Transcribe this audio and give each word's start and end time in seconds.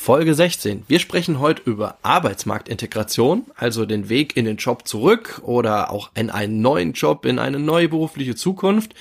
Folge 0.00 0.32
16. 0.32 0.84
Wir 0.86 1.00
sprechen 1.00 1.40
heute 1.40 1.60
über 1.64 1.98
Arbeitsmarktintegration, 2.02 3.46
also 3.56 3.84
den 3.84 4.08
Weg 4.08 4.36
in 4.36 4.44
den 4.44 4.56
Job 4.56 4.86
zurück 4.86 5.42
oder 5.42 5.90
auch 5.90 6.12
in 6.14 6.30
einen 6.30 6.62
neuen 6.62 6.92
Job, 6.92 7.26
in 7.26 7.40
eine 7.40 7.58
neue 7.58 7.88
berufliche 7.88 8.36
Zukunft 8.36 8.94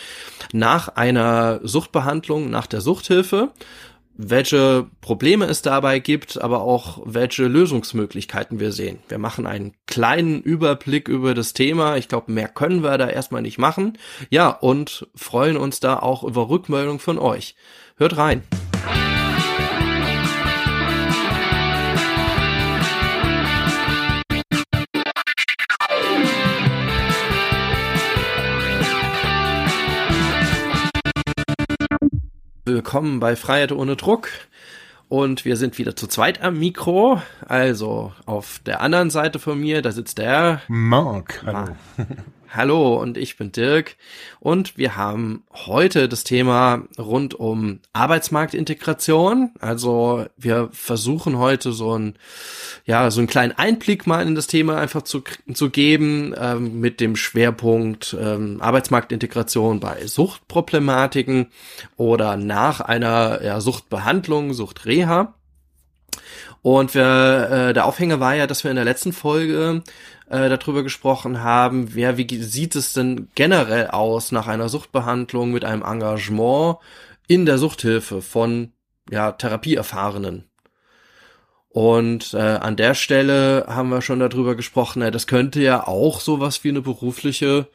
nach 0.51 0.89
einer 0.89 1.61
Suchtbehandlung, 1.63 2.49
nach 2.49 2.65
der 2.65 2.81
Suchthilfe 2.81 3.51
welche 4.19 4.87
Probleme 4.99 5.45
es 5.45 5.61
dabei 5.61 5.99
gibt, 5.99 6.41
aber 6.41 6.61
auch 6.61 7.03
welche 7.05 7.43
Lösungsmöglichkeiten 7.43 8.59
wir 8.59 8.71
sehen. 8.71 8.97
Wir 9.09 9.19
machen 9.19 9.45
einen 9.45 9.73
kleinen 9.85 10.41
Überblick 10.41 11.07
über 11.07 11.35
das 11.35 11.53
Thema. 11.53 11.97
Ich 11.97 12.07
glaube, 12.07 12.31
mehr 12.31 12.47
können 12.47 12.81
wir 12.81 12.97
da 12.97 13.07
erstmal 13.07 13.43
nicht 13.43 13.59
machen. 13.59 13.99
Ja, 14.31 14.49
und 14.49 15.07
freuen 15.13 15.55
uns 15.55 15.79
da 15.81 15.99
auch 15.99 16.23
über 16.23 16.49
Rückmeldung 16.49 16.97
von 16.97 17.19
euch. 17.19 17.55
Hört 17.97 18.17
rein. 18.17 18.41
Willkommen 32.67 33.21
bei 33.21 33.37
Freiheit 33.37 33.71
ohne 33.71 33.95
Druck. 33.95 34.27
Und 35.07 35.45
wir 35.45 35.55
sind 35.55 35.77
wieder 35.77 35.95
zu 35.95 36.05
zweit 36.05 36.41
am 36.41 36.59
Mikro. 36.59 37.21
Also 37.47 38.11
auf 38.25 38.59
der 38.65 38.81
anderen 38.81 39.09
Seite 39.09 39.39
von 39.39 39.57
mir, 39.57 39.81
da 39.81 39.93
sitzt 39.93 40.17
der 40.17 40.61
Mark. 40.67 41.43
Hallo. 41.45 41.77
Hallo 42.49 42.95
und 43.01 43.17
ich 43.17 43.35
bin 43.35 43.51
Dirk 43.51 43.97
und 44.39 44.77
wir 44.77 44.95
haben 44.95 45.43
heute 45.51 46.07
das 46.07 46.23
Thema 46.23 46.83
rund 46.97 47.33
um 47.33 47.81
Arbeitsmarktintegration. 47.91 49.51
Also 49.59 50.25
wir 50.37 50.69
versuchen 50.71 51.37
heute 51.37 51.73
so 51.73 51.97
ein 51.97 52.15
ja 52.85 53.11
so 53.11 53.19
einen 53.19 53.27
kleinen 53.27 53.51
Einblick 53.51 54.07
mal 54.07 54.25
in 54.25 54.33
das 54.33 54.47
Thema 54.47 54.77
einfach 54.77 55.01
zu, 55.01 55.23
zu 55.53 55.69
geben 55.69 56.33
ähm, 56.37 56.79
mit 56.79 57.01
dem 57.01 57.17
Schwerpunkt 57.17 58.15
ähm, 58.17 58.61
Arbeitsmarktintegration 58.61 59.81
bei 59.81 60.07
Suchtproblematiken 60.07 61.47
oder 61.97 62.37
nach 62.37 62.79
einer 62.79 63.43
ja, 63.43 63.59
Suchtbehandlung, 63.59 64.53
Suchtreha. 64.53 65.33
Und 66.61 66.95
wir, 66.95 67.49
äh, 67.51 67.73
der 67.73 67.85
Aufhänger 67.85 68.19
war 68.19 68.35
ja, 68.35 68.47
dass 68.47 68.63
wir 68.63 68.71
in 68.71 68.75
der 68.75 68.85
letzten 68.85 69.13
Folge 69.13 69.83
äh, 70.29 70.49
darüber 70.49 70.83
gesprochen 70.83 71.41
haben, 71.43 71.93
wer, 71.95 72.17
wie 72.17 72.43
sieht 72.43 72.75
es 72.75 72.93
denn 72.93 73.29
generell 73.35 73.87
aus 73.87 74.31
nach 74.31 74.47
einer 74.47 74.69
Suchtbehandlung 74.69 75.51
mit 75.51 75.65
einem 75.65 75.83
Engagement 75.83 76.77
in 77.27 77.45
der 77.45 77.57
Suchthilfe 77.57 78.21
von 78.21 78.71
ja, 79.09 79.31
Therapieerfahrenen. 79.31 80.45
Und 81.69 82.33
äh, 82.33 82.37
an 82.37 82.75
der 82.75 82.95
Stelle 82.95 83.65
haben 83.67 83.89
wir 83.89 84.01
schon 84.01 84.19
darüber 84.19 84.55
gesprochen, 84.55 85.01
ja, 85.01 85.11
das 85.11 85.27
könnte 85.27 85.61
ja 85.61 85.85
auch 85.85 86.21
sowas 86.21 86.63
wie 86.63 86.69
eine 86.69 86.81
berufliche 86.81 87.67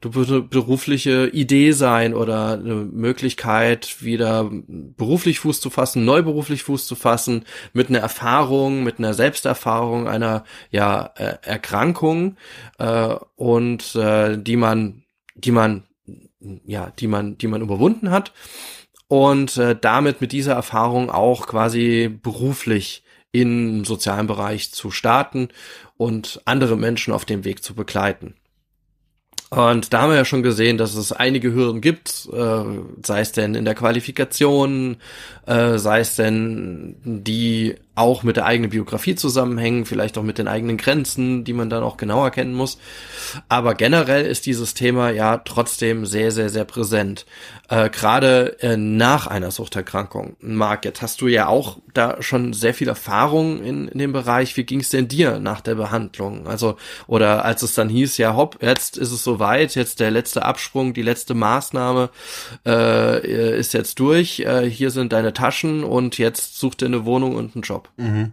berufliche 0.00 1.28
Idee 1.28 1.72
sein 1.72 2.14
oder 2.14 2.54
eine 2.54 2.74
Möglichkeit, 2.74 4.02
wieder 4.02 4.48
beruflich 4.50 5.40
Fuß 5.40 5.60
zu 5.60 5.68
fassen, 5.68 6.04
neu 6.04 6.22
beruflich 6.22 6.62
Fuß 6.62 6.86
zu 6.86 6.94
fassen, 6.94 7.44
mit 7.72 7.88
einer 7.88 7.98
Erfahrung, 7.98 8.82
mit 8.82 8.98
einer 8.98 9.14
Selbsterfahrung 9.14 10.08
einer 10.08 10.44
ja 10.70 11.10
äh, 11.16 11.36
Erkrankung 11.42 12.36
äh, 12.78 13.14
und 13.36 13.94
äh, 13.94 14.38
die 14.38 14.56
man, 14.56 15.04
die 15.34 15.52
man, 15.52 15.84
ja, 16.64 16.92
die 16.98 17.06
man, 17.06 17.36
die 17.36 17.46
man 17.46 17.60
überwunden 17.60 18.10
hat 18.10 18.32
und 19.08 19.56
äh, 19.58 19.76
damit 19.78 20.20
mit 20.20 20.32
dieser 20.32 20.54
Erfahrung 20.54 21.10
auch 21.10 21.46
quasi 21.46 22.08
beruflich 22.22 23.02
im 23.32 23.84
sozialen 23.84 24.26
Bereich 24.26 24.72
zu 24.72 24.90
starten 24.90 25.48
und 25.96 26.40
andere 26.44 26.76
Menschen 26.76 27.12
auf 27.12 27.24
dem 27.24 27.44
Weg 27.44 27.62
zu 27.62 27.74
begleiten. 27.74 28.34
Und 29.50 29.92
da 29.92 30.02
haben 30.02 30.10
wir 30.10 30.16
ja 30.16 30.24
schon 30.24 30.44
gesehen, 30.44 30.78
dass 30.78 30.94
es 30.94 31.10
einige 31.10 31.52
Hürden 31.52 31.80
gibt, 31.80 32.28
äh, 32.32 32.64
sei 33.04 33.20
es 33.20 33.32
denn 33.32 33.56
in 33.56 33.64
der 33.64 33.74
Qualifikation, 33.74 34.98
äh, 35.46 35.76
sei 35.76 36.00
es 36.00 36.14
denn 36.14 36.94
die 37.02 37.74
auch 38.00 38.22
mit 38.22 38.36
der 38.36 38.46
eigenen 38.46 38.70
Biografie 38.70 39.14
zusammenhängen, 39.14 39.84
vielleicht 39.84 40.18
auch 40.18 40.22
mit 40.22 40.38
den 40.38 40.48
eigenen 40.48 40.76
Grenzen, 40.76 41.44
die 41.44 41.52
man 41.52 41.70
dann 41.70 41.82
auch 41.82 41.96
genauer 41.96 42.30
kennen 42.30 42.54
muss. 42.54 42.78
Aber 43.48 43.74
generell 43.74 44.26
ist 44.26 44.46
dieses 44.46 44.74
Thema 44.74 45.10
ja 45.10 45.38
trotzdem 45.38 46.06
sehr, 46.06 46.32
sehr, 46.32 46.48
sehr 46.48 46.64
präsent. 46.64 47.26
Äh, 47.68 47.90
Gerade 47.90 48.60
äh, 48.62 48.76
nach 48.76 49.26
einer 49.26 49.50
Suchterkrankung. 49.50 50.36
Marc, 50.40 50.84
jetzt 50.84 51.02
hast 51.02 51.20
du 51.20 51.28
ja 51.28 51.46
auch 51.46 51.78
da 51.94 52.20
schon 52.22 52.52
sehr 52.52 52.74
viel 52.74 52.88
Erfahrung 52.88 53.62
in, 53.62 53.88
in 53.88 53.98
dem 53.98 54.12
Bereich. 54.12 54.56
Wie 54.56 54.64
ging 54.64 54.80
es 54.80 54.88
denn 54.88 55.06
dir 55.06 55.38
nach 55.38 55.60
der 55.60 55.74
Behandlung? 55.76 56.46
Also, 56.46 56.76
oder 57.06 57.44
als 57.44 57.62
es 57.62 57.74
dann 57.74 57.88
hieß, 57.88 58.16
ja 58.18 58.34
hopp, 58.34 58.58
jetzt 58.62 58.96
ist 58.96 59.12
es 59.12 59.22
soweit, 59.22 59.74
jetzt 59.74 60.00
der 60.00 60.10
letzte 60.10 60.44
Absprung, 60.44 60.94
die 60.94 61.02
letzte 61.02 61.34
Maßnahme 61.34 62.10
äh, 62.66 63.58
ist 63.58 63.74
jetzt 63.74 64.00
durch, 64.00 64.40
äh, 64.40 64.68
hier 64.68 64.90
sind 64.90 65.12
deine 65.12 65.32
Taschen 65.32 65.84
und 65.84 66.18
jetzt 66.18 66.58
such 66.58 66.74
dir 66.74 66.86
eine 66.86 67.04
Wohnung 67.04 67.36
und 67.36 67.54
einen 67.54 67.62
Job. 67.62 67.89
Mhm. 67.96 68.32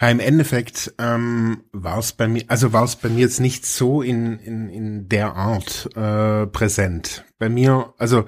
Im 0.00 0.20
Endeffekt 0.20 0.92
ähm, 0.98 1.64
war 1.72 1.98
es 1.98 2.12
bei 2.12 2.28
mir, 2.28 2.42
also 2.48 2.72
war 2.72 2.84
es 2.84 2.96
bei 2.96 3.08
mir 3.08 3.20
jetzt 3.20 3.40
nicht 3.40 3.64
so 3.64 4.02
in, 4.02 4.38
in, 4.40 4.68
in 4.68 5.08
der 5.08 5.34
Art 5.34 5.88
äh, 5.96 6.46
präsent. 6.46 7.24
Bei 7.38 7.48
mir, 7.48 7.94
also 7.96 8.24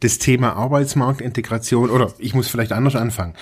das 0.00 0.18
Thema 0.18 0.52
Arbeitsmarktintegration, 0.52 1.90
oder 1.90 2.12
ich 2.18 2.34
muss 2.34 2.48
vielleicht 2.48 2.72
anders 2.72 2.94
anfangen. 2.94 3.34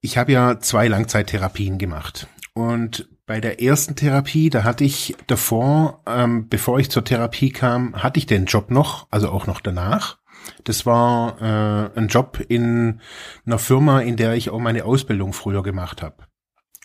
Ich 0.00 0.18
habe 0.18 0.32
ja 0.32 0.58
zwei 0.60 0.88
Langzeittherapien 0.88 1.78
gemacht. 1.78 2.26
Und 2.52 3.08
bei 3.26 3.40
der 3.40 3.62
ersten 3.62 3.96
Therapie, 3.96 4.50
da 4.50 4.64
hatte 4.64 4.84
ich 4.84 5.16
davor, 5.26 6.02
ähm, 6.06 6.48
bevor 6.48 6.78
ich 6.78 6.90
zur 6.90 7.04
Therapie 7.04 7.50
kam, 7.50 7.94
hatte 7.94 8.18
ich 8.18 8.26
den 8.26 8.44
Job 8.44 8.70
noch, 8.70 9.06
also 9.10 9.30
auch 9.30 9.46
noch 9.46 9.60
danach. 9.60 10.18
Das 10.64 10.86
war 10.86 11.40
äh, 11.40 11.98
ein 11.98 12.08
Job 12.08 12.40
in 12.48 13.00
einer 13.46 13.58
Firma, 13.58 14.00
in 14.00 14.16
der 14.16 14.34
ich 14.34 14.50
auch 14.50 14.58
meine 14.58 14.84
Ausbildung 14.84 15.32
früher 15.32 15.62
gemacht 15.62 16.02
habe. 16.02 16.24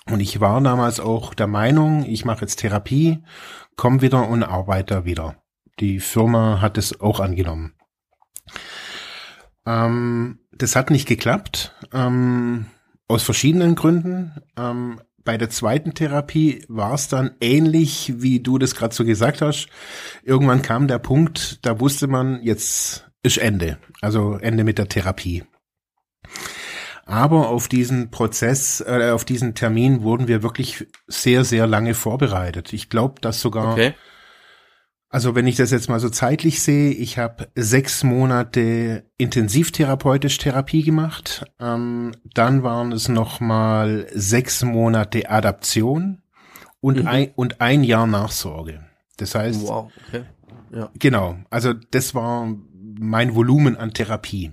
Und 0.09 0.19
ich 0.21 0.39
war 0.39 0.59
damals 0.61 0.99
auch 0.99 1.33
der 1.33 1.47
Meinung, 1.47 2.03
ich 2.05 2.25
mache 2.25 2.41
jetzt 2.41 2.57
Therapie, 2.57 3.19
komm 3.75 4.01
wieder 4.01 4.27
und 4.27 4.43
arbeite 4.43 5.05
wieder. 5.05 5.35
Die 5.79 5.99
Firma 5.99 6.61
hat 6.61 6.77
es 6.77 6.99
auch 6.99 7.19
angenommen. 7.19 7.73
Ähm, 9.65 10.39
das 10.51 10.75
hat 10.75 10.89
nicht 10.89 11.07
geklappt, 11.07 11.75
ähm, 11.93 12.65
aus 13.07 13.23
verschiedenen 13.23 13.75
Gründen. 13.75 14.41
Ähm, 14.57 14.99
bei 15.23 15.37
der 15.37 15.49
zweiten 15.49 15.93
Therapie 15.93 16.65
war 16.67 16.93
es 16.95 17.07
dann 17.07 17.31
ähnlich, 17.39 18.13
wie 18.17 18.39
du 18.39 18.57
das 18.57 18.73
gerade 18.73 18.95
so 18.95 19.05
gesagt 19.05 19.41
hast. 19.41 19.67
Irgendwann 20.23 20.61
kam 20.61 20.87
der 20.87 20.99
Punkt, 20.99 21.63
da 21.65 21.79
wusste 21.79 22.07
man, 22.07 22.41
jetzt 22.41 23.08
ist 23.23 23.37
Ende. 23.37 23.77
Also 24.01 24.35
Ende 24.35 24.63
mit 24.63 24.77
der 24.77 24.87
Therapie. 24.87 25.43
Aber 27.09 27.49
auf 27.49 27.67
diesen 27.67 28.11
Prozess, 28.11 28.81
äh, 28.81 29.09
auf 29.09 29.25
diesen 29.25 29.55
Termin 29.55 30.03
wurden 30.03 30.27
wir 30.27 30.43
wirklich 30.43 30.85
sehr, 31.07 31.43
sehr 31.43 31.65
lange 31.65 31.95
vorbereitet. 31.95 32.71
Ich 32.71 32.87
glaube, 32.87 33.19
dass 33.19 33.41
sogar, 33.41 33.73
okay. 33.73 33.95
also 35.09 35.33
wenn 35.33 35.47
ich 35.47 35.55
das 35.55 35.71
jetzt 35.71 35.89
mal 35.89 35.99
so 35.99 36.09
zeitlich 36.09 36.61
sehe, 36.61 36.91
ich 36.91 37.17
habe 37.17 37.47
sechs 37.55 38.03
Monate 38.03 39.09
intensivtherapeutisch 39.17 40.37
Therapie 40.37 40.83
gemacht. 40.83 41.45
Ähm, 41.59 42.11
dann 42.35 42.61
waren 42.61 42.91
es 42.91 43.09
noch 43.09 43.39
mal 43.39 44.05
sechs 44.13 44.63
Monate 44.63 45.31
Adaption 45.31 46.21
und, 46.79 46.99
mhm. 46.99 47.07
ein, 47.07 47.31
und 47.35 47.59
ein 47.59 47.83
Jahr 47.83 48.05
Nachsorge. 48.05 48.85
Das 49.17 49.33
heißt, 49.33 49.67
wow, 49.67 49.91
okay. 50.07 50.25
ja. 50.71 50.91
genau, 50.99 51.37
also 51.49 51.73
das 51.73 52.13
war 52.13 52.47
mein 52.99 53.33
Volumen 53.33 53.77
an 53.77 53.93
Therapie. 53.93 54.51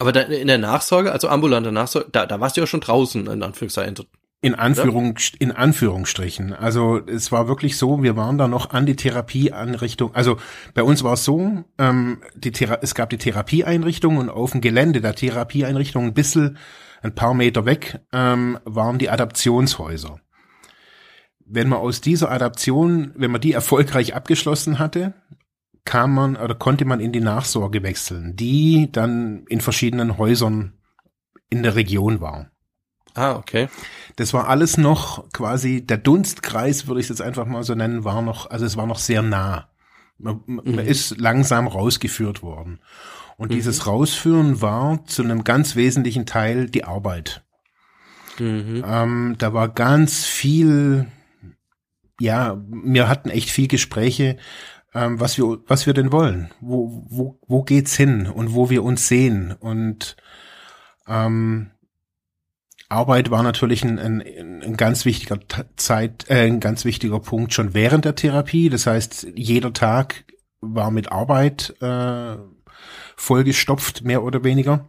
Aber 0.00 0.12
da, 0.12 0.22
in 0.22 0.46
der 0.46 0.58
Nachsorge, 0.58 1.12
also 1.12 1.28
ambulante 1.28 1.72
Nachsorge, 1.72 2.08
da, 2.10 2.26
da 2.26 2.40
warst 2.40 2.56
du 2.56 2.60
ja 2.60 2.66
schon 2.66 2.80
draußen, 2.80 3.26
in 3.26 3.42
Anführungszeichen. 3.42 3.96
In 4.40 4.54
Anführung, 4.54 5.18
in 5.40 5.50
Anführungsstrichen. 5.50 6.52
Also 6.54 7.00
es 7.04 7.32
war 7.32 7.48
wirklich 7.48 7.76
so, 7.76 8.04
wir 8.04 8.16
waren 8.16 8.38
da 8.38 8.46
noch 8.46 8.70
an 8.70 8.86
die 8.86 8.94
Therapieeinrichtung. 8.94 10.14
Also 10.14 10.36
bei 10.74 10.84
uns 10.84 11.02
war 11.02 11.14
es 11.14 11.24
so, 11.24 11.64
ähm, 11.78 12.22
die 12.36 12.52
Thera 12.52 12.78
es 12.80 12.94
gab 12.94 13.10
die 13.10 13.18
Therapieeinrichtung 13.18 14.16
und 14.16 14.30
auf 14.30 14.52
dem 14.52 14.60
Gelände 14.60 15.00
der 15.00 15.16
Therapieeinrichtung 15.16 16.04
ein 16.04 16.14
bisschen, 16.14 16.56
ein 17.02 17.16
paar 17.16 17.34
Meter 17.34 17.64
weg, 17.64 18.00
ähm, 18.12 18.60
waren 18.64 18.98
die 18.98 19.10
Adaptionshäuser. 19.10 20.20
Wenn 21.44 21.68
man 21.68 21.80
aus 21.80 22.00
dieser 22.00 22.30
Adaption, 22.30 23.12
wenn 23.16 23.32
man 23.32 23.40
die 23.40 23.52
erfolgreich 23.52 24.14
abgeschlossen 24.14 24.78
hatte, 24.78 25.14
kam 25.88 26.12
man 26.12 26.36
oder 26.36 26.54
konnte 26.54 26.84
man 26.84 27.00
in 27.00 27.12
die 27.12 27.22
Nachsorge 27.22 27.82
wechseln, 27.82 28.36
die 28.36 28.90
dann 28.92 29.46
in 29.48 29.62
verschiedenen 29.62 30.18
Häusern 30.18 30.74
in 31.48 31.62
der 31.62 31.76
Region 31.76 32.20
war. 32.20 32.50
Ah, 33.14 33.36
okay. 33.36 33.70
Das 34.16 34.34
war 34.34 34.48
alles 34.48 34.76
noch 34.76 35.32
quasi, 35.32 35.86
der 35.86 35.96
Dunstkreis, 35.96 36.88
würde 36.88 37.00
ich 37.00 37.06
es 37.06 37.08
jetzt 37.08 37.22
einfach 37.22 37.46
mal 37.46 37.62
so 37.62 37.74
nennen, 37.74 38.04
war 38.04 38.20
noch, 38.20 38.50
also 38.50 38.66
es 38.66 38.76
war 38.76 38.86
noch 38.86 38.98
sehr 38.98 39.22
nah. 39.22 39.70
Man, 40.18 40.42
mhm. 40.44 40.74
man 40.74 40.84
ist 40.84 41.18
langsam 41.18 41.66
rausgeführt 41.66 42.42
worden. 42.42 42.80
Und 43.38 43.50
mhm. 43.50 43.54
dieses 43.54 43.86
Rausführen 43.86 44.60
war 44.60 45.06
zu 45.06 45.22
einem 45.22 45.42
ganz 45.42 45.74
wesentlichen 45.74 46.26
Teil 46.26 46.68
die 46.68 46.84
Arbeit. 46.84 47.46
Mhm. 48.38 48.84
Ähm, 48.86 49.36
da 49.38 49.54
war 49.54 49.70
ganz 49.70 50.26
viel, 50.26 51.06
ja, 52.20 52.62
wir 52.68 53.08
hatten 53.08 53.30
echt 53.30 53.48
viel 53.48 53.68
Gespräche, 53.68 54.36
ähm, 54.94 55.20
was 55.20 55.38
wir, 55.38 55.58
was 55.66 55.86
wir 55.86 55.94
denn 55.94 56.12
wollen. 56.12 56.50
Wo, 56.60 57.04
wo, 57.08 57.38
wo 57.46 57.62
geht's 57.62 57.96
hin 57.96 58.26
und 58.26 58.54
wo 58.54 58.70
wir 58.70 58.82
uns 58.82 59.08
sehen 59.08 59.52
und 59.58 60.16
ähm, 61.06 61.70
Arbeit 62.88 63.30
war 63.30 63.42
natürlich 63.42 63.84
ein, 63.84 63.98
ein, 63.98 64.22
ein 64.62 64.76
ganz 64.76 65.04
wichtiger 65.04 65.40
Zeit, 65.76 66.24
äh, 66.28 66.46
ein 66.46 66.60
ganz 66.60 66.84
wichtiger 66.84 67.20
Punkt 67.20 67.52
schon 67.52 67.74
während 67.74 68.04
der 68.06 68.14
Therapie. 68.14 68.70
Das 68.70 68.86
heißt, 68.86 69.28
jeder 69.34 69.72
Tag 69.74 70.24
war 70.60 70.90
mit 70.90 71.12
Arbeit 71.12 71.74
äh, 71.82 72.36
vollgestopft, 73.16 74.04
mehr 74.04 74.22
oder 74.22 74.42
weniger. 74.42 74.88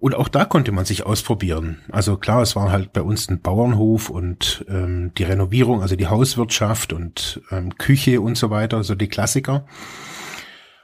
Und 0.00 0.14
auch 0.14 0.28
da 0.28 0.44
konnte 0.44 0.70
man 0.70 0.84
sich 0.84 1.04
ausprobieren. 1.04 1.80
Also 1.90 2.16
klar, 2.16 2.42
es 2.42 2.54
war 2.54 2.70
halt 2.70 2.92
bei 2.92 3.02
uns 3.02 3.28
ein 3.28 3.40
Bauernhof 3.40 4.10
und 4.10 4.64
ähm, 4.68 5.12
die 5.18 5.24
Renovierung, 5.24 5.82
also 5.82 5.96
die 5.96 6.06
Hauswirtschaft 6.06 6.92
und 6.92 7.42
ähm, 7.50 7.76
Küche 7.78 8.20
und 8.20 8.36
so 8.36 8.50
weiter, 8.50 8.84
so 8.84 8.94
die 8.94 9.08
Klassiker. 9.08 9.66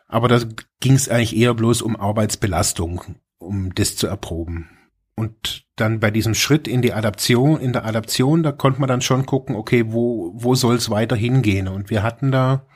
Aber 0.09 0.27
da 0.27 0.41
ging 0.81 0.95
es 0.95 1.09
eigentlich 1.09 1.37
eher 1.37 1.55
bloß 1.55 1.83
um 1.83 1.95
Arbeitsbelastung, 1.95 3.03
um 3.39 3.73
das 3.75 3.97
zu 3.97 4.09
erproben. 4.09 4.69
Und 5.15 5.65
dann 5.77 6.01
bei 6.01 6.11
diesem 6.11 6.35
Schritt 6.35 6.67
in 6.67 6.83
die 6.83 6.93
Adaption, 6.93 7.61
in 7.61 7.73
der 7.73 7.85
Adaption, 7.85 8.43
da 8.43 8.51
konnte 8.51 8.81
man 8.81 8.89
dann 8.89 9.01
schon 9.01 9.27
gucken, 9.27 9.55
okay, 9.55 9.85
wo, 9.89 10.33
wo 10.35 10.57
soll 10.57 10.75
es 10.75 10.91
weiter 10.91 11.15
hingehen? 11.15 11.69
Und 11.69 11.89
wir 11.89 12.03
hatten 12.03 12.33
da 12.33 12.67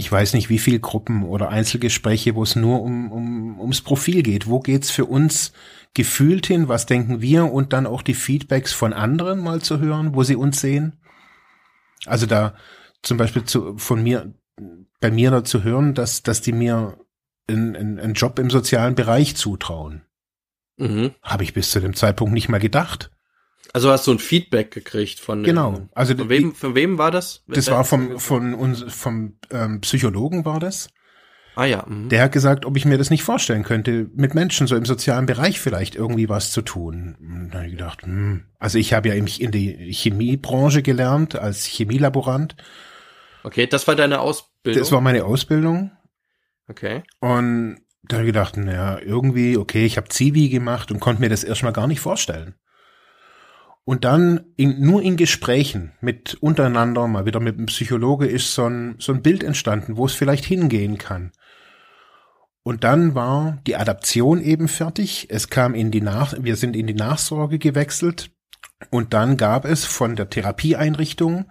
ich 0.00 0.10
weiß 0.10 0.32
nicht, 0.32 0.48
wie 0.48 0.58
viel 0.58 0.80
Gruppen 0.80 1.24
oder 1.24 1.50
Einzelgespräche, 1.50 2.34
wo 2.34 2.42
es 2.42 2.56
nur 2.56 2.80
um, 2.80 3.12
um, 3.12 3.60
ums 3.60 3.82
Profil 3.82 4.22
geht. 4.22 4.46
Wo 4.46 4.58
geht's 4.58 4.90
für 4.90 5.04
uns 5.04 5.52
gefühlt 5.92 6.46
hin? 6.46 6.68
Was 6.68 6.86
denken 6.86 7.20
wir? 7.20 7.52
Und 7.52 7.74
dann 7.74 7.86
auch 7.86 8.00
die 8.00 8.14
Feedbacks 8.14 8.72
von 8.72 8.94
anderen 8.94 9.40
mal 9.40 9.60
zu 9.60 9.78
hören, 9.78 10.14
wo 10.14 10.22
sie 10.22 10.36
uns 10.36 10.58
sehen. 10.58 10.96
Also 12.06 12.24
da 12.24 12.54
zum 13.02 13.18
Beispiel 13.18 13.44
zu, 13.44 13.76
von 13.76 14.02
mir, 14.02 14.32
bei 15.00 15.10
mir 15.10 15.30
da 15.30 15.44
zu 15.44 15.64
hören, 15.64 15.92
dass, 15.92 16.22
dass 16.22 16.40
die 16.40 16.52
mir 16.52 16.96
einen, 17.46 17.76
einen 17.76 18.14
Job 18.14 18.38
im 18.38 18.48
sozialen 18.48 18.94
Bereich 18.94 19.36
zutrauen. 19.36 20.00
Mhm. 20.78 21.10
Habe 21.22 21.44
ich 21.44 21.52
bis 21.52 21.72
zu 21.72 21.78
dem 21.78 21.92
Zeitpunkt 21.92 22.32
nicht 22.32 22.48
mal 22.48 22.56
gedacht. 22.56 23.10
Also 23.72 23.90
hast 23.90 24.06
du 24.06 24.12
ein 24.12 24.18
Feedback 24.18 24.72
gekriegt 24.72 25.20
von 25.20 25.44
genau. 25.44 25.88
Also 25.94 26.16
von 26.16 26.28
wem, 26.28 26.54
von 26.54 26.74
wem 26.74 26.98
war 26.98 27.10
das? 27.10 27.44
Das 27.46 27.70
war 27.70 27.84
vom 27.84 28.18
von 28.18 28.54
uns 28.54 28.84
vom 28.88 29.38
ähm, 29.50 29.80
Psychologen 29.80 30.44
war 30.44 30.58
das. 30.58 30.88
Ah 31.54 31.64
ja. 31.64 31.84
Mhm. 31.86 32.08
Der 32.08 32.22
hat 32.22 32.32
gesagt, 32.32 32.64
ob 32.64 32.76
ich 32.76 32.84
mir 32.84 32.98
das 32.98 33.10
nicht 33.10 33.22
vorstellen 33.22 33.64
könnte, 33.64 34.08
mit 34.14 34.34
Menschen 34.34 34.66
so 34.66 34.76
im 34.76 34.84
sozialen 34.84 35.26
Bereich 35.26 35.60
vielleicht 35.60 35.94
irgendwie 35.94 36.28
was 36.28 36.52
zu 36.52 36.62
tun. 36.62 37.16
Und 37.20 37.50
dann 37.50 37.60
habe 37.60 37.66
ich 37.66 37.72
gedacht, 37.72 38.02
hm. 38.02 38.44
also 38.58 38.78
ich 38.78 38.92
habe 38.92 39.08
ja 39.08 39.14
in 39.14 39.26
die 39.26 39.92
Chemiebranche 39.92 40.82
gelernt 40.82 41.36
als 41.36 41.66
Chemielaborant. 41.66 42.56
Okay, 43.42 43.66
das 43.66 43.86
war 43.88 43.94
deine 43.94 44.20
Ausbildung. 44.20 44.80
Das 44.80 44.92
war 44.92 45.00
meine 45.00 45.24
Ausbildung. 45.24 45.90
Okay. 46.68 47.02
Und 47.20 47.78
da 48.04 48.16
habe 48.16 48.26
ich 48.26 48.32
gedacht, 48.32 48.56
naja, 48.56 48.98
irgendwie, 48.98 49.56
okay, 49.56 49.84
ich 49.84 49.96
habe 49.96 50.08
Zivi 50.08 50.48
gemacht 50.48 50.90
und 50.90 51.00
konnte 51.00 51.20
mir 51.20 51.28
das 51.28 51.44
erstmal 51.44 51.72
gar 51.72 51.86
nicht 51.86 52.00
vorstellen. 52.00 52.54
Und 53.90 54.04
dann 54.04 54.44
in, 54.56 54.80
nur 54.80 55.02
in 55.02 55.16
Gesprächen 55.16 55.90
mit 56.00 56.34
untereinander, 56.34 57.08
mal 57.08 57.26
wieder 57.26 57.40
mit 57.40 57.56
einem 57.56 57.66
Psychologe, 57.66 58.24
ist 58.26 58.54
so 58.54 58.66
ein, 58.66 58.94
so 59.00 59.12
ein 59.12 59.20
Bild 59.20 59.42
entstanden, 59.42 59.96
wo 59.96 60.06
es 60.06 60.14
vielleicht 60.14 60.44
hingehen 60.44 60.96
kann. 60.96 61.32
Und 62.62 62.84
dann 62.84 63.16
war 63.16 63.58
die 63.66 63.74
Adaption 63.74 64.40
eben 64.42 64.68
fertig. 64.68 65.26
Es 65.28 65.48
kam 65.48 65.74
in 65.74 65.90
die 65.90 66.02
Nach, 66.02 66.34
wir 66.40 66.54
sind 66.54 66.76
in 66.76 66.86
die 66.86 66.94
Nachsorge 66.94 67.58
gewechselt. 67.58 68.30
Und 68.90 69.12
dann 69.12 69.36
gab 69.36 69.64
es 69.64 69.86
von 69.86 70.14
der 70.14 70.30
Therapieeinrichtung 70.30 71.46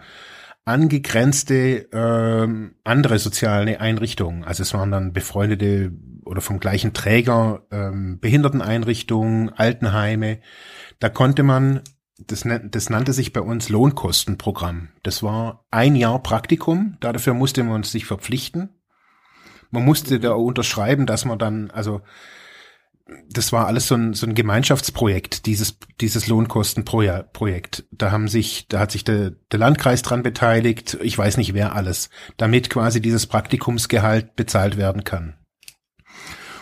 angegrenzte 0.63 1.89
ähm, 1.91 2.75
andere 2.85 3.19
soziale 3.19 3.81
Einrichtungen. 3.81 4.45
Also 4.45 4.63
es 4.63 4.73
waren 4.73 4.91
dann 4.91 5.11
befreundete 5.11 5.91
oder 6.23 6.39
vom 6.39 6.61
gleichen 6.61 6.93
Träger 6.93 7.63
ähm, 7.69 8.21
Behinderteneinrichtungen, 8.21 9.49
Altenheime. 9.49 10.39
Da 10.99 11.09
konnte 11.09 11.43
man 11.43 11.81
das, 12.27 12.45
das 12.71 12.89
nannte 12.89 13.13
sich 13.13 13.33
bei 13.33 13.41
uns 13.41 13.69
Lohnkostenprogramm. 13.69 14.89
Das 15.03 15.23
war 15.23 15.65
ein 15.71 15.95
Jahr 15.95 16.21
Praktikum, 16.21 16.97
dafür 16.99 17.33
musste 17.33 17.63
man 17.63 17.83
sich 17.83 18.05
verpflichten. 18.05 18.69
Man 19.71 19.85
musste 19.85 20.19
da 20.19 20.31
unterschreiben, 20.31 21.05
dass 21.05 21.25
man 21.25 21.39
dann, 21.39 21.71
also 21.71 22.01
das 23.29 23.51
war 23.51 23.67
alles 23.67 23.87
so 23.87 23.95
ein, 23.95 24.13
so 24.13 24.25
ein 24.25 24.35
Gemeinschaftsprojekt, 24.35 25.45
dieses, 25.45 25.77
dieses 25.99 26.27
Lohnkostenprojekt. 26.27 27.85
Da 27.91 28.11
haben 28.11 28.27
sich, 28.27 28.67
da 28.67 28.79
hat 28.79 28.91
sich 28.91 29.03
der, 29.03 29.31
der 29.51 29.59
Landkreis 29.59 30.01
dran 30.01 30.23
beteiligt, 30.23 30.97
ich 31.01 31.17
weiß 31.17 31.37
nicht 31.37 31.53
wer 31.53 31.75
alles, 31.75 32.09
damit 32.37 32.69
quasi 32.69 33.01
dieses 33.01 33.27
Praktikumsgehalt 33.27 34.35
bezahlt 34.35 34.77
werden 34.77 35.03
kann. 35.03 35.38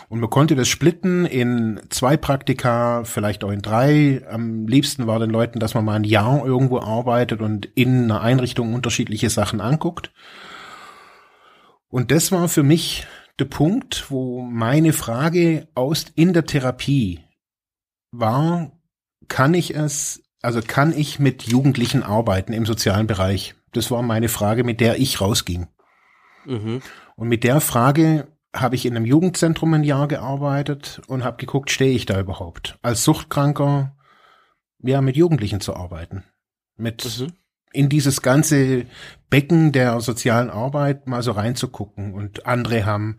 Und 0.10 0.22
man 0.22 0.30
konnte 0.30 0.56
das 0.56 0.70
splitten 0.70 1.26
in 1.26 1.82
zwei 1.90 2.16
Praktika, 2.16 3.04
vielleicht 3.04 3.44
auch 3.44 3.52
in 3.52 3.62
drei. 3.62 4.22
Am 4.30 4.66
liebsten 4.66 5.06
war 5.06 5.20
den 5.20 5.30
Leuten, 5.30 5.60
dass 5.60 5.74
man 5.74 5.84
mal 5.84 5.96
ein 5.96 6.06
Jahr 6.06 6.46
irgendwo 6.46 6.80
arbeitet 6.80 7.42
und 7.42 7.66
in 7.76 8.06
einer 8.06 8.22
Einrichtung 8.22 8.74
unterschiedliche 8.74 9.30
Sachen 9.30 9.60
anguckt. 9.60 10.14
Und 11.90 12.12
das 12.12 12.32
war 12.32 12.48
für 12.48 12.64
mich 12.64 13.06
der 13.38 13.46
Punkt, 13.46 14.10
wo 14.10 14.42
meine 14.42 14.94
Frage 14.94 15.68
aus 15.76 16.06
in 16.16 16.34
der 16.34 16.46
Therapie 16.46 17.20
war, 18.12 18.72
kann 19.28 19.54
ich 19.54 19.76
es, 19.76 20.24
also 20.42 20.62
kann 20.66 20.98
ich 20.98 21.20
mit 21.20 21.44
Jugendlichen 21.44 22.04
arbeiten 22.04 22.54
im 22.54 22.66
sozialen 22.66 23.08
Bereich? 23.08 23.56
Das 23.74 23.92
war 23.92 24.02
meine 24.02 24.30
Frage, 24.30 24.64
mit 24.64 24.80
der 24.80 25.00
ich 25.00 25.20
rausging. 25.20 25.68
Mhm. 26.46 26.82
Und 27.16 27.28
mit 27.28 27.44
der 27.44 27.60
Frage 27.60 28.28
habe 28.56 28.76
ich 28.76 28.86
in 28.86 28.96
einem 28.96 29.06
Jugendzentrum 29.06 29.74
ein 29.74 29.84
Jahr 29.84 30.08
gearbeitet 30.08 31.02
und 31.08 31.24
habe 31.24 31.38
geguckt, 31.38 31.72
stehe 31.72 31.96
ich 31.96 32.06
da 32.06 32.20
überhaupt? 32.20 32.78
Als 32.82 33.04
Suchtkranker, 33.04 33.96
ja, 34.80 35.02
mit 35.02 35.16
Jugendlichen 35.16 35.60
zu 35.60 35.76
arbeiten. 35.76 36.24
Mit 36.76 37.20
mhm. 37.20 37.34
in 37.74 37.90
dieses 37.90 38.22
ganze 38.22 38.86
Becken 39.30 39.72
der 39.72 40.00
sozialen 40.00 40.50
Arbeit 40.50 41.08
mal 41.08 41.24
so 41.24 41.32
reinzugucken. 41.32 42.14
Und 42.14 42.46
andere 42.46 42.86
haben 42.86 43.18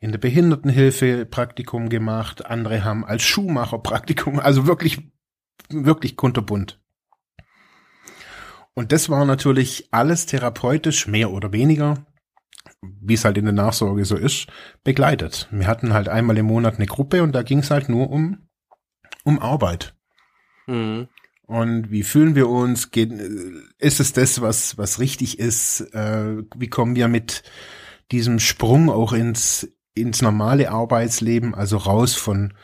in 0.00 0.12
der 0.12 0.18
Behindertenhilfe 0.18 1.26
Praktikum 1.26 1.88
gemacht, 1.88 2.46
andere 2.46 2.84
haben 2.84 3.04
als 3.04 3.22
Schuhmacher 3.22 3.78
Praktikum, 3.82 4.38
also 4.38 4.66
wirklich, 4.66 5.10
wirklich 5.68 6.16
kunterbunt. 6.16 6.80
Und 8.74 8.92
das 8.92 9.10
war 9.10 9.24
natürlich 9.24 9.88
alles 9.90 10.26
therapeutisch, 10.26 11.06
mehr 11.06 11.32
oder 11.32 11.52
weniger 11.52 12.06
wie 12.82 13.14
es 13.14 13.24
halt 13.24 13.38
in 13.38 13.44
der 13.44 13.54
Nachsorge 13.54 14.04
so 14.04 14.16
ist, 14.16 14.46
begleitet. 14.84 15.48
Wir 15.50 15.66
hatten 15.66 15.92
halt 15.92 16.08
einmal 16.08 16.38
im 16.38 16.46
Monat 16.46 16.76
eine 16.76 16.86
Gruppe 16.86 17.22
und 17.22 17.32
da 17.32 17.42
ging 17.42 17.58
es 17.58 17.70
halt 17.70 17.88
nur 17.88 18.10
um, 18.10 18.48
um 19.24 19.38
Arbeit. 19.38 19.94
Mhm. 20.66 21.08
Und 21.46 21.90
wie 21.90 22.04
fühlen 22.04 22.36
wir 22.36 22.48
uns? 22.48 22.90
Geht, 22.92 23.10
ist 23.78 24.00
es 24.00 24.12
das, 24.12 24.40
was, 24.40 24.78
was 24.78 25.00
richtig 25.00 25.38
ist? 25.38 25.80
Äh, 25.92 26.44
wie 26.56 26.68
kommen 26.68 26.94
wir 26.94 27.08
mit 27.08 27.42
diesem 28.12 28.38
Sprung 28.38 28.88
auch 28.88 29.12
ins, 29.12 29.68
ins 29.94 30.22
normale 30.22 30.70
Arbeitsleben, 30.70 31.54
also 31.54 31.76
raus 31.76 32.14
von, 32.14 32.54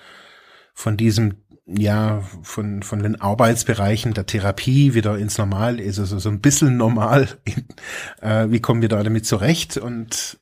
von 0.73 0.96
diesem 0.96 1.42
ja, 1.66 2.23
von, 2.42 2.82
von 2.82 3.02
den 3.02 3.20
Arbeitsbereichen 3.20 4.14
der 4.14 4.26
Therapie 4.26 4.94
wieder 4.94 5.18
ins 5.18 5.37
Normal 5.37 5.80
ist, 5.80 5.99
also 5.99 6.18
so 6.18 6.28
ein 6.28 6.40
bisschen 6.40 6.76
normal. 6.76 7.28
äh, 8.20 8.46
wie 8.50 8.61
kommen 8.61 8.82
wir 8.82 8.88
da 8.88 9.02
damit 9.02 9.26
zurecht? 9.26 9.76
Und 9.76 10.38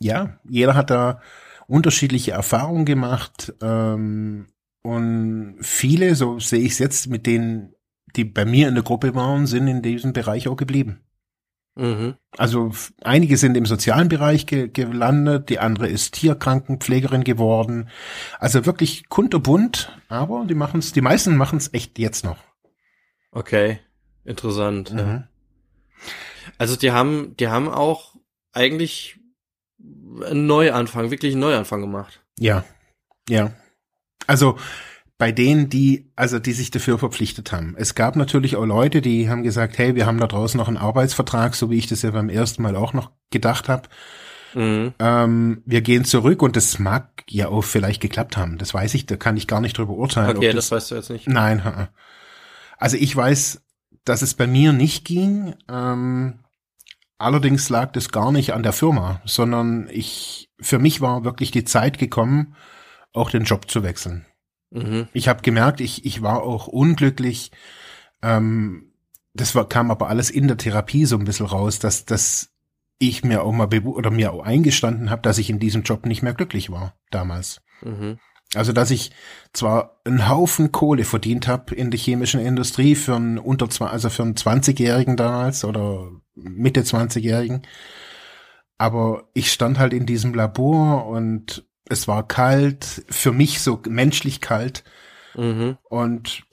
ja, 0.00 0.40
jeder 0.48 0.74
hat 0.74 0.90
da 0.90 1.20
unterschiedliche 1.68 2.32
Erfahrungen 2.32 2.84
gemacht. 2.84 3.54
Ähm, 3.62 4.48
und 4.82 5.56
viele, 5.60 6.14
so 6.16 6.40
sehe 6.40 6.60
ich 6.60 6.72
es 6.72 6.78
jetzt, 6.78 7.06
mit 7.06 7.26
denen, 7.26 7.72
die 8.16 8.24
bei 8.24 8.44
mir 8.44 8.68
in 8.68 8.74
der 8.74 8.84
Gruppe 8.84 9.14
waren, 9.14 9.46
sind 9.46 9.68
in 9.68 9.82
diesem 9.82 10.12
Bereich 10.12 10.48
auch 10.48 10.56
geblieben. 10.56 11.03
Mhm. 11.76 12.14
Also 12.36 12.72
einige 13.02 13.36
sind 13.36 13.56
im 13.56 13.66
sozialen 13.66 14.08
Bereich 14.08 14.46
ge 14.46 14.68
gelandet, 14.68 15.48
die 15.48 15.58
andere 15.58 15.88
ist 15.88 16.14
Tierkrankenpflegerin 16.14 17.24
geworden. 17.24 17.88
Also 18.38 18.64
wirklich 18.64 19.08
kunterbunt, 19.08 19.98
aber 20.08 20.44
die 20.44 20.54
machen 20.54 20.78
es, 20.78 20.92
die 20.92 21.00
meisten 21.00 21.36
machen 21.36 21.58
es 21.58 21.72
echt 21.72 21.98
jetzt 21.98 22.24
noch. 22.24 22.38
Okay, 23.32 23.80
interessant. 24.24 24.92
Mhm. 24.92 25.24
Also 26.58 26.76
die 26.76 26.92
haben, 26.92 27.36
die 27.38 27.48
haben 27.48 27.68
auch 27.68 28.14
eigentlich 28.52 29.18
einen 30.24 30.46
Neuanfang, 30.46 31.10
wirklich 31.10 31.32
einen 31.32 31.40
Neuanfang 31.40 31.80
gemacht. 31.80 32.22
Ja, 32.38 32.64
ja. 33.28 33.52
Also 34.26 34.58
bei 35.16 35.30
denen, 35.30 35.68
die, 35.68 36.10
also 36.16 36.38
die 36.38 36.52
sich 36.52 36.70
dafür 36.70 36.98
verpflichtet 36.98 37.52
haben. 37.52 37.74
Es 37.78 37.94
gab 37.94 38.16
natürlich 38.16 38.56
auch 38.56 38.64
Leute, 38.64 39.00
die 39.00 39.28
haben 39.28 39.42
gesagt, 39.42 39.78
hey, 39.78 39.94
wir 39.94 40.06
haben 40.06 40.18
da 40.18 40.26
draußen 40.26 40.58
noch 40.58 40.68
einen 40.68 40.76
Arbeitsvertrag, 40.76 41.54
so 41.54 41.70
wie 41.70 41.78
ich 41.78 41.86
das 41.86 42.02
ja 42.02 42.10
beim 42.10 42.28
ersten 42.28 42.62
Mal 42.62 42.74
auch 42.74 42.92
noch 42.92 43.12
gedacht 43.30 43.68
habe. 43.68 43.88
Mhm. 44.54 44.94
Ähm, 44.98 45.62
wir 45.66 45.82
gehen 45.82 46.04
zurück 46.04 46.42
und 46.42 46.56
das 46.56 46.78
mag 46.78 47.24
ja 47.28 47.48
auch 47.48 47.62
vielleicht 47.62 48.00
geklappt 48.00 48.36
haben. 48.36 48.58
Das 48.58 48.74
weiß 48.74 48.94
ich, 48.94 49.06
da 49.06 49.16
kann 49.16 49.36
ich 49.36 49.46
gar 49.46 49.60
nicht 49.60 49.78
drüber 49.78 49.94
urteilen. 49.94 50.36
Okay, 50.36 50.52
das, 50.52 50.68
das, 50.68 50.70
weißt 50.72 50.90
du 50.90 50.94
jetzt 50.96 51.10
nicht. 51.10 51.28
Nein. 51.28 51.88
Also 52.76 52.96
ich 52.96 53.14
weiß, 53.14 53.62
dass 54.04 54.22
es 54.22 54.34
bei 54.34 54.46
mir 54.46 54.72
nicht 54.72 55.04
ging. 55.04 55.54
Ähm, 55.68 56.40
allerdings 57.18 57.68
lag 57.68 57.92
das 57.92 58.10
gar 58.10 58.32
nicht 58.32 58.52
an 58.52 58.62
der 58.62 58.72
Firma, 58.72 59.20
sondern 59.24 59.88
ich, 59.90 60.50
für 60.60 60.78
mich 60.78 61.00
war 61.00 61.24
wirklich 61.24 61.50
die 61.50 61.64
Zeit 61.64 61.98
gekommen, 61.98 62.56
auch 63.12 63.30
den 63.30 63.44
Job 63.44 63.70
zu 63.70 63.82
wechseln. 63.82 64.26
Mhm. 64.74 65.08
Ich 65.12 65.28
habe 65.28 65.42
gemerkt, 65.42 65.80
ich, 65.80 66.04
ich 66.04 66.20
war 66.20 66.42
auch 66.42 66.66
unglücklich. 66.66 67.52
Ähm, 68.22 68.92
das 69.32 69.54
war, 69.54 69.68
kam 69.68 69.90
aber 69.90 70.08
alles 70.08 70.30
in 70.30 70.48
der 70.48 70.56
Therapie 70.56 71.06
so 71.06 71.16
ein 71.16 71.24
bisschen 71.24 71.46
raus, 71.46 71.78
dass, 71.78 72.04
dass 72.04 72.50
ich 72.98 73.24
mir 73.24 73.42
auch 73.42 73.52
mal 73.52 73.68
oder 73.84 74.10
mir 74.10 74.32
auch 74.32 74.44
eingestanden 74.44 75.10
habe, 75.10 75.22
dass 75.22 75.38
ich 75.38 75.48
in 75.48 75.58
diesem 75.58 75.82
Job 75.82 76.06
nicht 76.06 76.22
mehr 76.22 76.34
glücklich 76.34 76.70
war 76.70 76.94
damals. 77.10 77.60
Mhm. 77.82 78.18
Also 78.54 78.72
dass 78.72 78.90
ich 78.90 79.10
zwar 79.52 80.00
einen 80.04 80.28
Haufen 80.28 80.70
Kohle 80.70 81.04
verdient 81.04 81.48
habe 81.48 81.74
in 81.74 81.90
der 81.90 81.98
chemischen 81.98 82.40
Industrie 82.40 82.94
für 82.94 83.16
einen 83.16 83.38
unter 83.38 83.68
also 83.90 84.10
für 84.10 84.22
einen 84.22 84.34
20-Jährigen 84.34 85.16
damals 85.16 85.64
oder 85.64 86.10
Mitte 86.34 86.82
20-Jährigen, 86.82 87.62
aber 88.78 89.28
ich 89.34 89.52
stand 89.52 89.78
halt 89.78 89.92
in 89.92 90.06
diesem 90.06 90.34
Labor 90.34 91.06
und 91.06 91.64
es 91.88 92.08
war 92.08 92.26
kalt, 92.26 93.04
für 93.08 93.32
mich 93.32 93.60
so 93.60 93.80
menschlich 93.88 94.40
kalt. 94.40 94.84
Mhm. 95.34 95.76
Und 95.84 96.44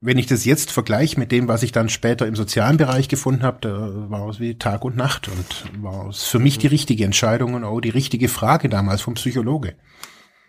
wenn 0.00 0.18
ich 0.18 0.26
das 0.26 0.44
jetzt 0.44 0.70
vergleiche 0.70 1.18
mit 1.18 1.32
dem, 1.32 1.48
was 1.48 1.62
ich 1.62 1.72
dann 1.72 1.88
später 1.88 2.26
im 2.26 2.36
sozialen 2.36 2.76
Bereich 2.76 3.08
gefunden 3.08 3.42
habe, 3.42 3.58
da 3.60 4.10
war 4.10 4.28
es 4.28 4.38
wie 4.38 4.56
Tag 4.56 4.84
und 4.84 4.96
Nacht 4.96 5.28
und 5.28 5.82
war 5.82 6.08
es 6.08 6.24
für 6.24 6.38
mich 6.38 6.56
mhm. 6.56 6.60
die 6.60 6.66
richtige 6.68 7.04
Entscheidung 7.04 7.54
und 7.54 7.64
auch 7.64 7.80
die 7.80 7.88
richtige 7.88 8.28
Frage 8.28 8.68
damals 8.68 9.00
vom 9.00 9.14
Psychologe. 9.14 9.76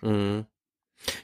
Mhm. 0.01 0.45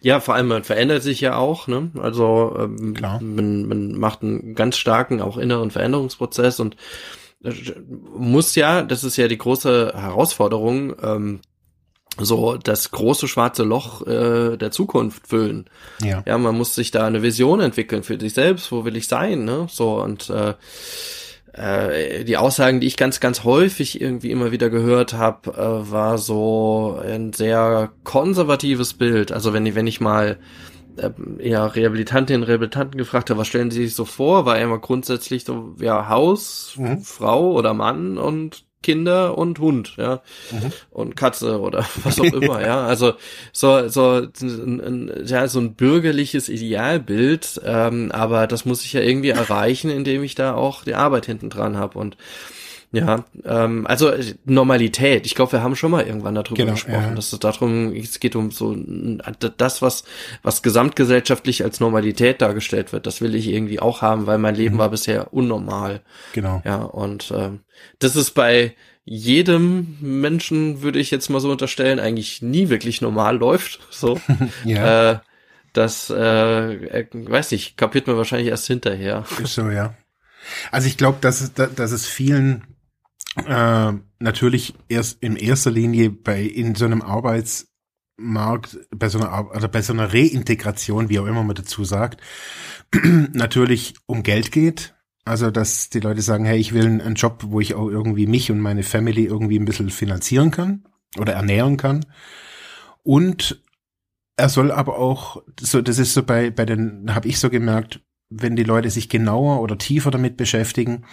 Ja, 0.02 0.20
vor 0.20 0.36
allem 0.36 0.48
man 0.48 0.64
verändert 0.64 1.04
sich 1.04 1.22
ja 1.22 1.36
auch, 1.36 1.68
ne? 1.68 1.92
Also 2.00 2.56
ähm. 2.58 2.96
Man, 3.02 3.68
man 3.68 3.92
macht 4.00 4.24
einen 4.24 4.56
ganz 4.56 4.78
starken 4.78 5.22
auch 5.22 5.38
inneren 5.38 5.70
Veränderungsprozess 5.70 6.60
und 6.60 6.78
äh, 7.44 7.54
muss 8.18 8.56
ja, 8.56 8.84
das 8.84 9.04
ist 9.04 9.18
ja 9.18 9.28
die 9.28 9.38
große 9.38 9.94
Herausforderung, 9.94 10.96
ähm, 11.04 11.42
so 12.18 12.58
das 12.58 12.92
große 12.92 13.28
schwarze 13.28 13.64
Loch 13.64 14.06
äh, 14.06 14.58
der 14.58 14.72
Zukunft 14.72 15.28
füllen. 15.28 15.66
Ja. 16.02 16.24
ja, 16.26 16.38
man 16.38 16.58
muss 16.58 16.76
sich 16.76 16.92
da 16.92 17.06
eine 17.06 17.22
Vision 17.22 17.60
entwickeln 17.60 18.04
für 18.04 18.20
sich 18.20 18.34
selbst, 18.34 18.72
wo 18.72 18.86
will 18.86 18.96
ich 18.96 19.08
sein, 19.08 19.44
ne? 19.46 19.68
So 19.70 20.02
und 20.02 20.30
äh, 20.30 20.54
äh, 21.54 22.24
die 22.24 22.38
Aussagen, 22.38 22.80
die 22.80 22.88
ich 22.88 22.98
ganz, 22.98 23.20
ganz 23.20 23.44
häufig 23.44 24.02
irgendwie 24.02 24.32
immer 24.32 24.52
wieder 24.52 24.70
gehört 24.70 25.14
habe, 25.14 25.52
äh, 25.52 25.92
war 25.92 26.18
so 26.18 27.00
ein 27.04 27.34
sehr 27.34 27.92
konservatives 28.04 28.94
Bild. 28.94 29.32
Also 29.32 29.54
wenn 29.54 29.66
ich, 29.66 29.76
wenn 29.76 29.88
ich 29.88 30.02
mal 30.02 30.38
äh, 30.98 31.12
ja, 31.40 31.66
Rehabilitantinnen 31.66 32.44
und 32.44 32.50
Rehabilitanten 32.50 32.98
gefragt 32.98 33.30
habe, 33.30 33.40
was 33.40 33.48
stellen 33.48 33.72
sie 33.72 33.86
sich 33.86 33.96
so 33.96 34.06
vor, 34.06 34.46
war 34.46 34.60
immer 34.60 34.80
grundsätzlich 34.80 35.46
so, 35.46 35.76
ja, 35.80 36.10
Haus, 36.10 36.74
mhm. 36.78 37.02
Frau 37.02 37.52
oder 37.52 37.74
Mann 37.74 38.18
und 38.18 38.66
Kinder 38.86 39.36
und 39.36 39.58
Hund, 39.58 39.96
ja, 39.98 40.22
mhm. 40.52 40.72
und 40.92 41.16
Katze 41.16 41.60
oder 41.60 41.88
was 42.04 42.20
auch 42.20 42.26
immer, 42.26 42.62
ja. 42.62 42.86
Also 42.86 43.14
so 43.52 43.88
so 43.88 44.28
ein, 44.42 44.80
ein, 44.80 45.26
ja 45.26 45.48
so 45.48 45.60
ein 45.60 45.74
bürgerliches 45.74 46.50
Idealbild, 46.50 47.62
ähm, 47.66 48.12
aber 48.12 48.46
das 48.46 48.64
muss 48.64 48.86
ich 48.86 48.94
ja 48.94 49.02
irgendwie 49.02 49.30
erreichen, 49.30 49.90
indem 49.90 50.24
ich 50.24 50.36
da 50.36 50.54
auch 50.54 50.84
die 50.84 50.94
Arbeit 50.94 51.26
hinten 51.26 51.50
dran 51.50 51.78
habe 51.78 51.98
und 51.98 52.16
ja, 52.96 53.26
ähm, 53.44 53.86
also 53.88 54.12
Normalität. 54.46 55.26
Ich 55.26 55.36
glaube, 55.36 55.54
wir 55.54 55.64
haben 55.64 55.76
schon 55.76 55.92
mal 55.92 56.06
irgendwann 56.06 56.36
darüber 56.36 56.56
genau, 56.56 56.72
gesprochen, 56.74 57.10
ja. 57.10 57.16
dass 57.16 57.34
es 57.34 57.40
darum, 57.40 57.94
es 57.94 58.20
geht 58.20 58.36
um 58.36 58.52
so 58.52 58.76
das, 59.58 59.82
was 59.82 60.04
was 60.44 60.62
gesamtgesellschaftlich 60.62 61.64
als 61.64 61.80
Normalität 61.80 62.42
dargestellt 62.42 62.94
wird. 62.94 63.06
Das 63.06 63.22
will 63.22 63.36
ich 63.36 63.48
irgendwie 63.48 63.80
auch 63.80 64.02
haben, 64.02 64.28
weil 64.28 64.38
mein 64.38 64.56
Leben 64.56 64.76
mhm. 64.76 64.80
war 64.80 64.90
bisher 64.90 65.34
unnormal. 65.34 66.02
Genau. 66.34 66.62
Ja, 66.66 66.84
und 66.84 67.34
ähm, 67.36 67.62
das 68.00 68.16
ist 68.16 68.32
bei 68.32 68.76
jedem 69.06 69.98
Menschen, 70.02 70.82
würde 70.82 71.00
ich 71.00 71.12
jetzt 71.12 71.30
mal 71.30 71.40
so 71.40 71.52
unterstellen, 71.52 72.00
eigentlich 72.00 72.42
nie 72.42 72.70
wirklich 72.70 73.02
normal 73.02 73.38
läuft. 73.38 73.80
So. 73.92 74.20
ja. 74.66 75.12
Äh, 75.12 75.20
das, 75.74 76.10
äh, 76.10 76.74
äh, 76.74 77.08
weiß 77.12 77.52
nicht, 77.52 77.78
kapiert 77.78 78.08
man 78.08 78.18
wahrscheinlich 78.18 78.50
erst 78.50 78.68
hinterher. 78.68 79.26
Ist 79.42 79.56
so, 79.56 79.70
ja. 79.70 79.94
Also 80.72 80.88
ich 80.88 80.98
glaube, 80.98 81.18
dass, 81.22 81.54
dass 81.54 81.92
es 81.92 82.08
vielen 82.08 82.64
äh, 83.36 83.94
natürlich 84.20 84.76
erst 84.88 85.22
in 85.22 85.36
erster 85.36 85.72
Linie 85.72 86.10
bei 86.10 86.42
in 86.42 86.76
so 86.76 86.86
einem 86.86 87.02
Arbeitsmarkt, 87.02 88.78
bei 88.96 89.10
so 89.10 89.20
einer, 89.20 89.52
also 89.52 89.68
bei 89.68 89.82
so 89.82 89.94
einer 89.94 90.14
Reintegration, 90.14 91.10
wie 91.10 91.20
auch 91.20 91.26
immer 91.26 91.44
man 91.44 91.56
dazu 91.56 91.84
sagt, 91.84 92.22
natürlich 93.34 93.96
um 94.06 94.24
Geld 94.24 94.52
geht. 94.52 94.94
Also, 95.28 95.50
dass 95.50 95.90
die 95.90 96.02
Leute 96.02 96.22
sagen, 96.22 96.46
hey, 96.46 96.60
ich 96.60 96.72
will 96.72 96.86
einen 96.86 97.16
Job, 97.16 97.46
wo 97.48 97.60
ich 97.60 97.74
auch 97.74 97.90
irgendwie 97.90 98.28
mich 98.28 98.52
und 98.52 98.60
meine 98.60 98.84
Family 98.84 99.26
irgendwie 99.26 99.58
ein 99.58 99.66
bisschen 99.66 99.90
finanzieren 99.90 100.52
kann 100.52 100.86
oder 101.18 101.34
ernähren 101.34 101.78
kann. 101.78 102.06
Und 103.02 103.64
er 104.38 104.50
soll 104.50 104.72
aber 104.72 105.00
auch, 105.00 105.42
so, 105.60 105.82
das 105.82 105.98
ist 105.98 106.14
so 106.14 106.22
bei, 106.22 106.52
bei 106.52 106.66
den, 106.66 107.16
habe 107.16 107.28
ich 107.28 107.40
so 107.40 107.50
gemerkt, 107.50 108.02
wenn 108.38 108.56
die 108.56 108.64
Leute 108.64 108.90
sich 108.90 109.10
genauer 109.10 109.62
oder 109.62 109.78
tiefer 109.78 110.12
damit 110.12 110.38
beschäftigen, 110.38 111.06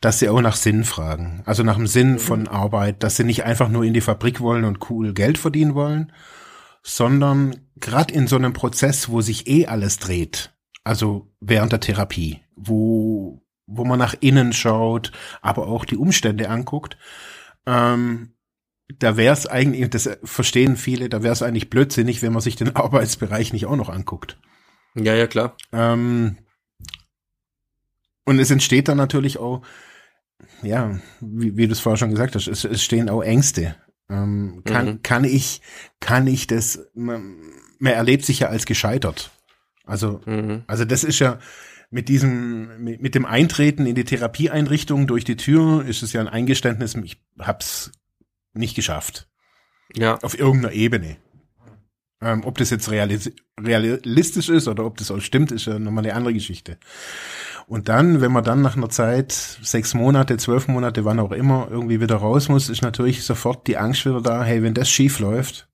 dass 0.00 0.18
sie 0.18 0.28
auch 0.28 0.40
nach 0.40 0.56
Sinn 0.56 0.84
fragen. 0.84 1.42
Also 1.46 1.62
nach 1.62 1.76
dem 1.76 1.86
Sinn 1.86 2.12
mhm. 2.12 2.18
von 2.18 2.48
Arbeit, 2.48 3.02
dass 3.02 3.16
sie 3.16 3.24
nicht 3.24 3.44
einfach 3.44 3.68
nur 3.68 3.84
in 3.84 3.94
die 3.94 4.00
Fabrik 4.00 4.40
wollen 4.40 4.64
und 4.64 4.90
cool 4.90 5.14
Geld 5.14 5.38
verdienen 5.38 5.74
wollen, 5.74 6.12
sondern 6.82 7.56
gerade 7.76 8.12
in 8.12 8.26
so 8.26 8.36
einem 8.36 8.52
Prozess, 8.52 9.08
wo 9.08 9.20
sich 9.20 9.48
eh 9.48 9.66
alles 9.66 9.98
dreht, 9.98 10.54
also 10.84 11.32
während 11.40 11.72
der 11.72 11.80
Therapie, 11.80 12.40
wo, 12.54 13.42
wo 13.66 13.84
man 13.84 13.98
nach 13.98 14.14
innen 14.20 14.52
schaut, 14.52 15.12
aber 15.42 15.66
auch 15.66 15.84
die 15.84 15.96
Umstände 15.96 16.48
anguckt, 16.48 16.96
ähm, 17.66 18.34
da 18.98 19.16
wäre 19.16 19.32
es 19.32 19.46
eigentlich, 19.46 19.90
das 19.90 20.08
verstehen 20.22 20.76
viele, 20.76 21.08
da 21.08 21.22
wäre 21.22 21.32
es 21.32 21.42
eigentlich 21.42 21.70
blödsinnig, 21.70 22.22
wenn 22.22 22.32
man 22.32 22.42
sich 22.42 22.56
den 22.56 22.76
Arbeitsbereich 22.76 23.52
nicht 23.52 23.66
auch 23.66 23.76
noch 23.76 23.88
anguckt. 23.88 24.38
Ja, 24.94 25.14
ja, 25.14 25.26
klar. 25.26 25.56
Ähm, 25.72 26.38
und 28.26 28.38
es 28.38 28.50
entsteht 28.50 28.88
dann 28.88 28.98
natürlich 28.98 29.38
auch, 29.38 29.62
ja, 30.62 31.00
wie, 31.20 31.56
wie 31.56 31.66
du 31.66 31.72
es 31.72 31.80
vorher 31.80 31.96
schon 31.96 32.10
gesagt 32.10 32.34
hast, 32.34 32.48
es, 32.48 32.64
es 32.64 32.82
stehen 32.82 33.08
auch 33.08 33.22
Ängste. 33.22 33.76
Ähm, 34.10 34.62
kann, 34.64 34.86
mhm. 34.86 35.02
kann 35.02 35.24
ich, 35.24 35.62
kann 36.00 36.26
ich 36.26 36.46
das, 36.46 36.86
man, 36.94 37.40
man 37.78 37.92
erlebt 37.92 38.24
sich 38.24 38.40
ja 38.40 38.48
als 38.48 38.66
gescheitert. 38.66 39.30
Also, 39.84 40.20
mhm. 40.26 40.64
also 40.66 40.84
das 40.84 41.04
ist 41.04 41.18
ja, 41.20 41.38
mit 41.90 42.08
diesem, 42.08 42.82
mit, 42.82 43.00
mit 43.00 43.14
dem 43.14 43.24
Eintreten 43.24 43.86
in 43.86 43.94
die 43.94 44.04
Therapieeinrichtung 44.04 45.06
durch 45.06 45.24
die 45.24 45.36
Tür 45.36 45.84
ist 45.86 46.02
es 46.02 46.12
ja 46.12 46.20
ein 46.20 46.28
Eingeständnis, 46.28 46.94
ich 46.96 47.22
hab's 47.38 47.92
nicht 48.52 48.74
geschafft. 48.74 49.28
Ja. 49.94 50.18
Auf 50.18 50.38
irgendeiner 50.38 50.74
Ebene. 50.74 51.16
Ähm, 52.20 52.44
ob 52.44 52.58
das 52.58 52.70
jetzt 52.70 52.90
realis 52.90 53.30
realistisch 53.60 54.48
ist 54.48 54.68
oder 54.68 54.84
ob 54.84 54.96
das 54.96 55.10
auch 55.10 55.20
stimmt, 55.20 55.52
ist 55.52 55.66
ja 55.66 55.78
nochmal 55.78 56.04
eine 56.04 56.14
andere 56.14 56.34
Geschichte. 56.34 56.78
Und 57.66 57.88
dann, 57.88 58.20
wenn 58.20 58.30
man 58.30 58.44
dann 58.44 58.62
nach 58.62 58.76
einer 58.76 58.88
Zeit, 58.88 59.32
sechs 59.32 59.92
Monate, 59.92 60.36
zwölf 60.36 60.68
Monate, 60.68 61.04
wann 61.04 61.18
auch 61.18 61.32
immer, 61.32 61.66
irgendwie 61.68 62.00
wieder 62.00 62.16
raus 62.16 62.48
muss, 62.48 62.68
ist 62.68 62.82
natürlich 62.82 63.24
sofort 63.24 63.66
die 63.66 63.76
Angst 63.76 64.06
wieder 64.06 64.20
da, 64.20 64.44
hey, 64.44 64.62
wenn 64.62 64.74
das 64.74 64.88
schief 64.88 65.18
läuft, 65.18 65.68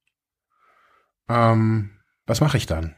ähm, 1.28 1.90
was 2.26 2.40
mache 2.40 2.56
ich 2.56 2.66
dann? 2.66 2.96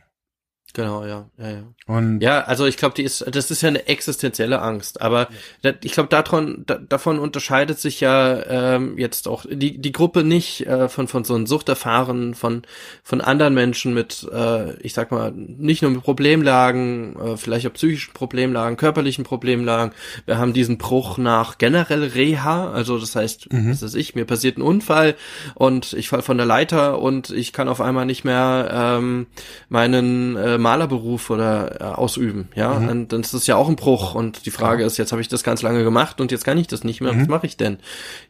Genau, 0.74 1.06
ja, 1.06 1.30
ja, 1.38 1.50
ja. 1.50 1.62
Und 1.86 2.20
ja, 2.20 2.40
also 2.40 2.66
ich 2.66 2.76
glaube, 2.76 2.96
die 2.96 3.04
ist, 3.04 3.24
das 3.30 3.52
ist 3.52 3.62
ja 3.62 3.68
eine 3.68 3.86
existenzielle 3.86 4.60
Angst, 4.60 5.00
aber 5.00 5.28
ja. 5.62 5.72
ich 5.84 5.92
glaube, 5.92 6.08
davon, 6.08 6.64
da, 6.66 6.78
davon 6.78 7.20
unterscheidet 7.20 7.78
sich 7.78 8.00
ja 8.00 8.74
ähm, 8.74 8.98
jetzt 8.98 9.28
auch 9.28 9.46
die 9.48 9.78
die 9.78 9.92
Gruppe 9.92 10.24
nicht 10.24 10.66
äh, 10.66 10.88
von 10.88 11.06
von 11.06 11.22
so 11.22 11.36
einem 11.36 11.46
Suchterfahren 11.46 12.34
von 12.34 12.62
von 13.04 13.20
anderen 13.20 13.54
Menschen 13.54 13.94
mit, 13.94 14.26
äh, 14.32 14.74
ich 14.80 14.94
sag 14.94 15.12
mal, 15.12 15.30
nicht 15.30 15.82
nur 15.82 15.92
mit 15.92 16.02
Problemlagen, 16.02 17.14
äh, 17.20 17.36
vielleicht 17.36 17.68
auch 17.68 17.72
psychischen 17.74 18.12
Problemlagen, 18.12 18.76
körperlichen 18.76 19.22
Problemlagen. 19.22 19.94
Wir 20.26 20.38
haben 20.38 20.54
diesen 20.54 20.76
Bruch 20.76 21.18
nach 21.18 21.56
generell 21.58 22.02
Reha, 22.02 22.72
also 22.72 22.98
das 22.98 23.14
heißt, 23.14 23.52
mhm. 23.52 23.70
was 23.70 23.82
ist 23.82 23.94
ich, 23.94 24.16
mir 24.16 24.24
passiert 24.24 24.58
ein 24.58 24.62
Unfall 24.62 25.14
und 25.54 25.92
ich 25.92 26.08
fall 26.08 26.22
von 26.22 26.36
der 26.36 26.46
Leiter 26.46 26.98
und 26.98 27.30
ich 27.30 27.52
kann 27.52 27.68
auf 27.68 27.80
einmal 27.80 28.06
nicht 28.06 28.24
mehr 28.24 28.70
ähm, 28.72 29.28
meinen 29.68 30.36
äh, 30.36 30.63
Malerberuf 30.64 31.30
oder 31.30 31.80
äh, 31.80 31.84
ausüben, 31.84 32.48
ja, 32.56 32.78
mhm. 32.78 32.88
und 32.88 33.12
dann 33.12 33.20
ist 33.20 33.34
das 33.34 33.46
ja 33.46 33.56
auch 33.56 33.68
ein 33.68 33.76
Bruch 33.76 34.14
und 34.14 34.46
die 34.46 34.50
Frage 34.50 34.80
ja. 34.80 34.86
ist, 34.86 34.96
jetzt 34.96 35.12
habe 35.12 35.22
ich 35.22 35.28
das 35.28 35.44
ganz 35.44 35.62
lange 35.62 35.84
gemacht 35.84 36.20
und 36.20 36.32
jetzt 36.32 36.44
kann 36.44 36.58
ich 36.58 36.66
das 36.66 36.82
nicht 36.82 37.00
mehr, 37.00 37.12
mhm. 37.12 37.20
was 37.20 37.28
mache 37.28 37.46
ich 37.46 37.56
denn? 37.56 37.78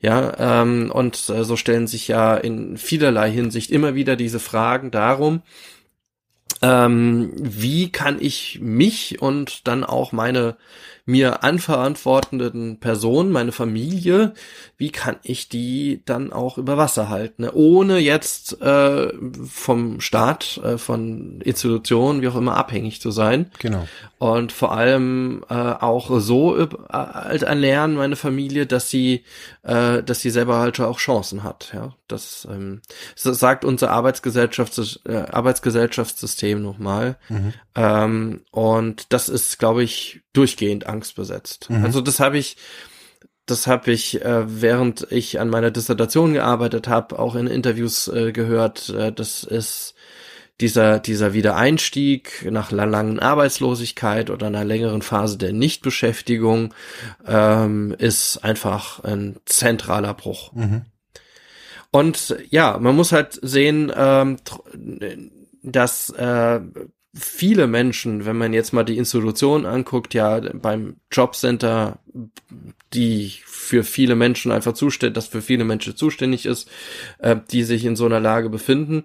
Ja, 0.03 0.61
ähm, 0.63 0.91
und 0.93 1.31
äh, 1.31 1.45
so 1.45 1.57
stellen 1.57 1.87
sich 1.87 2.09
ja 2.09 2.37
in 2.37 2.77
vielerlei 2.77 3.31
Hinsicht 3.31 3.71
immer 3.71 3.95
wieder 3.95 4.17
diese 4.17 4.41
Fragen 4.41 4.91
darum, 4.91 5.43
ähm, 6.63 7.33
wie 7.35 7.91
kann 7.91 8.19
ich 8.21 8.59
mich 8.61 9.21
und 9.21 9.67
dann 9.67 9.85
auch 9.85 10.13
meine 10.13 10.57
mir 11.07 11.45
anverantwortenden 11.45 12.81
Personen, 12.81 13.31
meine 13.31 13.53
Familie, 13.53 14.33
wie 14.79 14.91
kann 14.91 15.17
ich 15.23 15.51
die 15.51 16.03
dann 16.07 16.33
auch 16.33 16.57
über 16.57 16.79
Wasser 16.79 17.11
halten, 17.11 17.43
ne? 17.43 17.53
ohne 17.53 17.99
jetzt 17.99 18.61
äh, 18.63 19.13
vom 19.47 20.01
Staat, 20.01 20.61
äh, 20.65 20.79
von 20.79 21.43
Institutionen, 21.43 22.23
wie 22.23 22.29
auch 22.29 22.37
immer, 22.37 22.57
abhängig 22.57 23.03
zu 23.03 23.11
sein. 23.11 23.51
Genau. 23.59 23.87
Und 24.19 24.53
vor 24.53 24.73
allem 24.73 25.45
äh, 25.51 25.55
auch 25.55 26.11
so 26.21 26.59
äh, 26.59 26.69
halt 26.91 27.43
ernähren 27.43 27.97
meine 27.97 28.17
Familie, 28.17 28.65
dass 28.65 28.89
sie, 28.89 29.25
äh, 29.63 30.03
dass 30.03 30.21
sie 30.21 30.31
selber 30.31 30.59
halt 30.59 30.81
auch 30.81 30.99
Chancen 30.99 31.43
hat. 31.43 31.73
Ja, 31.75 31.95
das, 32.09 32.49
ähm, 32.51 32.81
das 33.23 33.39
sagt 33.39 33.67
unser 33.67 33.91
Arbeitsgesellschafts 33.91 35.01
äh, 35.05 35.25
Arbeitsgesellschaftssystem 35.31 36.63
nochmal. 36.63 37.17
Mhm. 37.29 37.53
Ähm, 37.75 38.41
und 38.51 39.13
das 39.13 39.29
ist, 39.29 39.59
glaube 39.59 39.83
ich, 39.83 40.23
durchgehend 40.33 40.87
angstbesetzt. 40.95 41.69
Mhm. 41.71 41.85
Also 41.85 42.01
das 42.01 42.21
habe 42.21 42.39
ich 42.39 42.57
das 43.47 43.67
habe 43.67 43.93
ich, 43.93 44.23
äh, 44.23 44.63
während 44.63 45.07
ich 45.11 45.39
an 45.39 45.51
meiner 45.51 45.71
Dissertation 45.71 46.33
gearbeitet 46.33 46.89
habe, 46.89 47.19
auch 47.19 47.35
in 47.35 47.47
Interviews 47.47 48.09
äh, 48.09 48.33
gehört. 48.33 48.89
Äh, 48.89 49.13
das 49.13 49.45
ist 49.45 49.95
dieser, 50.61 50.99
dieser 50.99 51.35
Wiedereinstieg 51.35 52.49
nach 52.51 52.73
einer 52.73 52.87
langen 52.87 53.19
Arbeitslosigkeit 53.19 54.31
oder 54.31 54.47
einer 54.47 54.65
längeren 54.65 55.03
Phase 55.03 55.37
der 55.37 55.53
Nichtbeschäftigung 55.53 56.73
ähm, 57.27 57.95
ist 57.99 58.39
einfach 58.45 59.03
ein 59.05 59.37
zentraler 59.45 60.15
Bruch. 60.15 60.53
Mhm. 60.53 60.83
Und 61.91 62.37
ja, 62.51 62.79
man 62.79 62.97
muss 62.97 63.13
halt 63.13 63.39
sehen, 63.43 63.93
ähm, 63.95 64.37
dass 65.63 66.11
äh, 66.11 66.61
viele 67.15 67.67
Menschen, 67.67 68.27
wenn 68.27 68.37
man 68.37 68.53
jetzt 68.53 68.73
mal 68.73 68.83
die 68.83 68.99
Institution 68.99 69.67
anguckt, 69.67 70.15
ja 70.15 70.41
beim 70.53 70.97
Jobcenter, 71.13 72.01
die 72.93 73.33
für 73.45 73.85
viele 73.85 74.17
Menschen 74.17 74.51
einfach 74.53 74.75
zuständig, 74.75 75.15
das 75.15 75.29
für 75.29 75.43
viele 75.43 75.65
Menschen 75.65 75.97
zuständig 75.97 76.45
ist, 76.45 76.69
äh, 77.19 77.37
die 77.51 77.63
sich 77.63 77.85
in 77.85 77.97
so 77.97 78.07
einer 78.07 78.21
Lage 78.21 78.51
befinden, 78.51 79.05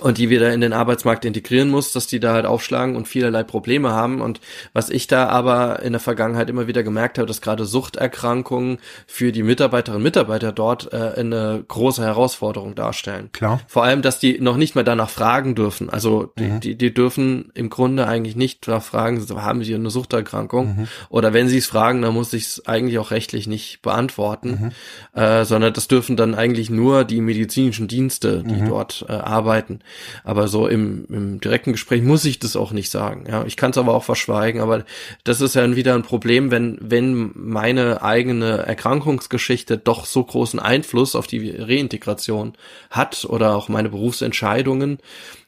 und 0.00 0.18
die 0.18 0.30
wieder 0.30 0.52
in 0.52 0.60
den 0.60 0.72
Arbeitsmarkt 0.72 1.24
integrieren 1.24 1.70
muss, 1.70 1.92
dass 1.92 2.06
die 2.06 2.20
da 2.20 2.34
halt 2.34 2.46
aufschlagen 2.46 2.96
und 2.96 3.08
vielerlei 3.08 3.42
Probleme 3.42 3.90
haben. 3.90 4.20
Und 4.20 4.40
was 4.72 4.90
ich 4.90 5.06
da 5.06 5.28
aber 5.28 5.82
in 5.82 5.92
der 5.92 6.00
Vergangenheit 6.00 6.50
immer 6.50 6.66
wieder 6.66 6.82
gemerkt 6.82 7.18
habe, 7.18 7.26
dass 7.26 7.40
gerade 7.40 7.64
Suchterkrankungen 7.64 8.78
für 9.06 9.32
die 9.32 9.42
Mitarbeiterinnen 9.42 9.96
und 9.98 10.02
Mitarbeiter 10.02 10.52
dort 10.52 10.92
äh, 10.92 11.12
eine 11.16 11.64
große 11.66 12.02
Herausforderung 12.02 12.74
darstellen. 12.74 13.30
Klar. 13.32 13.60
Vor 13.66 13.84
allem, 13.84 14.02
dass 14.02 14.18
die 14.18 14.38
noch 14.40 14.56
nicht 14.56 14.74
mehr 14.74 14.84
danach 14.84 15.10
fragen 15.10 15.54
dürfen. 15.54 15.88
Also 15.88 16.32
die, 16.38 16.44
mhm. 16.44 16.60
die, 16.60 16.76
die 16.76 16.92
dürfen 16.92 17.50
im 17.54 17.70
Grunde 17.70 18.06
eigentlich 18.06 18.36
nicht 18.36 18.68
danach 18.68 18.82
fragen, 18.82 19.26
haben 19.36 19.64
sie 19.64 19.74
eine 19.74 19.90
Suchterkrankung? 19.90 20.76
Mhm. 20.76 20.88
Oder 21.08 21.32
wenn 21.32 21.48
sie 21.48 21.58
es 21.58 21.66
fragen, 21.66 22.02
dann 22.02 22.14
muss 22.14 22.32
ich 22.32 22.44
es 22.44 22.66
eigentlich 22.66 22.98
auch 22.98 23.10
rechtlich 23.10 23.46
nicht 23.46 23.80
beantworten, 23.82 24.72
mhm. 25.14 25.20
äh, 25.20 25.44
sondern 25.44 25.72
das 25.72 25.88
dürfen 25.88 26.16
dann 26.16 26.34
eigentlich 26.34 26.70
nur 26.70 27.04
die 27.04 27.20
medizinischen 27.20 27.88
Dienste, 27.88 28.42
die 28.42 28.62
mhm. 28.62 28.68
dort 28.68 29.06
äh, 29.08 29.12
arbeiten. 29.12 29.80
Aber 30.24 30.48
so 30.48 30.66
im, 30.66 31.06
im 31.08 31.40
direkten 31.40 31.72
Gespräch 31.72 32.02
muss 32.02 32.24
ich 32.24 32.38
das 32.38 32.56
auch 32.56 32.72
nicht 32.72 32.90
sagen. 32.90 33.24
Ja, 33.28 33.44
ich 33.44 33.56
kann 33.56 33.70
es 33.70 33.78
aber 33.78 33.94
auch 33.94 34.04
verschweigen. 34.04 34.60
Aber 34.60 34.84
das 35.24 35.40
ist 35.40 35.54
ja 35.54 35.76
wieder 35.76 35.94
ein 35.94 36.02
Problem, 36.02 36.50
wenn 36.50 36.78
wenn 36.80 37.30
meine 37.34 38.02
eigene 38.02 38.58
Erkrankungsgeschichte 38.58 39.78
doch 39.78 40.06
so 40.06 40.24
großen 40.24 40.60
Einfluss 40.60 41.14
auf 41.14 41.26
die 41.26 41.50
Reintegration 41.50 42.54
hat 42.90 43.24
oder 43.28 43.56
auch 43.56 43.68
meine 43.68 43.88
Berufsentscheidungen, 43.88 44.98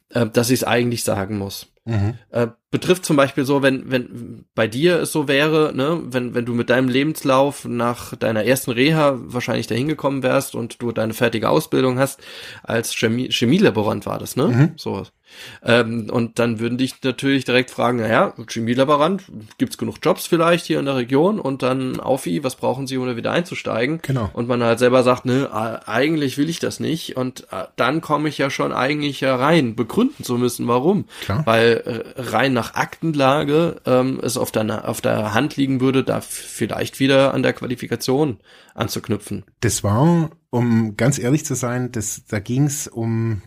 äh, 0.09 0.25
dass 0.27 0.49
ich 0.49 0.59
es 0.59 0.63
eigentlich 0.63 1.03
sagen 1.03 1.37
muss. 1.37 1.67
Mhm. 1.89 2.13
Äh, 2.29 2.47
betrifft 2.71 3.03
zum 3.03 3.17
Beispiel 3.17 3.45
so, 3.45 3.61
wenn, 3.63 3.89
wenn 3.91 4.45
bei 4.53 4.67
dir 4.67 4.99
es 4.99 5.11
so 5.11 5.27
wäre, 5.27 5.73
ne, 5.73 6.01
wenn, 6.05 6.35
wenn 6.35 6.45
du 6.45 6.53
mit 6.53 6.69
deinem 6.69 6.87
Lebenslauf 6.87 7.65
nach 7.65 8.15
deiner 8.15 8.45
ersten 8.45 8.71
Reha 8.71 9.17
wahrscheinlich 9.19 9.67
dahin 9.67 9.87
gekommen 9.87 10.21
wärst 10.21 10.53
und 10.53 10.81
du 10.81 10.91
deine 10.91 11.13
fertige 11.13 11.49
Ausbildung 11.49 11.97
hast, 11.97 12.21
als 12.63 12.93
Chemie, 12.93 13.29
Chemielaborant 13.31 14.05
war 14.05 14.19
das, 14.19 14.35
ne? 14.35 14.47
Mhm. 14.47 14.71
So. 14.75 15.03
Ähm, 15.63 16.09
und 16.11 16.39
dann 16.39 16.59
würden 16.59 16.77
dich 16.77 16.95
natürlich 17.03 17.45
direkt 17.45 17.71
fragen, 17.71 17.99
naja, 17.99 18.33
Chemielaborant, 18.47 19.23
gibt's 19.57 19.77
genug 19.77 19.97
Jobs 20.01 20.27
vielleicht 20.27 20.65
hier 20.65 20.79
in 20.79 20.85
der 20.85 20.95
Region? 20.95 21.39
Und 21.39 21.63
dann 21.63 21.99
auf 21.99 22.25
wie, 22.25 22.43
was 22.43 22.55
brauchen 22.55 22.87
sie, 22.87 22.97
um 22.97 23.05
da 23.05 23.15
wieder 23.15 23.31
einzusteigen? 23.31 23.99
Genau. 24.01 24.29
Und 24.33 24.47
man 24.47 24.63
halt 24.63 24.79
selber 24.79 25.03
sagt, 25.03 25.25
ne, 25.25 25.49
eigentlich 25.85 26.37
will 26.37 26.49
ich 26.49 26.59
das 26.59 26.79
nicht. 26.79 27.17
Und 27.17 27.47
äh, 27.51 27.65
dann 27.75 28.01
komme 28.01 28.29
ich 28.29 28.37
ja 28.37 28.49
schon 28.49 28.73
eigentlich 28.73 29.21
herein, 29.21 29.75
begründen 29.75 30.23
zu 30.23 30.37
müssen, 30.37 30.67
warum. 30.67 31.05
Klar. 31.21 31.45
Weil 31.45 31.83
äh, 32.15 32.21
rein 32.21 32.53
nach 32.53 32.75
Aktenlage 32.75 33.81
ähm, 33.85 34.19
es 34.21 34.37
auf 34.37 34.51
der, 34.51 34.87
auf 34.87 35.01
der 35.01 35.33
Hand 35.33 35.57
liegen 35.57 35.81
würde, 35.81 36.03
da 36.03 36.21
vielleicht 36.21 36.99
wieder 36.99 37.33
an 37.33 37.43
der 37.43 37.53
Qualifikation 37.53 38.37
anzuknüpfen. 38.75 39.43
Das 39.59 39.83
war, 39.83 40.31
um 40.49 40.95
ganz 40.97 41.19
ehrlich 41.19 41.45
zu 41.45 41.55
sein, 41.55 41.91
das, 41.91 42.23
da 42.27 42.39
ging's 42.39 42.87
um 42.87 43.41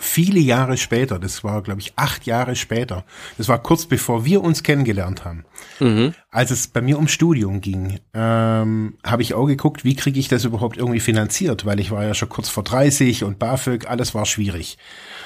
viele 0.00 0.40
Jahre 0.40 0.76
später, 0.76 1.18
das 1.18 1.44
war, 1.44 1.62
glaube 1.62 1.80
ich, 1.80 1.92
acht 1.96 2.26
Jahre 2.26 2.56
später, 2.56 3.04
das 3.38 3.48
war 3.48 3.62
kurz 3.62 3.86
bevor 3.86 4.24
wir 4.24 4.42
uns 4.42 4.62
kennengelernt 4.62 5.24
haben, 5.24 5.44
mhm. 5.80 6.14
als 6.30 6.50
es 6.50 6.68
bei 6.68 6.80
mir 6.80 6.98
um 6.98 7.08
Studium 7.08 7.60
ging, 7.60 8.00
ähm, 8.12 8.98
habe 9.04 9.22
ich 9.22 9.34
auch 9.34 9.46
geguckt, 9.46 9.84
wie 9.84 9.96
kriege 9.96 10.18
ich 10.18 10.28
das 10.28 10.44
überhaupt 10.44 10.76
irgendwie 10.76 11.00
finanziert, 11.00 11.64
weil 11.64 11.80
ich 11.80 11.90
war 11.90 12.04
ja 12.04 12.14
schon 12.14 12.28
kurz 12.28 12.48
vor 12.48 12.64
30 12.64 13.24
und 13.24 13.38
BAföG, 13.38 13.88
alles 13.88 14.14
war 14.14 14.26
schwierig. 14.26 14.78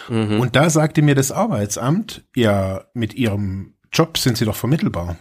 Mhm. 0.08 0.40
Und 0.40 0.56
da 0.56 0.70
sagte 0.70 1.02
mir 1.02 1.14
das 1.14 1.32
Arbeitsamt, 1.32 2.24
ja, 2.34 2.84
mit 2.94 3.14
ihrem 3.14 3.74
Job 3.92 4.18
sind 4.18 4.36
sie 4.36 4.44
doch 4.44 4.56
vermittelbar. 4.56 5.16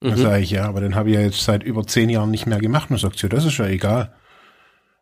Mhm. 0.00 0.10
Da 0.10 0.16
sage 0.16 0.42
ich, 0.42 0.50
ja, 0.50 0.66
aber 0.66 0.80
den 0.80 0.94
habe 0.94 1.10
ich 1.10 1.16
ja 1.16 1.22
jetzt 1.22 1.42
seit 1.42 1.62
über 1.62 1.86
zehn 1.86 2.08
Jahren 2.08 2.30
nicht 2.30 2.46
mehr 2.46 2.58
gemacht. 2.58 2.90
Und 2.90 2.98
sagt 2.98 3.18
sie, 3.18 3.28
das 3.28 3.44
ist 3.44 3.58
ja 3.58 3.66
egal. 3.66 4.14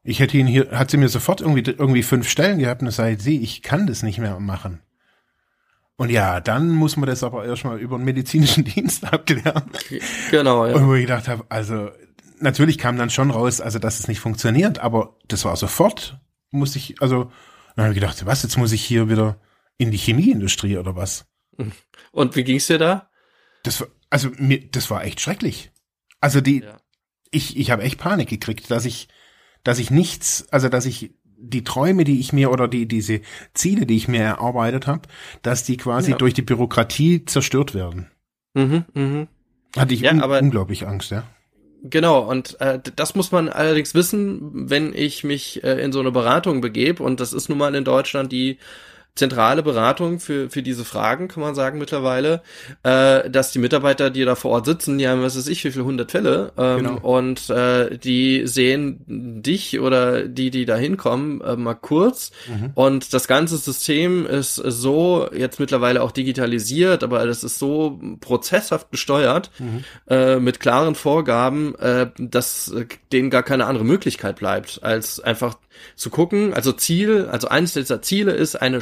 Ich 0.06 0.20
hätte 0.20 0.36
ihn 0.38 0.46
hier, 0.46 0.70
hat 0.70 0.90
sie 0.90 0.96
mir 0.96 1.08
sofort 1.08 1.40
irgendwie, 1.40 1.68
irgendwie 1.68 2.02
fünf 2.02 2.28
Stellen 2.28 2.58
gehabt 2.58 2.82
und 2.82 2.90
sagt, 2.90 3.22
sie, 3.22 3.42
ich 3.42 3.62
kann 3.62 3.86
das 3.86 4.02
nicht 4.02 4.18
mehr 4.18 4.38
machen. 4.38 4.80
Und 5.96 6.10
ja, 6.10 6.40
dann 6.40 6.70
muss 6.70 6.96
man 6.96 7.08
das 7.08 7.24
aber 7.24 7.44
erstmal 7.44 7.78
über 7.78 7.96
einen 7.96 8.04
medizinischen 8.04 8.64
Dienst 8.74 9.04
abklären. 9.04 9.70
Genau, 10.30 10.66
ja. 10.66 10.74
Und 10.74 10.86
wo 10.86 10.94
ich 10.94 11.02
gedacht 11.02 11.26
habe, 11.26 11.44
also 11.48 11.90
natürlich 12.38 12.78
kam 12.78 12.98
dann 12.98 13.10
schon 13.10 13.30
raus, 13.30 13.60
also 13.60 13.78
dass 13.78 13.98
es 13.98 14.08
nicht 14.08 14.20
funktioniert, 14.20 14.78
aber 14.78 15.16
das 15.26 15.44
war 15.44 15.56
sofort, 15.56 16.18
muss 16.50 16.76
ich, 16.76 17.00
also, 17.00 17.32
dann 17.74 17.86
habe 17.86 17.94
ich 17.94 18.00
gedacht, 18.00 18.24
was, 18.26 18.42
jetzt 18.42 18.58
muss 18.58 18.72
ich 18.72 18.84
hier 18.84 19.08
wieder 19.08 19.40
in 19.78 19.90
die 19.90 19.98
Chemieindustrie 19.98 20.78
oder 20.78 20.96
was? 20.96 21.26
Und 22.12 22.36
wie 22.36 22.44
ging's 22.44 22.66
dir 22.66 22.78
da? 22.78 23.10
Das 23.62 23.80
war, 23.80 23.88
also 24.10 24.30
mir, 24.38 24.70
das 24.70 24.90
war 24.90 25.04
echt 25.04 25.20
schrecklich. 25.20 25.72
Also 26.20 26.40
die, 26.40 26.60
ja. 26.62 26.76
ich, 27.30 27.56
ich 27.56 27.70
habe 27.70 27.82
echt 27.82 27.98
Panik 27.98 28.28
gekriegt, 28.28 28.70
dass 28.70 28.84
ich, 28.84 29.08
dass 29.66 29.80
ich 29.80 29.90
nichts, 29.90 30.46
also 30.52 30.68
dass 30.68 30.86
ich 30.86 31.10
die 31.38 31.64
Träume, 31.64 32.04
die 32.04 32.20
ich 32.20 32.32
mir 32.32 32.52
oder 32.52 32.68
die 32.68 32.86
diese 32.86 33.20
Ziele, 33.52 33.84
die 33.84 33.96
ich 33.96 34.06
mir 34.06 34.22
erarbeitet 34.22 34.86
habe, 34.86 35.02
dass 35.42 35.64
die 35.64 35.76
quasi 35.76 36.12
ja. 36.12 36.16
durch 36.16 36.34
die 36.34 36.42
Bürokratie 36.42 37.24
zerstört 37.24 37.74
werden. 37.74 38.10
Mhm, 38.54 38.84
mh. 38.94 39.26
Hatte 39.76 39.92
ich 39.92 40.02
ja, 40.02 40.12
un 40.12 40.20
aber, 40.20 40.40
unglaublich 40.40 40.86
Angst, 40.86 41.10
ja. 41.10 41.24
Genau, 41.82 42.20
und 42.20 42.60
äh, 42.60 42.78
das 42.94 43.16
muss 43.16 43.32
man 43.32 43.48
allerdings 43.48 43.94
wissen, 43.94 44.70
wenn 44.70 44.94
ich 44.94 45.24
mich 45.24 45.62
äh, 45.64 45.82
in 45.82 45.92
so 45.92 45.98
eine 46.00 46.12
Beratung 46.12 46.60
begebe. 46.60 47.02
Und 47.02 47.18
das 47.18 47.32
ist 47.32 47.48
nun 47.48 47.58
mal 47.58 47.74
in 47.74 47.84
Deutschland 47.84 48.30
die 48.30 48.58
zentrale 49.16 49.62
Beratung 49.62 50.20
für, 50.20 50.50
für 50.50 50.62
diese 50.62 50.84
Fragen, 50.84 51.28
kann 51.28 51.42
man 51.42 51.54
sagen 51.54 51.78
mittlerweile, 51.78 52.42
äh, 52.82 53.28
dass 53.30 53.50
die 53.50 53.58
Mitarbeiter, 53.58 54.10
die 54.10 54.24
da 54.24 54.34
vor 54.34 54.52
Ort 54.52 54.66
sitzen, 54.66 54.98
die 54.98 55.08
haben, 55.08 55.22
was 55.22 55.36
weiß 55.36 55.48
ich, 55.48 55.64
wie 55.64 55.70
viele 55.72 55.86
hundert 55.86 56.12
Fälle 56.12 56.52
ähm, 56.58 56.76
genau. 56.76 56.98
und 56.98 57.48
äh, 57.48 57.96
die 57.96 58.46
sehen 58.46 59.42
dich 59.42 59.80
oder 59.80 60.28
die, 60.28 60.50
die 60.50 60.66
da 60.66 60.76
hinkommen, 60.76 61.40
äh, 61.40 61.56
mal 61.56 61.74
kurz 61.74 62.30
mhm. 62.46 62.72
und 62.74 63.14
das 63.14 63.26
ganze 63.26 63.56
System 63.56 64.26
ist 64.26 64.56
so 64.56 65.28
jetzt 65.34 65.58
mittlerweile 65.58 66.02
auch 66.02 66.12
digitalisiert, 66.12 67.02
aber 67.02 67.24
das 67.26 67.42
ist 67.42 67.58
so 67.58 67.98
prozesshaft 68.20 68.90
gesteuert 68.90 69.50
mhm. 69.58 69.84
äh, 70.08 70.36
mit 70.36 70.60
klaren 70.60 70.94
Vorgaben, 70.94 71.74
äh, 71.76 72.10
dass 72.18 72.74
denen 73.12 73.30
gar 73.30 73.42
keine 73.42 73.64
andere 73.64 73.84
Möglichkeit 73.86 74.36
bleibt, 74.36 74.80
als 74.82 75.20
einfach 75.20 75.56
zu 75.94 76.10
gucken, 76.10 76.54
also 76.54 76.72
Ziel, 76.72 77.28
also 77.30 77.48
eines 77.48 77.74
dieser 77.74 78.02
Ziele 78.02 78.32
ist 78.32 78.56
eine 78.56 78.80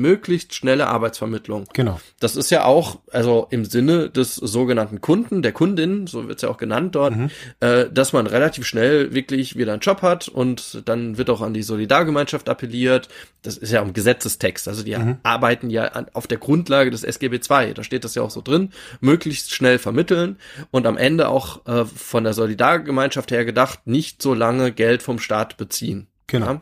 möglichst 0.00 0.54
schnelle 0.54 0.86
Arbeitsvermittlung. 0.86 1.66
Genau. 1.72 2.00
Das 2.20 2.36
ist 2.36 2.50
ja 2.50 2.64
auch, 2.64 2.98
also 3.10 3.46
im 3.50 3.64
Sinne 3.64 4.10
des 4.10 4.34
sogenannten 4.34 5.00
Kunden, 5.00 5.42
der 5.42 5.52
Kundin, 5.52 6.06
so 6.06 6.28
wird's 6.28 6.42
ja 6.42 6.48
auch 6.48 6.58
genannt 6.58 6.94
dort, 6.94 7.16
mhm. 7.16 7.30
äh, 7.60 7.86
dass 7.90 8.12
man 8.12 8.26
relativ 8.26 8.66
schnell 8.66 9.14
wirklich 9.14 9.56
wieder 9.56 9.72
einen 9.72 9.80
Job 9.80 10.02
hat 10.02 10.28
und 10.28 10.82
dann 10.86 11.18
wird 11.18 11.30
auch 11.30 11.40
an 11.40 11.54
die 11.54 11.62
Solidargemeinschaft 11.62 12.48
appelliert. 12.48 13.08
Das 13.42 13.56
ist 13.56 13.72
ja 13.72 13.82
ein 13.82 13.92
Gesetzestext, 13.92 14.68
also 14.68 14.82
die 14.82 14.96
mhm. 14.96 15.18
arbeiten 15.22 15.70
ja 15.70 15.84
an, 15.84 16.06
auf 16.12 16.26
der 16.26 16.38
Grundlage 16.38 16.90
des 16.90 17.04
SGB 17.04 17.40
II, 17.48 17.74
da 17.74 17.82
steht 17.82 18.04
das 18.04 18.14
ja 18.14 18.22
auch 18.22 18.30
so 18.30 18.40
drin, 18.40 18.70
möglichst 19.00 19.52
schnell 19.52 19.78
vermitteln 19.78 20.36
und 20.70 20.86
am 20.86 20.96
Ende 20.96 21.28
auch 21.28 21.66
äh, 21.66 21.84
von 21.84 22.24
der 22.24 22.34
Solidargemeinschaft 22.34 23.30
her 23.30 23.44
gedacht, 23.44 23.80
nicht 23.86 24.22
so 24.22 24.34
lange 24.34 24.72
Geld 24.72 25.02
vom 25.02 25.18
Staat 25.18 25.56
beziehen. 25.56 26.06
Genau. 26.26 26.46
Ja? 26.46 26.60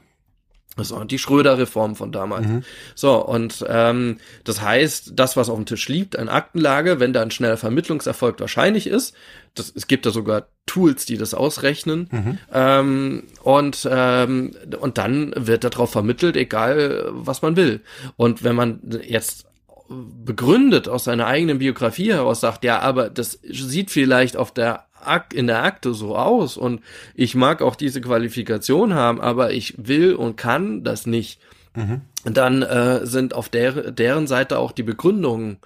So, 0.76 1.02
die 1.04 1.18
Schröder-Reform 1.18 1.96
von 1.96 2.12
damals. 2.12 2.46
Mhm. 2.46 2.62
So, 2.94 3.24
und 3.24 3.64
ähm, 3.68 4.18
das 4.44 4.62
heißt, 4.62 5.12
das, 5.14 5.37
was 5.37 5.48
auf 5.48 5.56
dem 5.56 5.66
Tisch 5.66 5.88
liegt, 5.88 6.16
eine 6.16 6.30
Aktenlage, 6.30 7.00
wenn 7.00 7.12
da 7.12 7.22
ein 7.22 7.30
schneller 7.30 7.56
Vermittlungserfolg 7.56 8.38
wahrscheinlich 8.40 8.87
ist, 8.87 9.14
das, 9.54 9.72
es 9.74 9.88
gibt 9.88 10.06
da 10.06 10.11
sogar 10.11 10.46
Tools, 10.66 11.04
die 11.04 11.18
das 11.18 11.35
ausrechnen, 11.35 12.09
mhm. 12.11 12.38
ähm, 12.52 13.22
und, 13.42 13.88
ähm, 13.90 14.52
und 14.80 14.96
dann 14.96 15.35
wird 15.37 15.64
darauf 15.64 15.90
vermittelt, 15.90 16.37
egal 16.37 17.09
was 17.11 17.42
man 17.42 17.56
will. 17.56 17.80
Und 18.16 18.44
wenn 18.44 18.54
man 18.54 18.80
jetzt 19.02 19.46
begründet 19.88 20.88
aus 20.88 21.04
seiner 21.04 21.26
eigenen 21.26 21.59
Biografie 21.59 22.12
heraus 22.12 22.40
sagt, 22.40 22.62
ja, 22.64 22.78
aber 22.78 23.11
das 23.11 23.40
sieht 23.42 23.90
vielleicht 23.90 24.37
auf 24.37 24.54
der 24.54 24.87
in 25.32 25.46
der 25.46 25.62
Akte 25.62 25.94
so 25.94 26.16
aus 26.16 26.56
und 26.56 26.82
ich 27.14 27.34
mag 27.34 27.62
auch 27.62 27.76
diese 27.76 28.00
Qualifikation 28.00 28.94
haben, 28.94 29.20
aber 29.20 29.52
ich 29.52 29.74
will 29.78 30.14
und 30.14 30.36
kann 30.36 30.84
das 30.84 31.06
nicht. 31.06 31.40
Mhm. 31.74 32.02
Dann 32.24 32.62
äh, 32.62 33.06
sind 33.06 33.34
auf 33.34 33.48
der, 33.48 33.92
deren 33.92 34.26
Seite 34.26 34.58
auch 34.58 34.72
die 34.72 34.82
Begründungen 34.82 35.58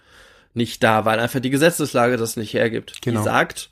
nicht 0.52 0.82
da, 0.82 1.04
weil 1.04 1.18
einfach 1.18 1.40
die 1.40 1.50
Gesetzeslage 1.50 2.16
das 2.16 2.36
nicht 2.36 2.54
hergibt. 2.54 3.02
Genau. 3.02 3.20
Die 3.20 3.24
sagt, 3.24 3.70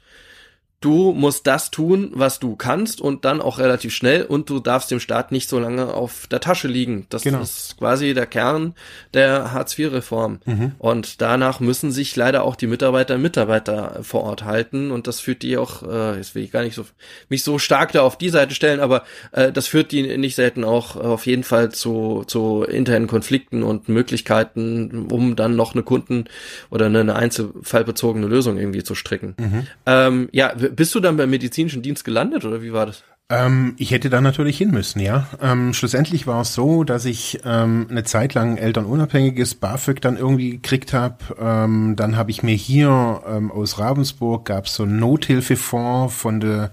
du 0.85 1.13
musst 1.13 1.47
das 1.47 1.71
tun, 1.71 2.11
was 2.15 2.39
du 2.39 2.57
kannst 2.57 3.01
und 3.01 3.25
dann 3.25 3.41
auch 3.41 3.59
relativ 3.59 3.95
schnell 3.95 4.25
und 4.25 4.51
du 4.51 4.61
darfst 4.61 4.91
dem 4.91 5.01
Staat 5.01 5.33
nicht 5.33 5.49
so 5.49 5.59
lange 5.59 5.95
auf 5.95 6.27
der 6.27 6.41
Tasche 6.41 6.69
liegen. 6.69 7.07
Das 7.09 7.23
genau. 7.23 7.41
ist 7.41 7.77
quasi 7.79 8.15
der 8.15 8.27
Kern 8.27 8.75
der 9.15 9.53
Hartz-IV-Reform. 9.53 10.41
Mhm. 10.45 10.73
Und 10.79 11.21
danach 11.21 11.61
müssen 11.61 11.91
sich 11.91 12.15
leider 12.17 12.45
auch 12.45 12.57
die 12.57 12.67
Mitarbeiter 12.67 13.15
und 13.15 13.23
Mitarbeiter 13.23 14.01
vor 14.03 14.25
Ort 14.25 14.45
halten 14.45 14.91
und 14.91 15.07
das 15.07 15.21
führt 15.21 15.43
die 15.43 15.57
auch, 15.57 15.83
äh, 15.83 16.17
jetzt 16.17 16.35
will 16.35 16.43
ich 16.43 16.51
gar 16.51 16.63
nicht 16.63 16.75
so 16.75 16.85
mich 17.29 17.45
so 17.45 17.59
stark 17.59 17.93
da 17.93 18.03
auf 18.03 18.19
die 18.19 18.29
Seite 18.29 18.55
stellen, 18.55 18.81
aber 18.81 19.05
äh, 19.33 19.53
das 19.53 19.67
führt 19.67 19.93
die 19.93 20.17
nicht 20.19 20.35
selten 20.35 20.65
auch 20.65 20.97
auf 20.97 21.27
jeden 21.27 21.45
Fall 21.45 21.71
zu, 21.71 22.25
zu 22.27 22.65
internen 22.65 23.07
Konflikten 23.07 23.63
und 23.63 23.89
Möglichkeiten, 23.89 25.07
um 25.11 25.37
dann 25.37 25.57
noch 25.57 25.75
eine 25.75 25.83
Kunden 25.83 26.25
oder 26.71 26.87
eine 26.87 27.15
einzelfallbezogene 27.15 28.27
Lösung 28.27 28.59
irgendwie 28.59 28.83
zu 28.83 28.95
stricken. 28.95 29.35
Mhm. 29.39 29.67
Ähm, 29.87 30.29
ja, 30.33 30.53
bist 30.75 30.95
du 30.95 31.01
dann 31.01 31.17
beim 31.17 31.31
medizinischen 31.31 31.83
Dienst 31.83 32.05
gelandet 32.05 32.45
oder 32.45 32.63
wie 32.63 32.73
war 32.73 32.87
das? 32.87 33.05
Ähm, 33.33 33.75
ich 33.79 33.93
hätte 33.93 34.11
da 34.11 34.21
natürlich 34.21 34.59
hin 34.59 34.71
müssen, 34.71 35.01
ja. 35.01 35.27
Ähm, 35.41 35.73
schlussendlich 35.73 36.27
war 36.27 36.43
es 36.43 36.55
so, 36.55 36.85
dass 36.85 37.05
ich 37.05 37.41
ähm, 37.45 37.87
eine 37.89 38.05
Zeit 38.05 38.35
lang 38.35 38.59
elternunabhängiges 38.59 39.55
BAföG 39.55 40.01
dann 40.03 40.17
irgendwie 40.17 40.51
gekriegt 40.51 40.93
habe. 40.93 41.17
Ähm, 41.41 41.95
dann 41.97 42.17
habe 42.17 42.31
ich 42.31 42.43
mir 42.43 42.55
hier 42.55 43.23
ähm, 43.27 43.51
aus 43.51 43.79
Ravensburg 43.79 44.45
gab 44.45 44.67
es 44.67 44.75
so 44.75 44.83
einen 44.83 44.99
Nothilfefonds 44.99 46.15
von 46.15 46.41
der 46.41 46.73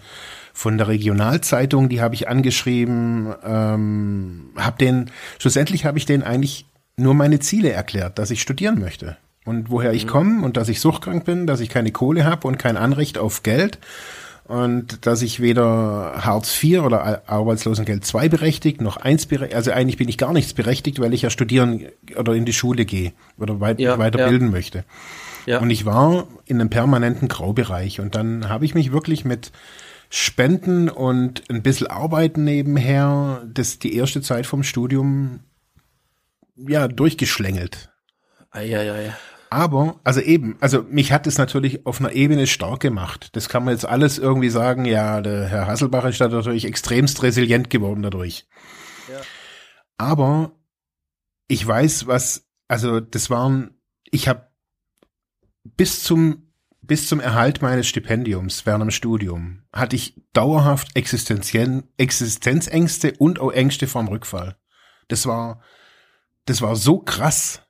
von 0.52 0.78
der 0.78 0.90
Regionalzeitung, 0.90 1.88
die 1.88 2.02
habe 2.02 2.16
ich 2.16 2.28
angeschrieben, 2.28 3.34
ähm, 3.46 4.50
habe 4.58 4.78
den 4.78 5.10
schlussendlich 5.38 5.86
habe 5.86 5.98
ich 5.98 6.06
den 6.06 6.22
eigentlich 6.22 6.66
nur 6.98 7.14
meine 7.14 7.40
Ziele 7.40 7.72
erklärt, 7.72 8.20
dass 8.20 8.30
ich 8.30 8.42
studieren 8.42 8.78
möchte 8.78 9.16
und 9.50 9.72
woher 9.72 9.94
ich 9.94 10.06
mhm. 10.06 10.10
komme 10.10 10.46
und 10.46 10.58
dass 10.58 10.70
ich 10.70 10.80
suchtkrank 10.80 11.26
bin, 11.26 11.48
dass 11.48 11.60
ich 11.60 11.70
keine 11.70 11.92
Kohle 11.92 12.24
habe 12.24 12.48
und 12.48 12.60
kein 12.60 12.78
Anrecht 12.78 13.18
auf 13.18 13.42
Geld 13.42 13.80
und 14.44 15.08
dass 15.08 15.24
ich 15.24 15.40
weder 15.40 16.14
Hartz 16.24 16.64
IV 16.64 16.82
oder 16.82 17.24
Arbeitslosengeld 17.28 18.04
II 18.14 18.30
berechtigt, 18.30 18.80
noch 18.80 18.98
eins 18.98 19.26
berechtigt, 19.26 19.56
also 19.56 19.72
eigentlich 19.72 19.98
bin 19.98 20.08
ich 20.08 20.20
gar 20.20 20.34
nichts 20.34 20.54
berechtigt, 20.54 21.00
weil 21.00 21.16
ich 21.16 21.24
ja 21.24 21.32
studieren 21.32 21.88
oder 22.16 22.34
in 22.36 22.46
die 22.46 22.54
Schule 22.54 22.86
gehe 22.86 23.12
oder 23.40 23.60
weit, 23.60 23.80
ja, 23.80 23.98
weiterbilden 23.98 24.50
ja. 24.50 24.52
möchte. 24.52 24.86
Ja. 25.48 25.60
Und 25.60 25.72
ich 25.72 25.84
war 25.84 26.28
in 26.46 26.62
einem 26.62 26.70
permanenten 26.70 27.28
Graubereich 27.28 28.00
und 28.00 28.14
dann 28.14 28.50
habe 28.50 28.66
ich 28.66 28.76
mich 28.76 28.92
wirklich 28.92 29.26
mit 29.26 29.52
Spenden 30.12 30.90
und 30.90 31.44
ein 31.50 31.64
bisschen 31.64 31.88
Arbeiten 31.88 32.44
nebenher, 32.44 33.44
das 33.52 33.80
die 33.80 33.96
erste 33.96 34.22
Zeit 34.22 34.46
vom 34.46 34.62
Studium 34.62 35.40
ja 36.56 36.88
durchgeschlängelt. 36.88 37.90
Eieiei. 38.52 39.14
Aber, 39.50 40.00
also 40.04 40.22
eben, 40.22 40.58
also 40.60 40.84
mich 40.84 41.12
hat 41.12 41.26
es 41.26 41.38
natürlich 41.38 41.86
auf 41.86 42.00
einer 42.00 42.12
Ebene 42.12 42.46
stark 42.46 42.82
gemacht. 42.82 43.36
Das 43.36 43.50
kann 43.50 43.66
man 43.66 43.74
jetzt 43.74 43.86
alles 43.86 44.20
irgendwie 44.20 44.50
sagen, 44.50 44.86
ja, 44.86 45.22
der 45.22 45.48
Herr 45.48 45.68
Hasselbach 45.68 46.06
ist 46.06 46.22
da 46.22 46.28
natürlich 46.28 46.66
extremst 46.66 47.24
resilient 47.24 47.70
geworden 47.70 48.04
dadurch. 48.04 48.48
Ja. 49.12 49.22
Aber 49.98 50.52
ich 51.48 51.66
weiß, 51.66 52.06
was, 52.06 52.48
also 52.68 53.00
das 53.00 53.32
waren, 53.32 53.80
ich 54.12 54.28
habe 54.28 54.50
bis 55.64 56.04
zum 56.04 56.50
bis 56.90 57.08
zum 57.08 57.20
Erhalt 57.20 57.62
meines 57.62 57.88
Stipendiums 57.88 58.66
während 58.66 58.82
dem 58.82 58.92
Studium 58.92 59.62
hatte 59.72 59.96
ich 59.96 60.20
dauerhaft 60.34 60.96
Existenzängste 60.96 63.14
und 63.20 63.40
auch 63.40 63.52
Ängste 63.52 63.86
vorm 63.86 64.08
Rückfall. 64.08 64.58
Das 65.08 65.28
war, 65.28 65.62
das 66.46 66.64
war 66.64 66.76
so 66.76 66.98
krass. 66.98 67.62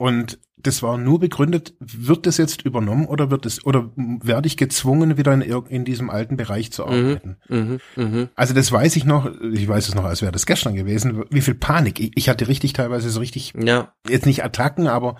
Und 0.00 0.38
das 0.56 0.82
war 0.82 0.96
nur 0.96 1.20
begründet, 1.20 1.74
wird 1.78 2.24
das 2.24 2.38
jetzt 2.38 2.62
übernommen 2.62 3.04
oder 3.04 3.30
wird 3.30 3.44
es, 3.44 3.66
oder 3.66 3.90
werde 3.96 4.46
ich 4.46 4.56
gezwungen, 4.56 5.18
wieder 5.18 5.34
in, 5.34 5.42
in 5.42 5.84
diesem 5.84 6.08
alten 6.08 6.38
Bereich 6.38 6.72
zu 6.72 6.86
mhm, 6.86 6.88
arbeiten? 6.88 7.36
Mhm, 7.50 7.80
mh, 7.96 8.28
Also 8.34 8.54
das 8.54 8.72
weiß 8.72 8.96
ich 8.96 9.04
noch, 9.04 9.30
ich 9.52 9.68
weiß 9.68 9.88
es 9.88 9.94
noch, 9.94 10.04
als 10.04 10.22
wäre 10.22 10.32
das 10.32 10.46
gestern 10.46 10.74
gewesen, 10.74 11.24
wie 11.28 11.42
viel 11.42 11.54
Panik. 11.54 12.00
Ich, 12.00 12.12
ich 12.14 12.30
hatte 12.30 12.48
richtig 12.48 12.72
teilweise 12.72 13.10
so 13.10 13.20
richtig, 13.20 13.52
ja. 13.62 13.92
jetzt 14.08 14.24
nicht 14.24 14.42
Attacken, 14.42 14.86
aber 14.86 15.16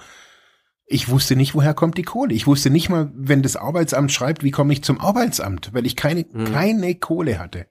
ich 0.86 1.10
wusste 1.10 1.36
nicht, 1.36 1.54
woher 1.54 1.74
kommt 1.74 1.98
die 1.98 2.02
Kohle. 2.02 2.32
Ich 2.32 2.46
wusste 2.46 2.70
nicht 2.70 2.88
mal, 2.88 3.12
wenn 3.14 3.42
das 3.42 3.56
Arbeitsamt 3.56 4.12
schreibt, 4.12 4.44
wie 4.44 4.50
komme 4.50 4.72
ich 4.72 4.82
zum 4.82 4.98
Arbeitsamt, 4.98 5.74
weil 5.74 5.84
ich 5.84 5.94
keine, 5.94 6.24
mhm. 6.32 6.54
keine 6.54 6.94
Kohle 6.94 7.38
hatte. 7.38 7.66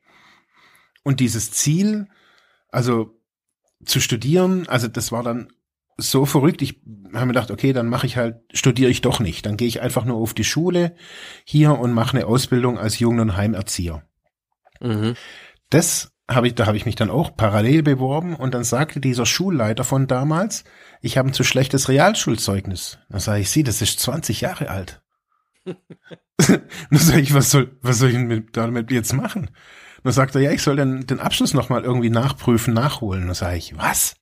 Und 1.01 1.21
dieses 1.21 1.49
Ziel, 1.49 2.07
also 2.69 3.19
zu 3.83 3.99
studieren, 3.99 4.67
also 4.67 4.87
das 4.87 5.11
war 5.11 5.23
dann 5.23 5.47
so 5.99 6.25
verrückt. 6.25 6.61
Ich 6.61 6.81
habe 7.13 7.25
mir 7.25 7.33
gedacht, 7.33 7.51
okay, 7.51 7.73
dann 7.73 7.87
mache 7.87 8.05
ich 8.05 8.17
halt, 8.17 8.37
studiere 8.53 8.89
ich 8.89 9.01
doch 9.01 9.19
nicht. 9.19 9.45
Dann 9.45 9.57
gehe 9.57 9.67
ich 9.67 9.81
einfach 9.81 10.05
nur 10.05 10.17
auf 10.17 10.33
die 10.33 10.43
Schule 10.43 10.95
hier 11.43 11.77
und 11.77 11.93
mache 11.93 12.17
eine 12.17 12.27
Ausbildung 12.27 12.77
als 12.77 12.99
Jugend- 12.99 13.21
und 13.21 13.37
Heimerzieher. 13.37 14.03
Mhm. 14.79 15.15
Das 15.69 16.11
habe 16.29 16.47
ich, 16.47 16.55
da 16.55 16.67
habe 16.67 16.77
ich 16.77 16.85
mich 16.85 16.95
dann 16.95 17.09
auch 17.09 17.35
parallel 17.35 17.83
beworben 17.83 18.35
und 18.35 18.53
dann 18.53 18.63
sagte 18.63 18.99
dieser 18.99 19.25
Schulleiter 19.25 19.83
von 19.83 20.07
damals, 20.07 20.63
ich 21.01 21.17
habe 21.17 21.29
ein 21.29 21.33
zu 21.33 21.43
schlechtes 21.43 21.89
Realschulzeugnis. 21.89 22.99
Dann 23.09 23.19
sage 23.19 23.41
ich, 23.41 23.49
sie, 23.49 23.63
das 23.63 23.81
ist 23.81 23.99
20 23.99 24.41
Jahre 24.41 24.69
alt. 24.69 25.01
dann 25.65 26.61
sage 26.91 27.21
ich, 27.21 27.33
was 27.33 27.51
soll, 27.51 27.77
was 27.81 27.97
soll 27.97 28.09
ich 28.09 28.17
mit, 28.17 28.55
damit 28.55 28.91
jetzt 28.91 29.13
machen? 29.13 29.49
Dann 30.03 30.13
sagt 30.13 30.35
er, 30.35 30.41
ja, 30.41 30.51
ich 30.51 30.61
soll 30.61 30.75
dann 30.75 31.05
den 31.07 31.19
Abschluss 31.19 31.53
nochmal 31.53 31.83
irgendwie 31.83 32.09
nachprüfen, 32.09 32.73
nachholen. 32.73 33.25
Dann 33.25 33.35
sage 33.35 33.57
ich, 33.57 33.75
was? 33.77 34.15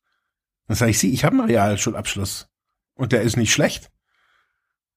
Dann 0.67 0.75
sage 0.75 0.91
ich, 0.91 0.99
sie, 0.99 1.13
ich 1.13 1.23
habe 1.23 1.37
einen 1.37 1.49
Realschulabschluss 1.49 2.49
und 2.95 3.11
der 3.11 3.21
ist 3.21 3.37
nicht 3.37 3.53
schlecht. 3.53 3.91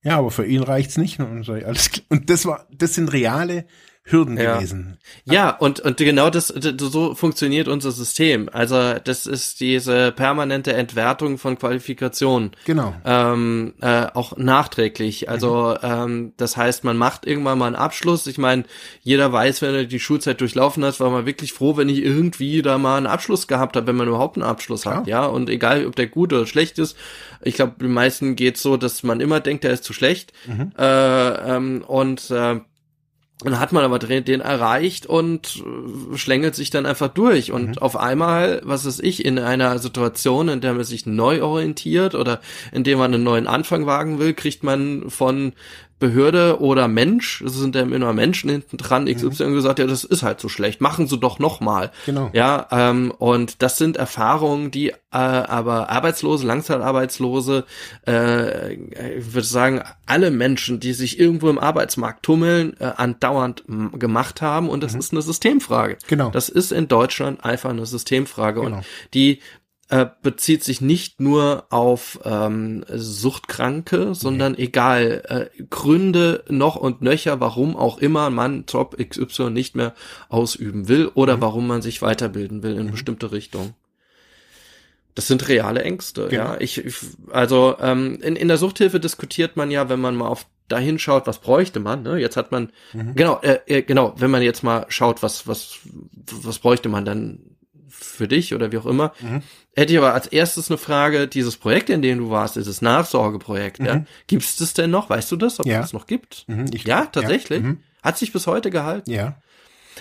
Ja, 0.02 0.18
aber 0.18 0.30
für 0.30 0.46
ihn 0.46 0.62
reicht's 0.62 0.96
nicht. 0.96 1.20
Und, 1.20 1.44
so, 1.44 1.52
alles, 1.52 1.90
und 2.08 2.30
das 2.30 2.46
war, 2.46 2.66
das 2.72 2.94
sind 2.94 3.12
reale 3.12 3.66
Hürden 4.10 4.36
ja. 4.36 4.56
gewesen. 4.56 4.98
Ja, 5.24 5.50
und, 5.50 5.80
und 5.80 5.96
genau 5.96 6.30
das, 6.30 6.48
so 6.48 7.14
funktioniert 7.14 7.68
unser 7.68 7.90
System. 7.90 8.48
Also 8.52 8.94
das 9.02 9.26
ist 9.26 9.60
diese 9.60 10.12
permanente 10.12 10.72
Entwertung 10.72 11.38
von 11.38 11.58
Qualifikationen. 11.58 12.52
Genau. 12.64 12.94
Ähm, 13.04 13.74
äh, 13.80 14.06
auch 14.14 14.36
nachträglich. 14.36 15.28
Also 15.28 15.76
mhm. 15.82 15.88
ähm, 15.88 16.32
das 16.36 16.56
heißt, 16.56 16.84
man 16.84 16.96
macht 16.96 17.26
irgendwann 17.26 17.58
mal 17.58 17.66
einen 17.66 17.76
Abschluss. 17.76 18.26
Ich 18.26 18.38
meine, 18.38 18.64
jeder 19.02 19.32
weiß, 19.32 19.62
wenn 19.62 19.74
er 19.74 19.84
die 19.84 20.00
Schulzeit 20.00 20.40
durchlaufen 20.40 20.84
hat, 20.84 21.00
war 21.00 21.10
man 21.10 21.26
wirklich 21.26 21.52
froh, 21.52 21.76
wenn 21.76 21.88
ich 21.88 22.02
irgendwie 22.02 22.62
da 22.62 22.78
mal 22.78 22.96
einen 22.96 23.06
Abschluss 23.06 23.46
gehabt 23.46 23.76
habe, 23.76 23.86
wenn 23.86 23.96
man 23.96 24.08
überhaupt 24.08 24.36
einen 24.36 24.46
Abschluss 24.46 24.86
hat. 24.86 25.06
Ja, 25.06 25.26
und 25.26 25.48
egal, 25.48 25.86
ob 25.86 25.96
der 25.96 26.06
gut 26.06 26.32
oder 26.32 26.46
schlecht 26.46 26.78
ist. 26.78 26.96
Ich 27.42 27.54
glaube, 27.54 27.74
den 27.80 27.92
meisten 27.92 28.36
geht's 28.36 28.62
so, 28.62 28.76
dass 28.76 29.02
man 29.02 29.20
immer 29.20 29.40
denkt, 29.40 29.64
der 29.64 29.72
ist 29.72 29.84
zu 29.84 29.92
schlecht. 29.92 30.32
Mhm. 30.46 30.72
Äh, 30.78 31.56
ähm, 31.56 31.84
und 31.86 32.30
äh, 32.30 32.60
dann 33.42 33.58
hat 33.58 33.72
man 33.72 33.84
aber 33.84 33.98
den 33.98 34.40
erreicht 34.40 35.06
und 35.06 35.62
äh, 36.12 36.16
schlängelt 36.16 36.54
sich 36.54 36.70
dann 36.70 36.86
einfach 36.86 37.08
durch. 37.08 37.52
Und 37.52 37.68
mhm. 37.68 37.78
auf 37.78 37.96
einmal, 37.96 38.60
was 38.64 38.84
ist 38.84 39.02
ich, 39.02 39.24
in 39.24 39.38
einer 39.38 39.78
Situation, 39.78 40.48
in 40.48 40.60
der 40.60 40.74
man 40.74 40.84
sich 40.84 41.06
neu 41.06 41.42
orientiert 41.42 42.14
oder 42.14 42.40
in 42.72 42.84
der 42.84 42.96
man 42.96 43.14
einen 43.14 43.24
neuen 43.24 43.46
Anfang 43.46 43.86
wagen 43.86 44.18
will, 44.18 44.34
kriegt 44.34 44.62
man 44.62 45.08
von 45.08 45.52
Behörde 46.00 46.60
oder 46.60 46.88
Mensch, 46.88 47.42
es 47.42 47.54
sind 47.54 47.76
ja 47.76 47.82
immer 47.82 48.12
Menschen 48.12 48.50
hinten 48.50 48.78
dran, 48.78 49.04
XY 49.04 49.44
mhm. 49.44 49.54
gesagt, 49.54 49.78
ja, 49.78 49.86
das 49.86 50.02
ist 50.02 50.22
halt 50.22 50.40
so 50.40 50.48
schlecht, 50.48 50.80
machen 50.80 51.06
Sie 51.06 51.18
doch 51.18 51.38
nochmal. 51.38 51.92
Genau. 52.06 52.30
Ja, 52.32 52.66
ähm, 52.72 53.12
und 53.18 53.62
das 53.62 53.76
sind 53.76 53.98
Erfahrungen, 53.98 54.70
die 54.70 54.88
äh, 54.88 54.94
aber 55.12 55.90
Arbeitslose, 55.90 56.46
Langzeitarbeitslose, 56.46 57.64
äh, 58.06 58.74
ich 58.74 59.34
würde 59.34 59.46
sagen, 59.46 59.82
alle 60.06 60.30
Menschen, 60.30 60.80
die 60.80 60.94
sich 60.94 61.20
irgendwo 61.20 61.50
im 61.50 61.58
Arbeitsmarkt 61.58 62.22
tummeln, 62.22 62.74
äh, 62.80 62.92
andauernd 62.96 63.64
gemacht 63.98 64.40
haben 64.40 64.68
und 64.68 64.82
das 64.82 64.94
mhm. 64.94 65.00
ist 65.00 65.12
eine 65.12 65.22
Systemfrage. 65.22 65.98
Genau. 66.08 66.30
Das 66.30 66.48
ist 66.48 66.72
in 66.72 66.88
Deutschland 66.88 67.44
einfach 67.44 67.70
eine 67.70 67.86
Systemfrage 67.86 68.60
genau. 68.60 68.76
und 68.78 68.84
die 69.12 69.40
äh, 69.90 70.06
bezieht 70.22 70.62
sich 70.62 70.80
nicht 70.80 71.20
nur 71.20 71.66
auf 71.70 72.20
ähm, 72.24 72.84
Suchtkranke, 72.88 74.14
sondern 74.14 74.52
nee. 74.52 74.62
egal, 74.62 75.50
äh, 75.56 75.62
Gründe 75.64 76.44
noch 76.48 76.76
und 76.76 77.02
nöcher, 77.02 77.40
warum 77.40 77.76
auch 77.76 77.98
immer 77.98 78.30
man 78.30 78.64
Job 78.68 78.96
XY 78.96 79.50
nicht 79.50 79.74
mehr 79.74 79.94
ausüben 80.28 80.86
will 80.86 81.10
oder 81.14 81.38
mhm. 81.38 81.40
warum 81.40 81.66
man 81.66 81.82
sich 81.82 82.02
weiterbilden 82.02 82.62
will 82.62 82.76
in 82.76 82.86
mhm. 82.86 82.90
bestimmte 82.92 83.32
Richtung. 83.32 83.74
Das 85.16 85.26
sind 85.26 85.48
reale 85.48 85.82
Ängste, 85.82 86.28
genau. 86.28 86.52
ja. 86.52 86.60
Ich, 86.60 86.78
ich 86.78 86.94
also 87.32 87.74
ähm, 87.80 88.20
in, 88.22 88.36
in 88.36 88.46
der 88.46 88.58
Suchthilfe 88.58 89.00
diskutiert 89.00 89.56
man 89.56 89.72
ja, 89.72 89.88
wenn 89.88 90.00
man 90.00 90.14
mal 90.14 90.28
auf 90.28 90.46
dahin 90.68 91.00
schaut, 91.00 91.26
was 91.26 91.38
bräuchte 91.38 91.80
man. 91.80 92.04
Ne? 92.04 92.18
Jetzt 92.18 92.36
hat 92.36 92.52
man 92.52 92.70
mhm. 92.92 93.16
genau, 93.16 93.40
äh, 93.42 93.58
äh, 93.66 93.82
genau, 93.82 94.14
wenn 94.18 94.30
man 94.30 94.42
jetzt 94.42 94.62
mal 94.62 94.86
schaut, 94.88 95.24
was 95.24 95.48
was 95.48 95.80
was 96.30 96.60
bräuchte 96.60 96.88
man 96.88 97.04
dann 97.04 97.40
für 98.20 98.28
dich 98.28 98.54
oder 98.54 98.70
wie 98.70 98.76
auch 98.76 98.84
immer. 98.84 99.14
Mhm. 99.20 99.42
Hätte 99.74 99.94
ich 99.94 99.98
aber 99.98 100.12
als 100.12 100.26
erstes 100.26 100.70
eine 100.70 100.76
Frage, 100.76 101.26
dieses 101.26 101.56
Projekt, 101.56 101.88
in 101.88 102.02
dem 102.02 102.18
du 102.18 102.30
warst, 102.30 102.56
dieses 102.56 102.82
Nachsorgeprojekt, 102.82 103.80
mhm. 103.80 103.86
ja, 103.86 104.04
gibt 104.26 104.42
es 104.42 104.56
das 104.56 104.74
denn 104.74 104.90
noch? 104.90 105.08
Weißt 105.08 105.32
du 105.32 105.36
das, 105.36 105.58
ob 105.58 105.66
ja. 105.66 105.76
es 105.76 105.86
das 105.86 105.92
noch 105.94 106.06
gibt? 106.06 106.44
Mhm, 106.48 106.66
ich, 106.74 106.84
ja, 106.84 107.06
tatsächlich. 107.06 107.62
Ja. 107.62 107.68
Mhm. 107.68 107.80
Hat 108.02 108.18
sich 108.18 108.32
bis 108.32 108.46
heute 108.46 108.70
gehalten? 108.70 109.10
Ja. 109.10 109.40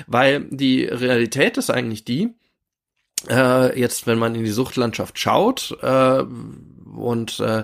Weil 0.06 0.42
die 0.50 0.84
Realität 0.84 1.58
ist 1.58 1.70
eigentlich 1.70 2.04
die, 2.04 2.34
äh, 3.30 3.80
jetzt, 3.80 4.06
wenn 4.06 4.20
man 4.20 4.36
in 4.36 4.44
die 4.44 4.52
Suchtlandschaft 4.52 5.18
schaut, 5.18 5.78
äh, 5.82 6.24
und 6.96 7.40
äh, 7.40 7.64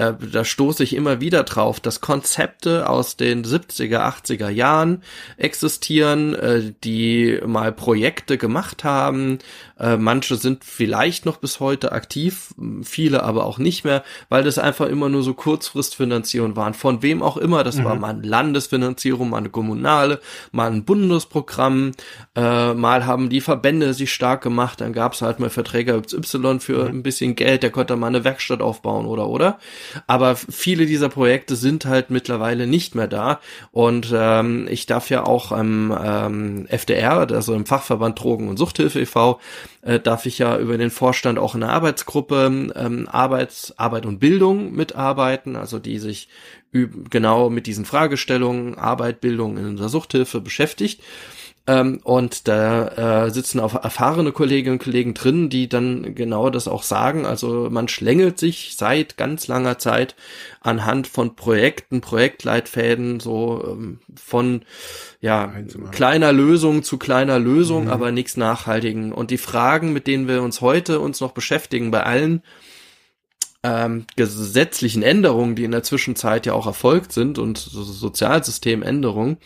äh, 0.00 0.14
da 0.32 0.44
stoße 0.44 0.82
ich 0.82 0.96
immer 0.96 1.20
wieder 1.20 1.42
drauf, 1.42 1.78
dass 1.78 2.00
Konzepte 2.00 2.88
aus 2.88 3.16
den 3.18 3.44
70er, 3.44 3.98
80er 3.98 4.48
Jahren 4.48 5.02
existieren, 5.36 6.34
äh, 6.34 6.72
die 6.82 7.38
mal 7.44 7.70
Projekte 7.70 8.38
gemacht 8.38 8.82
haben. 8.82 9.40
Äh, 9.78 9.98
manche 9.98 10.36
sind 10.36 10.64
vielleicht 10.64 11.26
noch 11.26 11.36
bis 11.36 11.60
heute 11.60 11.92
aktiv, 11.92 12.54
viele 12.82 13.22
aber 13.22 13.44
auch 13.44 13.58
nicht 13.58 13.84
mehr, 13.84 14.02
weil 14.30 14.42
das 14.42 14.58
einfach 14.58 14.86
immer 14.86 15.10
nur 15.10 15.22
so 15.22 15.34
Kurzfristfinanzierung 15.34 16.56
waren. 16.56 16.72
Von 16.72 17.02
wem 17.02 17.22
auch 17.22 17.36
immer, 17.36 17.62
das 17.62 17.76
mhm. 17.76 17.84
war 17.84 17.94
mal 17.96 18.10
eine 18.10 18.26
Landesfinanzierung, 18.26 19.28
mal 19.28 19.38
eine 19.38 19.50
kommunale, 19.50 20.20
mal 20.50 20.70
ein 20.70 20.84
Bundesprogramm, 20.84 21.92
äh, 22.34 22.72
mal 22.72 23.04
haben 23.04 23.28
die 23.28 23.42
Verbände 23.42 23.92
sich 23.92 24.12
stark 24.12 24.42
gemacht, 24.42 24.80
dann 24.80 24.94
gab 24.94 25.12
es 25.12 25.20
halt 25.20 25.40
mal 25.40 25.50
Verträge 25.50 25.92
Y 25.94 26.60
für 26.60 26.84
mhm. 26.84 26.98
ein 26.98 27.02
bisschen 27.02 27.34
Geld, 27.34 27.62
der 27.62 27.70
konnte 27.70 27.96
mal 27.96 28.06
eine 28.06 28.24
Werkstatt 28.24 28.62
aufbauen 28.62 29.04
oder 29.04 29.28
oder. 29.28 29.58
Aber 30.06 30.36
viele 30.36 30.86
dieser 30.86 31.08
Projekte 31.08 31.56
sind 31.56 31.84
halt 31.84 32.10
mittlerweile 32.10 32.66
nicht 32.66 32.94
mehr 32.94 33.08
da. 33.08 33.40
Und 33.72 34.12
ähm, 34.14 34.66
ich 34.70 34.86
darf 34.86 35.10
ja 35.10 35.24
auch 35.24 35.52
am 35.52 35.96
ähm, 36.02 36.66
FDR, 36.68 37.30
also 37.30 37.54
im 37.54 37.66
Fachverband 37.66 38.18
Drogen- 38.20 38.48
und 38.48 38.56
Suchthilfe 38.56 39.00
e.V., 39.00 39.40
äh, 39.82 39.98
darf 39.98 40.26
ich 40.26 40.38
ja 40.38 40.58
über 40.58 40.76
den 40.76 40.90
Vorstand 40.90 41.38
auch 41.38 41.54
in 41.54 41.60
der 41.60 41.70
Arbeitsgruppe 41.70 42.72
ähm, 42.74 43.08
Arbeits, 43.10 43.78
Arbeit 43.78 44.06
und 44.06 44.18
Bildung 44.18 44.72
mitarbeiten, 44.72 45.56
also 45.56 45.78
die 45.78 45.98
sich 45.98 46.28
genau 46.72 47.50
mit 47.50 47.66
diesen 47.66 47.84
Fragestellungen 47.84 48.76
Arbeit, 48.76 49.20
Bildung 49.20 49.56
in 49.56 49.76
der 49.76 49.88
Suchthilfe 49.88 50.40
beschäftigt. 50.40 51.02
Ähm, 51.66 52.00
und 52.04 52.48
da 52.48 53.26
äh, 53.26 53.30
sitzen 53.30 53.60
auch 53.60 53.74
erfahrene 53.74 54.32
Kolleginnen 54.32 54.74
und 54.74 54.82
Kollegen 54.82 55.14
drin, 55.14 55.50
die 55.50 55.68
dann 55.68 56.14
genau 56.14 56.48
das 56.48 56.68
auch 56.68 56.82
sagen. 56.82 57.26
Also 57.26 57.68
man 57.70 57.86
schlängelt 57.88 58.38
sich 58.38 58.76
seit 58.78 59.16
ganz 59.16 59.46
langer 59.46 59.78
Zeit 59.78 60.16
anhand 60.60 61.06
von 61.06 61.36
Projekten, 61.36 62.00
Projektleitfäden, 62.00 63.20
so 63.20 63.62
ähm, 63.66 63.98
von 64.16 64.62
ja 65.20 65.52
kleiner 65.90 66.32
Lösung 66.32 66.82
zu 66.82 66.96
kleiner 66.98 67.38
Lösung, 67.38 67.84
mhm. 67.84 67.90
aber 67.90 68.10
nichts 68.10 68.36
Nachhaltigen. 68.36 69.12
Und 69.12 69.30
die 69.30 69.38
Fragen, 69.38 69.92
mit 69.92 70.06
denen 70.06 70.28
wir 70.28 70.42
uns 70.42 70.62
heute 70.62 70.98
uns 70.98 71.20
noch 71.20 71.32
beschäftigen, 71.32 71.90
bei 71.90 72.02
allen 72.04 72.42
ähm, 73.62 74.06
gesetzlichen 74.16 75.02
Änderungen, 75.02 75.54
die 75.54 75.64
in 75.64 75.70
der 75.70 75.82
Zwischenzeit 75.82 76.46
ja 76.46 76.54
auch 76.54 76.66
erfolgt 76.66 77.12
sind 77.12 77.38
und 77.38 77.58
so 77.58 77.82
Sozialsystemänderungen, 77.82 79.36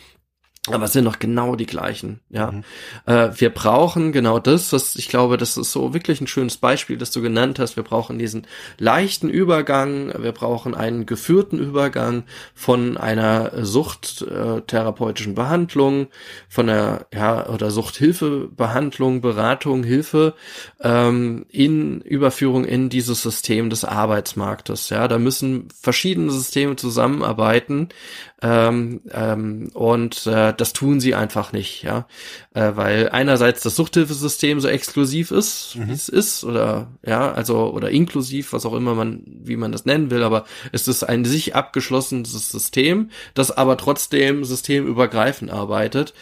aber 0.71 0.85
es 0.85 0.93
sind 0.93 1.03
noch 1.03 1.19
genau 1.19 1.55
die 1.55 1.67
gleichen, 1.67 2.21
ja. 2.29 2.51
Mhm. 2.51 2.63
Äh, 3.05 3.29
wir 3.39 3.51
brauchen 3.51 4.11
genau 4.11 4.39
das, 4.39 4.73
was 4.73 4.95
ich 4.95 5.09
glaube, 5.09 5.37
das 5.37 5.57
ist 5.57 5.71
so 5.71 5.93
wirklich 5.93 6.21
ein 6.21 6.27
schönes 6.27 6.57
Beispiel, 6.57 6.97
das 6.97 7.11
du 7.11 7.21
genannt 7.21 7.59
hast. 7.59 7.75
Wir 7.75 7.83
brauchen 7.83 8.17
diesen 8.17 8.47
leichten 8.79 9.29
Übergang, 9.29 10.11
wir 10.17 10.31
brauchen 10.31 10.73
einen 10.73 11.05
geführten 11.05 11.59
Übergang 11.59 12.23
von 12.55 12.97
einer 12.97 13.63
suchttherapeutischen 13.63 15.33
äh, 15.33 15.35
Behandlung, 15.35 16.07
von 16.49 16.67
der, 16.67 17.05
ja, 17.13 17.47
oder 17.47 17.69
Suchthilfebehandlung, 17.69 19.21
Beratung, 19.21 19.83
Hilfe, 19.83 20.33
ähm, 20.81 21.45
in 21.49 22.01
Überführung 22.01 22.65
in 22.65 22.89
dieses 22.89 23.21
System 23.21 23.69
des 23.69 23.85
Arbeitsmarktes, 23.85 24.89
ja. 24.89 25.07
Da 25.07 25.19
müssen 25.19 25.67
verschiedene 25.79 26.31
Systeme 26.31 26.75
zusammenarbeiten, 26.75 27.89
ähm, 28.41 29.01
ähm, 29.11 29.69
und 29.73 30.27
äh, 30.27 30.53
das 30.55 30.73
tun 30.73 30.99
sie 30.99 31.15
einfach 31.15 31.53
nicht, 31.53 31.83
ja. 31.83 32.05
Äh, 32.53 32.71
weil 32.75 33.09
einerseits 33.09 33.63
das 33.63 33.77
Suchthilfesystem 33.77 34.59
so 34.59 34.67
exklusiv 34.67 35.31
ist, 35.31 35.77
mhm. 35.77 35.87
wie 35.87 35.93
es 35.93 36.09
ist, 36.09 36.43
oder 36.43 36.87
ja, 37.05 37.31
also 37.31 37.71
oder 37.71 37.91
inklusiv, 37.91 38.51
was 38.51 38.65
auch 38.65 38.73
immer 38.73 38.93
man, 38.93 39.23
wie 39.25 39.55
man 39.55 39.71
das 39.71 39.85
nennen 39.85 40.11
will, 40.11 40.21
aber 40.21 40.43
es 40.73 40.87
ist 40.89 41.03
ein 41.03 41.23
sich 41.23 41.55
abgeschlossenes 41.55 42.51
System, 42.51 43.09
das 43.35 43.51
aber 43.51 43.77
trotzdem 43.77 44.43
systemübergreifend 44.43 45.49
arbeitet, 45.49 46.13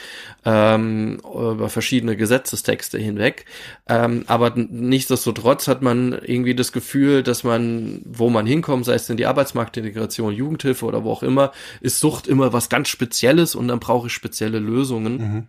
ähm, 0.46 1.20
über 1.24 1.70
verschiedene 1.70 2.16
Gesetzestexte 2.16 3.00
hinweg. 3.00 3.46
Ähm, 3.88 4.24
aber 4.28 4.54
nichtsdestotrotz 4.56 5.68
hat 5.68 5.82
man 5.82 6.12
irgendwie 6.24 6.54
das 6.54 6.72
Gefühl, 6.72 7.24
dass 7.24 7.44
man, 7.44 8.02
wo 8.06 8.30
man 8.30 8.46
hinkommt, 8.46 8.86
sei 8.86 8.94
es 8.94 9.10
in 9.10 9.18
die 9.18 9.26
Arbeitsmarktintegration, 9.26 10.34
Jugendhilfe 10.34 10.86
oder 10.86 11.04
wo 11.04 11.12
auch 11.12 11.24
immer, 11.24 11.52
ist 11.82 12.03
Sucht 12.04 12.28
immer 12.28 12.52
was 12.52 12.68
ganz 12.68 12.90
Spezielles 12.90 13.56
und 13.56 13.70
dann 13.70 13.80
brauche 13.80 14.08
ich 14.08 14.14
spezielle 14.14 14.60
Lösungen. 14.60 15.18
Mhm. 15.18 15.48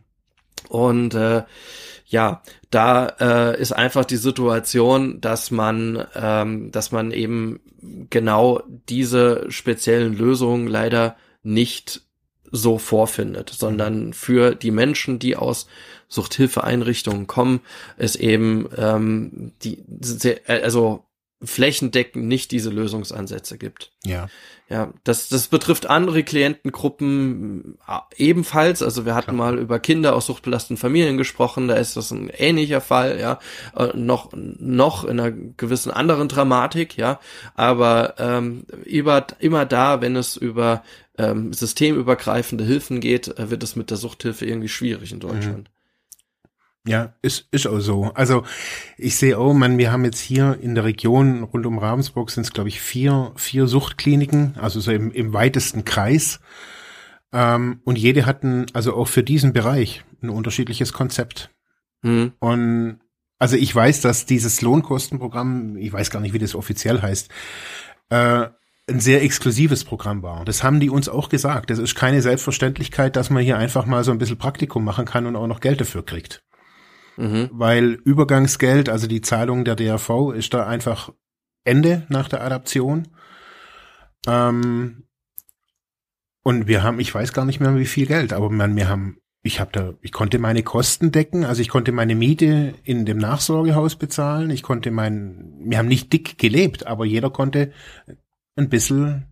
Und 0.69 1.15
äh, 1.15 1.43
ja, 2.07 2.43
da 2.71 3.07
äh, 3.19 3.61
ist 3.61 3.73
einfach 3.73 4.05
die 4.05 4.19
Situation, 4.19 5.21
dass 5.21 5.51
man, 5.51 6.07
ähm, 6.15 6.71
dass 6.71 6.93
man 6.93 7.11
eben 7.11 7.59
genau 8.09 8.63
diese 8.89 9.47
speziellen 9.51 10.17
Lösungen 10.17 10.69
leider 10.69 11.17
nicht 11.43 12.03
so 12.53 12.79
vorfindet, 12.79 13.51
sondern 13.51 14.13
für 14.13 14.55
die 14.55 14.71
Menschen, 14.71 15.19
die 15.19 15.35
aus 15.35 15.67
Suchthilfeeinrichtungen 16.07 17.27
kommen, 17.27 17.63
ist 17.97 18.15
eben 18.15 18.69
ähm, 18.77 19.51
die 19.65 19.83
also 20.47 21.05
flächendeckend 21.47 22.27
nicht 22.27 22.51
diese 22.51 22.71
Lösungsansätze 22.71 23.59
gibt. 23.59 23.93
Ja. 24.05 24.29
Ja, 24.71 24.95
das, 25.05 25.29
das 25.29 25.49
betrifft 25.49 25.87
andere 25.87 26.23
Klientengruppen 26.23 27.77
äh, 27.87 27.99
ebenfalls. 28.17 28.83
Also 28.83 29.05
wir 29.05 29.15
hatten 29.15 29.37
Klar. 29.37 29.53
mal 29.53 29.59
über 29.59 29.79
Kinder 29.79 30.17
aus 30.17 30.25
suchtbelasteten 30.25 30.79
Familien 30.79 31.19
gesprochen, 31.19 31.69
da 31.69 31.75
ist 31.75 31.99
das 31.99 32.11
ein 32.11 32.31
ähnlicher 32.31 32.81
Fall, 32.81 33.21
ja, 33.21 33.41
äh, 33.77 33.95
noch, 33.95 34.31
noch 34.33 35.05
in 35.05 35.21
einer 35.21 35.33
gewissen 35.33 35.91
anderen 35.91 36.29
Dramatik, 36.29 36.97
ja, 36.97 37.21
aber 37.55 38.15
ähm, 38.19 38.65
über, 38.85 39.27
immer 39.39 39.67
da, 39.67 40.01
wenn 40.01 40.17
es 40.17 40.37
über 40.37 40.83
ähm, 41.19 41.53
systemübergreifende 41.53 42.65
Hilfen 42.65 43.01
geht, 43.01 43.39
äh, 43.39 43.51
wird 43.51 43.63
es 43.63 43.77
mit 43.77 43.91
der 43.91 43.99
Suchthilfe 43.99 44.47
irgendwie 44.47 44.69
schwierig 44.69 45.13
in 45.13 45.21
Deutschland. 45.21 45.69
Mhm. 45.69 45.74
Ja, 46.87 47.15
ist, 47.23 47.49
ist 47.51 47.67
auch 47.67 47.81
so. 47.81 48.13
Also 48.15 48.45
ich 48.99 49.17
sehe 49.17 49.39
auch, 49.39 49.55
man, 49.55 49.79
wir 49.79 49.91
haben 49.91 50.05
jetzt 50.05 50.21
hier 50.21 50.59
in 50.61 50.75
der 50.75 50.85
Region 50.85 51.43
rund 51.43 51.65
um 51.65 51.79
Ravensburg 51.79 52.31
sind 52.31 52.45
es, 52.45 52.53
glaube 52.53 52.69
ich, 52.69 52.81
vier, 52.81 53.33
vier 53.37 53.67
Suchtkliniken, 53.67 54.57
also 54.61 54.81
so 54.81 54.93
im, 54.93 55.11
im 55.11 55.33
weitesten 55.33 55.87
Kreis. 55.87 56.41
Ähm, 57.33 57.81
und 57.85 57.99
jede 57.99 58.27
hatten, 58.27 58.67
also 58.75 58.95
auch 58.95 59.09
für 59.09 59.23
diesen 59.23 59.55
Bereich, 59.55 60.05
ein 60.23 60.29
unterschiedliches 60.29 60.93
Konzept. 60.93 61.51
Mhm. 62.03 62.33
Und 62.39 63.01
also 63.39 63.57
ich 63.57 63.75
weiß, 63.75 64.03
dass 64.03 64.27
dieses 64.27 64.61
Lohnkostenprogramm, 64.61 65.77
ich 65.79 65.93
weiß 65.93 66.11
gar 66.11 66.21
nicht, 66.21 66.35
wie 66.35 66.39
das 66.39 66.55
offiziell 66.55 67.01
heißt, 67.01 67.31
äh, 68.11 68.47
ein 68.89 69.01
sehr 69.01 69.23
exklusives 69.23 69.85
Programm 69.85 70.23
war. 70.23 70.45
Das 70.45 70.63
haben 70.63 70.81
die 70.81 70.91
uns 70.91 71.09
auch 71.09 71.31
gesagt. 71.31 71.71
Das 71.71 71.79
ist 71.79 71.95
keine 71.95 72.21
Selbstverständlichkeit, 72.21 73.17
dass 73.17 73.31
man 73.31 73.43
hier 73.43 73.57
einfach 73.57 73.87
mal 73.87 74.05
so 74.05 74.13
ein 74.13 74.19
bisschen 74.19 74.37
Praktikum 74.37 74.85
machen 74.85 75.07
kann 75.07 75.27
und 75.27 75.37
auch 75.37 75.47
noch 75.47 75.61
Geld 75.61 75.81
dafür 75.81 76.05
kriegt. 76.05 76.43
Mhm. 77.17 77.51
Weil 77.53 77.93
Übergangsgeld, 77.93 78.89
also 78.89 79.07
die 79.07 79.21
Zahlung 79.21 79.65
der 79.65 79.77
DRV, 79.77 80.33
ist 80.35 80.55
da 80.55 80.67
einfach 80.67 81.13
Ende 81.65 82.07
nach 82.09 82.29
der 82.29 82.43
Adaption. 82.43 83.09
Ähm, 84.27 85.05
und 86.43 86.67
wir 86.67 86.83
haben, 86.83 87.01
ich 87.01 87.15
weiß 87.15 87.33
gar 87.33 87.45
nicht 87.45 87.61
mehr, 87.61 87.77
wie 87.77 87.87
viel 87.87 88.07
Geld, 88.07 88.33
aber 88.33 88.51
man, 88.51 88.77
wir 88.77 88.89
haben, 88.89 89.19
ich 89.43 89.61
habe 89.61 89.73
da, 89.73 89.95
ich 90.03 90.13
konnte 90.13 90.39
meine 90.39 90.63
Kosten 90.63 91.11
decken, 91.11 91.45
also 91.45 91.63
ich 91.63 91.69
konnte 91.69 91.93
meine 91.93 92.15
Miete 92.15 92.75
in 92.85 93.07
dem 93.07 93.19
Nachsorgehaus 93.19 93.97
bezahlen, 93.97 94.51
ich 94.51 94.63
konnte 94.63 94.91
mein, 94.91 95.55
wir 95.61 95.79
haben 95.79 95.89
nicht 95.89 96.13
dick 96.13 96.39
gelebt, 96.39 96.87
aber 96.87 97.07
jeder 97.07 97.31
konnte 97.31 97.73
ein 98.57 98.69
bisschen, 98.69 99.27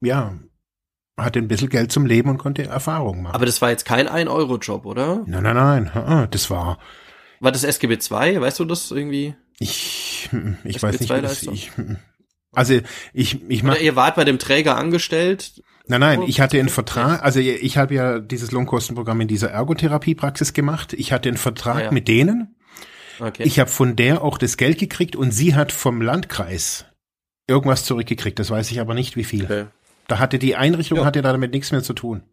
ja, 0.00 0.38
hatte 1.24 1.38
ein 1.38 1.48
bisschen 1.48 1.68
Geld 1.68 1.92
zum 1.92 2.06
Leben 2.06 2.30
und 2.30 2.38
konnte 2.38 2.64
Erfahrungen 2.64 3.22
machen. 3.22 3.34
Aber 3.34 3.46
das 3.46 3.60
war 3.62 3.70
jetzt 3.70 3.84
kein 3.84 4.08
1-Euro-Job, 4.08 4.86
oder? 4.86 5.22
Nein, 5.26 5.42
nein, 5.42 5.90
nein. 5.94 6.28
Das 6.30 6.50
war. 6.50 6.78
War 7.40 7.52
das 7.52 7.64
SGB 7.64 7.94
II? 7.94 8.40
Weißt 8.40 8.58
du 8.58 8.64
das 8.64 8.90
irgendwie? 8.90 9.34
Ich, 9.58 10.28
ich 10.64 10.76
SGB 10.76 10.82
weiß 10.82 11.00
nicht, 11.00 11.16
wie 11.16 11.20
das, 11.22 11.42
ich, 11.42 11.70
also 12.52 12.80
ich, 13.12 13.48
ich 13.48 13.62
mach, 13.62 13.72
Oder 13.72 13.82
ihr 13.82 13.96
wart 13.96 14.16
bei 14.16 14.24
dem 14.24 14.38
Träger 14.38 14.76
angestellt? 14.76 15.62
Nein, 15.86 16.00
nein, 16.00 16.22
ich 16.22 16.40
hatte 16.40 16.58
einen 16.58 16.68
Vertrag, 16.68 17.22
also 17.24 17.40
ich 17.40 17.76
habe 17.76 17.94
ja 17.94 18.20
dieses 18.20 18.52
Lohnkostenprogramm 18.52 19.20
in 19.22 19.28
dieser 19.28 19.50
Ergotherapiepraxis 19.50 20.52
gemacht. 20.52 20.92
Ich 20.92 21.12
hatte 21.12 21.28
einen 21.28 21.38
Vertrag 21.38 21.78
ja, 21.78 21.84
ja. 21.86 21.90
mit 21.90 22.06
denen. 22.06 22.54
Okay. 23.18 23.42
Ich 23.44 23.58
habe 23.58 23.68
von 23.68 23.96
der 23.96 24.22
auch 24.22 24.38
das 24.38 24.56
Geld 24.56 24.78
gekriegt 24.78 25.16
und 25.16 25.32
sie 25.32 25.54
hat 25.54 25.72
vom 25.72 26.00
Landkreis 26.00 26.86
irgendwas 27.46 27.84
zurückgekriegt. 27.84 28.38
Das 28.38 28.50
weiß 28.50 28.70
ich 28.70 28.80
aber 28.80 28.94
nicht, 28.94 29.16
wie 29.16 29.24
viel. 29.24 29.44
Okay. 29.44 29.66
Da 30.10 30.18
hatte 30.18 30.40
die 30.40 30.56
Einrichtung 30.56 30.98
ja. 30.98 31.04
hatte 31.04 31.22
damit 31.22 31.52
nichts 31.52 31.70
mehr 31.70 31.84
zu 31.84 31.92
tun. 31.92 32.24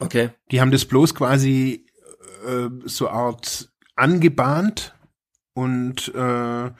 Okay. 0.00 0.30
Die 0.50 0.60
haben 0.60 0.70
das 0.70 0.84
bloß 0.84 1.14
quasi 1.14 1.86
äh, 2.46 2.68
so 2.84 3.08
Art 3.08 3.70
angebahnt 3.96 4.94
und 5.54 6.12
äh, 6.14 6.18
man 6.18 6.74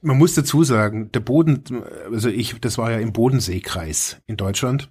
muss 0.00 0.34
dazu 0.34 0.62
sagen, 0.62 1.10
der 1.10 1.20
Boden, 1.20 1.82
also 2.12 2.28
ich, 2.28 2.60
das 2.60 2.78
war 2.78 2.92
ja 2.92 2.98
im 2.98 3.12
Bodenseekreis 3.12 4.22
in 4.26 4.36
Deutschland. 4.36 4.90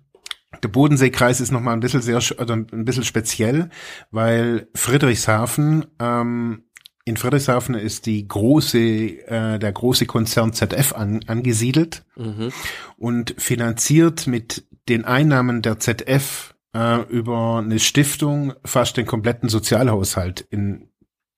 Der 0.61 0.67
Bodenseekreis 0.67 1.39
ist 1.39 1.51
nochmal 1.51 1.73
ein 1.73 1.79
bisschen 1.79 2.01
sehr, 2.01 2.17
also 2.17 2.53
ein 2.53 2.85
bisschen 2.85 3.05
speziell, 3.05 3.69
weil 4.11 4.67
Friedrichshafen, 4.75 5.85
ähm, 5.99 6.65
in 7.05 7.17
Friedrichshafen 7.17 7.75
ist 7.75 8.07
die 8.07 8.27
große, 8.27 8.79
äh, 8.79 9.59
der 9.59 9.71
große 9.71 10.07
Konzern 10.07 10.53
ZF 10.53 10.93
an, 10.93 11.21
angesiedelt 11.27 12.03
mhm. 12.15 12.51
und 12.97 13.35
finanziert 13.37 14.25
mit 14.25 14.65
den 14.89 15.05
Einnahmen 15.05 15.61
der 15.61 15.79
ZF 15.79 16.55
äh, 16.73 17.03
über 17.03 17.59
eine 17.59 17.79
Stiftung 17.79 18.53
fast 18.65 18.97
den 18.97 19.05
kompletten 19.05 19.49
Sozialhaushalt 19.49 20.41
in, 20.49 20.89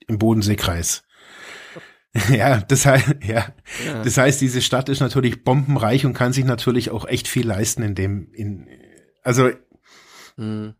im 0.07 0.17
Bodenseekreis. 0.17 1.03
Ja, 2.31 2.61
das 2.61 2.87
heißt, 2.87 3.17
ja. 3.21 3.45
ja. 3.85 4.03
Das 4.03 4.17
heißt, 4.17 4.41
diese 4.41 4.63
Stadt 4.63 4.89
ist 4.89 5.01
natürlich 5.01 5.43
bombenreich 5.43 6.03
und 6.03 6.15
kann 6.15 6.33
sich 6.33 6.45
natürlich 6.45 6.89
auch 6.89 7.05
echt 7.05 7.27
viel 7.27 7.45
leisten 7.45 7.83
in 7.83 7.93
dem, 7.93 8.31
in, 8.33 8.67
also, 9.21 9.51
mhm. 10.35 10.73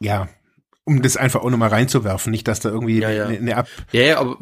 ja, 0.00 0.30
um 0.88 1.02
das 1.02 1.16
einfach 1.16 1.42
auch 1.42 1.50
nochmal 1.50 1.70
reinzuwerfen, 1.70 2.30
nicht, 2.30 2.46
dass 2.46 2.60
da 2.60 2.68
irgendwie 2.68 3.00
ja, 3.00 3.10
ja. 3.10 3.26
Eine, 3.26 3.38
eine 3.38 3.56
Ab. 3.56 3.68
Ja, 3.90 4.02
ja, 4.02 4.18
aber 4.18 4.38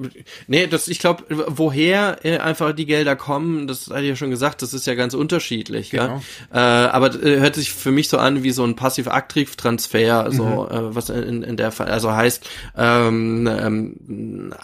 nee, 0.47 0.67
das, 0.67 0.89
ich 0.89 0.99
glaube, 0.99 1.25
woher 1.49 2.19
äh, 2.23 2.37
einfach 2.37 2.75
die 2.75 2.85
Gelder 2.85 3.17
kommen, 3.17 3.67
das 3.67 3.89
hatte 3.89 4.03
ich 4.03 4.11
ja 4.11 4.17
schon 4.17 4.29
gesagt, 4.29 4.61
das 4.61 4.75
ist 4.75 4.87
ja 4.87 4.95
ganz 4.95 5.15
unterschiedlich, 5.15 5.89
genau. 5.89 6.21
ja. 6.53 6.85
Äh, 6.85 6.89
aber 6.91 7.15
äh, 7.15 7.41
hört 7.41 7.55
sich 7.55 7.73
für 7.73 7.93
mich 7.93 8.11
so 8.11 8.19
an 8.19 8.43
wie 8.43 8.51
so 8.51 8.63
ein 8.63 8.77
passiv-aktiv-Transfer, 8.77 10.31
so 10.33 10.45
mhm. 10.45 10.77
äh, 10.77 10.95
was 10.95 11.09
in, 11.09 11.43
in 11.43 11.57
der 11.57 11.73
Fall, 11.73 11.89
also 11.89 12.13
heißt 12.13 12.47
ähm, 12.77 13.49
ähm, 13.51 14.55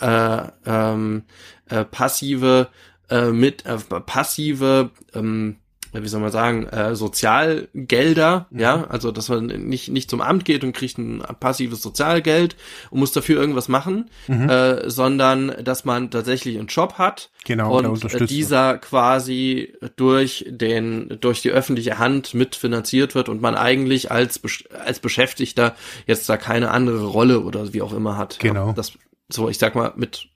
äh, 0.00 0.42
ähm, 0.66 1.22
äh, 1.68 1.84
passive 1.84 2.66
äh, 3.10 3.26
mit 3.26 3.64
äh, 3.64 3.76
passive 3.78 4.90
ähm, 5.14 5.56
wie 5.92 6.08
soll 6.08 6.20
man 6.20 6.30
sagen, 6.30 6.66
äh, 6.68 6.94
Sozialgelder, 6.94 8.46
mhm. 8.50 8.60
ja, 8.60 8.84
also 8.88 9.12
dass 9.12 9.28
man 9.28 9.46
nicht, 9.46 9.88
nicht 9.88 10.08
zum 10.08 10.20
Amt 10.20 10.44
geht 10.44 10.64
und 10.64 10.72
kriegt 10.72 10.98
ein 10.98 11.22
passives 11.38 11.82
Sozialgeld 11.82 12.56
und 12.90 13.00
muss 13.00 13.12
dafür 13.12 13.40
irgendwas 13.40 13.68
machen, 13.68 14.10
mhm. 14.26 14.48
äh, 14.48 14.88
sondern 14.88 15.54
dass 15.62 15.84
man 15.84 16.10
tatsächlich 16.10 16.58
einen 16.58 16.68
Job 16.68 16.94
hat 16.94 17.30
genau, 17.44 17.78
und 17.78 18.30
dieser 18.30 18.78
quasi 18.78 19.74
durch 19.96 20.46
den, 20.48 21.18
durch 21.20 21.42
die 21.42 21.50
öffentliche 21.50 21.98
Hand 21.98 22.34
mitfinanziert 22.34 23.14
wird 23.14 23.28
und 23.28 23.42
man 23.42 23.54
eigentlich 23.54 24.10
als, 24.10 24.40
als 24.84 25.00
Beschäftigter 25.00 25.74
jetzt 26.06 26.28
da 26.28 26.36
keine 26.36 26.70
andere 26.70 27.04
Rolle 27.04 27.40
oder 27.40 27.72
wie 27.72 27.82
auch 27.82 27.92
immer 27.92 28.16
hat. 28.16 28.38
Genau. 28.38 28.68
Ja, 28.68 28.72
das, 28.72 28.92
so, 29.28 29.48
ich 29.48 29.58
sag 29.58 29.74
mal, 29.74 29.92
mit 29.96 30.28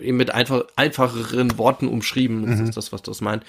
eben 0.00 0.16
mit 0.16 0.32
einfach, 0.32 0.64
einfacheren 0.76 1.58
Worten 1.58 1.88
umschrieben. 1.88 2.46
Das 2.46 2.58
mhm. 2.58 2.64
ist 2.64 2.76
das, 2.76 2.92
was 2.92 3.02
das 3.02 3.20
meint. 3.20 3.44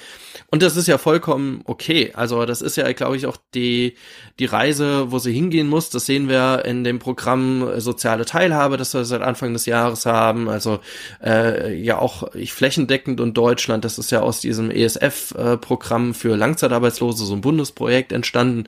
Und 0.47 0.61
das 0.61 0.77
ist 0.77 0.87
ja 0.87 0.97
vollkommen 0.97 1.61
okay. 1.65 2.11
Also 2.13 2.45
das 2.45 2.61
ist 2.61 2.77
ja, 2.77 2.91
glaube 2.93 3.17
ich, 3.17 3.25
auch 3.25 3.37
die, 3.53 3.95
die 4.39 4.45
Reise, 4.45 5.11
wo 5.11 5.19
sie 5.19 5.33
hingehen 5.33 5.67
muss. 5.67 5.89
Das 5.89 6.05
sehen 6.05 6.29
wir 6.29 6.65
in 6.65 6.83
dem 6.83 6.99
Programm 6.99 7.79
Soziale 7.79 8.25
Teilhabe, 8.25 8.77
das 8.77 8.93
wir 8.93 9.05
seit 9.05 9.21
Anfang 9.21 9.53
des 9.53 9.65
Jahres 9.65 10.05
haben. 10.05 10.49
Also 10.49 10.79
äh, 11.23 11.73
ja 11.75 11.99
auch 11.99 12.33
ich 12.35 12.53
flächendeckend 12.53 13.19
und 13.19 13.35
Deutschland. 13.35 13.85
Das 13.85 13.97
ist 13.97 14.11
ja 14.11 14.21
aus 14.21 14.39
diesem 14.39 14.71
ESF-Programm 14.71 16.13
für 16.13 16.35
Langzeitarbeitslose, 16.35 17.25
so 17.25 17.33
ein 17.33 17.41
Bundesprojekt 17.41 18.11
entstanden 18.11 18.65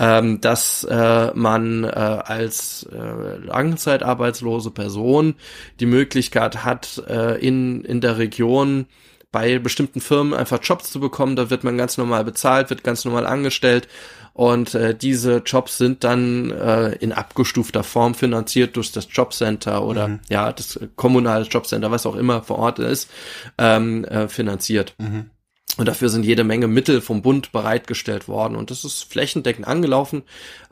ähm, 0.00 0.40
dass 0.40 0.82
äh, 0.84 1.30
man 1.34 1.84
äh, 1.84 1.88
als 1.88 2.88
äh, 2.90 3.36
langzeitarbeitslose 3.36 4.70
Person 4.70 5.34
die 5.78 5.86
Möglichkeit 5.86 6.64
hat, 6.64 7.02
äh, 7.06 7.38
in, 7.38 7.84
in 7.84 8.00
der 8.00 8.16
Region 8.16 8.86
bei 9.30 9.58
bestimmten 9.58 10.00
Firmen 10.00 10.32
einfach 10.34 10.58
Jobs 10.62 10.90
zu 10.90 11.00
bekommen. 11.00 11.36
Da 11.36 11.50
wird 11.50 11.64
man 11.64 11.76
ganz 11.76 11.98
normal 11.98 12.24
bezahlt, 12.24 12.70
wird 12.70 12.82
ganz 12.82 13.04
normal 13.04 13.26
angestellt. 13.26 13.88
Und 14.32 14.74
äh, 14.74 14.94
diese 14.94 15.42
Jobs 15.44 15.76
sind 15.76 16.02
dann 16.02 16.50
äh, 16.50 16.92
in 16.92 17.12
abgestufter 17.12 17.84
Form 17.84 18.14
finanziert 18.14 18.76
durch 18.76 18.92
das 18.92 19.06
Jobcenter 19.10 19.84
oder 19.84 20.08
mhm. 20.08 20.20
ja, 20.30 20.50
das 20.50 20.80
kommunale 20.96 21.44
Jobcenter, 21.44 21.90
was 21.90 22.06
auch 22.06 22.16
immer 22.16 22.42
vor 22.42 22.58
Ort 22.58 22.78
ist, 22.78 23.10
ähm, 23.58 24.04
äh, 24.06 24.28
finanziert. 24.28 24.94
Mhm. 24.98 25.30
Und 25.76 25.86
dafür 25.86 26.08
sind 26.08 26.24
jede 26.24 26.44
Menge 26.44 26.66
Mittel 26.66 27.00
vom 27.00 27.22
Bund 27.22 27.52
bereitgestellt 27.52 28.28
worden. 28.28 28.56
Und 28.56 28.70
das 28.70 28.84
ist 28.84 29.04
flächendeckend 29.04 29.66
angelaufen. 29.66 30.22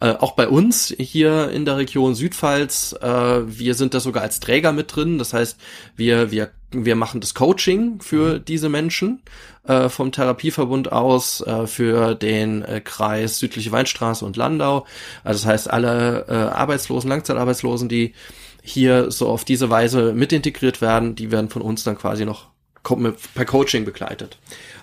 Äh, 0.01 0.11
auch 0.11 0.33
bei 0.33 0.49
uns 0.49 0.95
hier 0.99 1.51
in 1.51 1.65
der 1.65 1.77
Region 1.77 2.15
Südpfalz. 2.15 2.95
Äh, 3.01 3.07
wir 3.47 3.75
sind 3.75 3.95
da 3.95 4.01
sogar 4.01 4.23
als 4.23 4.41
Träger 4.41 4.73
mit 4.73 4.95
drin. 4.95 5.19
Das 5.19 5.33
heißt, 5.33 5.57
wir, 5.97 6.31
wir, 6.31 6.51
wir 6.71 6.97
machen 6.97 7.21
das 7.21 7.35
Coaching 7.35 8.01
für 8.01 8.39
diese 8.39 8.69
Menschen 8.69 9.23
äh, 9.69 9.89
vom 9.89 10.11
Therapieverbund 10.11 10.91
aus, 10.91 11.41
äh, 11.43 11.67
für 11.67 12.15
den 12.15 12.63
äh, 12.63 12.81
Kreis 12.81 13.39
Südliche 13.39 13.71
Weinstraße 13.71 14.25
und 14.25 14.37
Landau. 14.37 14.87
Also 15.23 15.45
das 15.45 15.47
heißt, 15.47 15.71
alle 15.71 16.27
äh, 16.29 16.33
Arbeitslosen, 16.33 17.09
Langzeitarbeitslosen, 17.09 17.89
die 17.89 18.15
hier 18.63 19.11
so 19.11 19.29
auf 19.29 19.45
diese 19.45 19.71
Weise 19.71 20.13
mit 20.13 20.33
integriert 20.33 20.81
werden, 20.81 21.15
die 21.15 21.31
werden 21.31 21.49
von 21.49 21.63
uns 21.63 21.85
dann 21.85 21.97
quasi 21.97 22.25
noch 22.25 22.49
per 23.35 23.45
Coaching 23.45 23.85
begleitet. 23.85 24.39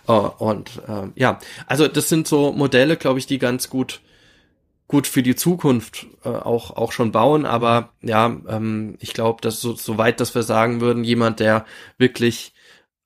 Uh, 0.08 0.30
und 0.38 0.82
uh, 0.88 1.08
ja, 1.16 1.40
also 1.68 1.88
das 1.88 2.10
sind 2.10 2.28
so 2.28 2.52
Modelle, 2.52 2.98
glaube 2.98 3.20
ich, 3.20 3.26
die 3.26 3.40
ganz 3.40 3.70
gut 3.70 4.02
gut 4.88 5.08
für 5.08 5.24
die 5.24 5.36
Zukunft 5.36 6.06
äh, 6.24 6.30
auch 6.30 6.72
auch 6.78 6.92
schon 6.92 7.12
bauen. 7.12 7.46
Aber 7.46 7.90
ja, 8.02 8.28
ähm, 8.48 8.98
ich 9.00 9.14
glaube, 9.14 9.42
dass 9.42 9.62
so, 9.62 9.74
so 9.74 9.98
weit, 9.98 10.20
dass 10.20 10.36
wir 10.36 10.44
sagen 10.44 10.80
würden, 10.82 11.04
jemand, 11.04 11.40
der 11.40 11.66
wirklich 11.98 12.54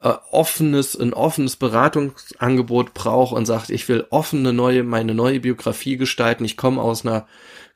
äh, 0.02 0.14
offenes, 0.32 0.96
ein 1.00 1.14
offenes 1.14 1.56
Beratungsangebot 1.56 2.94
braucht 2.94 3.34
und 3.34 3.46
sagt, 3.46 3.70
ich 3.70 3.88
will 3.90 4.08
offene 4.10 4.54
neue, 4.54 4.84
meine 4.84 5.14
neue 5.14 5.40
Biografie 5.42 5.98
gestalten. 5.98 6.46
Ich 6.46 6.58
komme 6.58 6.82
aus 6.82 7.06
einer 7.06 7.28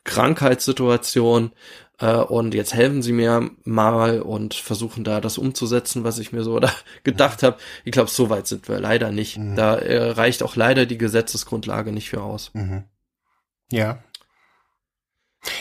Krankheitssituation 0.03 1.51
äh, 1.99 2.15
und 2.15 2.53
jetzt 2.53 2.73
helfen 2.73 3.01
sie 3.01 3.13
mir 3.13 3.49
mal 3.63 4.21
und 4.21 4.53
versuchen 4.53 5.03
da 5.03 5.21
das 5.21 5.38
umzusetzen, 5.38 6.03
was 6.03 6.19
ich 6.19 6.32
mir 6.32 6.43
so 6.43 6.60
da 6.62 6.71
gedacht 7.03 7.43
habe. 7.43 7.58
Ich 7.84 7.91
glaube, 7.91 8.10
so 8.10 8.29
weit 8.29 8.47
sind 8.47 8.67
wir 8.67 8.79
leider 8.79 9.12
nicht. 9.12 9.38
Mhm. 9.38 9.56
Da 9.56 9.75
äh, 9.75 10.12
reicht 10.12 10.43
auch 10.43 10.56
leider 10.56 10.86
die 10.86 10.97
Gesetzesgrundlage 10.97 11.91
nicht 11.91 12.10
für 12.10 12.21
aus. 12.21 12.51
Mhm. 12.53 12.84
Ja. 13.71 14.03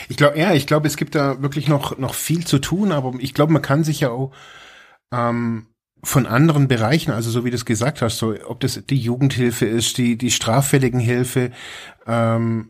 Ich 0.07 0.17
glaube, 0.17 0.39
ja, 0.39 0.53
ich 0.53 0.65
glaube, 0.65 0.87
es 0.87 0.97
gibt 0.97 1.13
da 1.15 1.41
wirklich 1.41 1.67
noch, 1.67 1.97
noch 1.97 2.13
viel 2.13 2.45
zu 2.45 2.59
tun, 2.59 2.91
aber 2.91 3.13
ich 3.19 3.33
glaube, 3.33 3.51
man 3.51 3.61
kann 3.61 3.83
sich 3.83 3.99
ja 3.99 4.11
auch 4.11 4.31
ähm, 5.11 5.67
von 6.03 6.25
anderen 6.25 6.67
Bereichen, 6.67 7.11
also 7.11 7.29
so 7.29 7.43
wie 7.43 7.49
du 7.49 7.55
es 7.55 7.65
gesagt 7.65 8.01
hast, 8.01 8.17
so 8.17 8.35
ob 8.47 8.59
das 8.61 8.81
die 8.85 8.97
Jugendhilfe 8.97 9.65
ist, 9.65 9.97
die 9.97 10.17
die 10.17 10.31
straffälligen 10.31 11.01
ähm, 12.05 12.69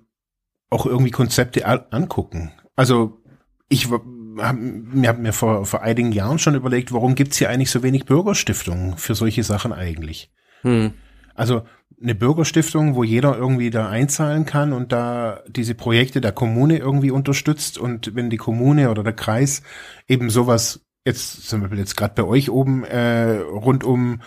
auch 0.69 0.86
irgendwie 0.86 1.12
Konzepte 1.12 1.65
angucken. 1.65 2.52
Also 2.76 3.23
ich 3.69 3.89
habe 3.89 4.04
hab 4.38 5.19
mir 5.19 5.34
vor, 5.34 5.65
vor 5.65 5.82
einigen 5.82 6.12
Jahren 6.12 6.39
schon 6.39 6.56
überlegt, 6.56 6.91
warum 6.91 7.15
gibt's 7.15 7.38
hier 7.38 7.49
eigentlich 7.49 7.71
so 7.71 7.84
wenig 7.84 8.06
Bürgerstiftungen 8.06 8.97
für 8.97 9.15
solche 9.15 9.43
Sachen 9.43 9.73
eigentlich? 9.73 10.32
Hm. 10.62 10.93
Also 11.36 11.63
eine 12.02 12.15
Bürgerstiftung, 12.15 12.95
wo 12.95 13.04
jeder 13.04 13.38
irgendwie 13.38 13.69
da 13.69 13.89
einzahlen 13.89 14.45
kann 14.45 14.73
und 14.73 14.91
da 14.91 15.41
diese 15.47 15.73
Projekte 15.73 16.21
der 16.21 16.32
Kommune 16.32 16.78
irgendwie 16.78 17.12
unterstützt 17.12 17.78
und 17.78 18.15
wenn 18.15 18.30
die 18.30 18.38
Kommune 18.38 18.91
oder 18.91 19.04
der 19.04 19.13
Kreis 19.13 19.63
eben 20.08 20.30
sowas 20.30 20.86
jetzt 21.06 21.47
zum 21.47 21.62
Beispiel 21.62 21.80
jetzt 21.80 21.95
gerade 21.95 22.13
bei 22.15 22.28
euch 22.28 22.49
oben 22.49 22.84
äh, 22.84 23.38
rund 23.38 23.84
um 23.84 24.21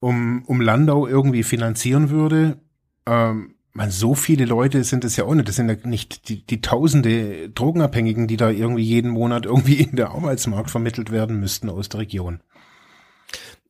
um 0.00 0.44
um 0.46 0.60
Landau 0.60 1.06
irgendwie 1.06 1.42
finanzieren 1.42 2.10
würde, 2.10 2.58
ähm, 3.06 3.53
man, 3.74 3.90
so 3.90 4.14
viele 4.14 4.44
Leute 4.44 4.84
sind 4.84 5.04
es 5.04 5.16
ja 5.16 5.24
auch 5.24 5.34
nicht. 5.34 5.48
Das 5.48 5.56
sind 5.56 5.68
ja 5.68 5.76
nicht 5.86 6.28
die, 6.28 6.46
die 6.46 6.60
tausende 6.60 7.50
Drogenabhängigen, 7.50 8.28
die 8.28 8.36
da 8.36 8.48
irgendwie 8.48 8.84
jeden 8.84 9.10
Monat 9.10 9.46
irgendwie 9.46 9.80
in 9.82 9.96
der 9.96 10.10
Arbeitsmarkt 10.10 10.70
vermittelt 10.70 11.10
werden 11.10 11.40
müssten 11.40 11.68
aus 11.68 11.88
der 11.88 12.00
Region. 12.00 12.40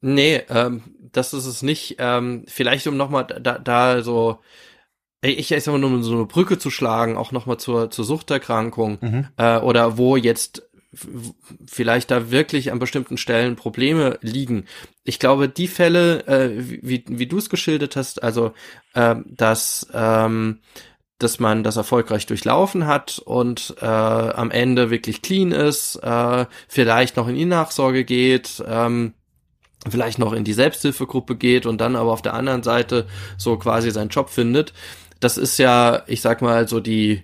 Nee, 0.02 0.42
ähm, 0.50 0.82
das 1.12 1.32
ist 1.32 1.46
es 1.46 1.62
nicht. 1.62 1.96
Ähm, 1.98 2.44
vielleicht 2.46 2.86
um 2.86 2.98
nochmal 2.98 3.24
da, 3.24 3.58
da 3.58 4.02
so, 4.02 4.40
ich 5.22 5.48
sag 5.48 5.66
mal, 5.68 5.82
um 5.82 6.02
so 6.02 6.12
eine 6.12 6.26
Brücke 6.26 6.58
zu 6.58 6.70
schlagen, 6.70 7.16
auch 7.16 7.32
nochmal 7.32 7.56
zur, 7.56 7.90
zur 7.90 8.04
Suchterkrankung, 8.04 8.98
mhm. 9.00 9.28
äh, 9.38 9.58
oder 9.58 9.96
wo 9.96 10.16
jetzt 10.16 10.68
vielleicht 11.66 12.10
da 12.10 12.30
wirklich 12.30 12.72
an 12.72 12.78
bestimmten 12.78 13.16
Stellen 13.16 13.56
Probleme 13.56 14.18
liegen. 14.20 14.66
Ich 15.04 15.18
glaube, 15.18 15.48
die 15.48 15.68
Fälle, 15.68 16.26
äh, 16.26 16.50
wie, 16.56 17.04
wie 17.08 17.26
du 17.26 17.38
es 17.38 17.50
geschildert 17.50 17.96
hast, 17.96 18.22
also 18.22 18.52
äh, 18.94 19.16
dass 19.26 19.86
ähm, 19.92 20.60
dass 21.18 21.38
man 21.38 21.62
das 21.62 21.76
erfolgreich 21.76 22.26
durchlaufen 22.26 22.86
hat 22.86 23.18
und 23.24 23.76
äh, 23.80 23.84
am 23.86 24.50
Ende 24.50 24.90
wirklich 24.90 25.22
clean 25.22 25.52
ist, 25.52 25.96
äh, 25.96 26.46
vielleicht 26.68 27.16
noch 27.16 27.28
in 27.28 27.36
die 27.36 27.44
Nachsorge 27.44 28.04
geht, 28.04 28.62
ähm, 28.66 29.14
vielleicht 29.88 30.18
noch 30.18 30.32
in 30.32 30.44
die 30.44 30.52
Selbsthilfegruppe 30.52 31.36
geht 31.36 31.66
und 31.66 31.80
dann 31.80 31.96
aber 31.96 32.12
auf 32.12 32.22
der 32.22 32.34
anderen 32.34 32.62
Seite 32.62 33.06
so 33.36 33.56
quasi 33.56 33.90
seinen 33.90 34.08
Job 34.08 34.30
findet. 34.30 34.72
Das 35.20 35.38
ist 35.38 35.58
ja, 35.58 36.02
ich 36.06 36.20
sag 36.20 36.42
mal, 36.42 36.68
so 36.68 36.80
die, 36.80 37.22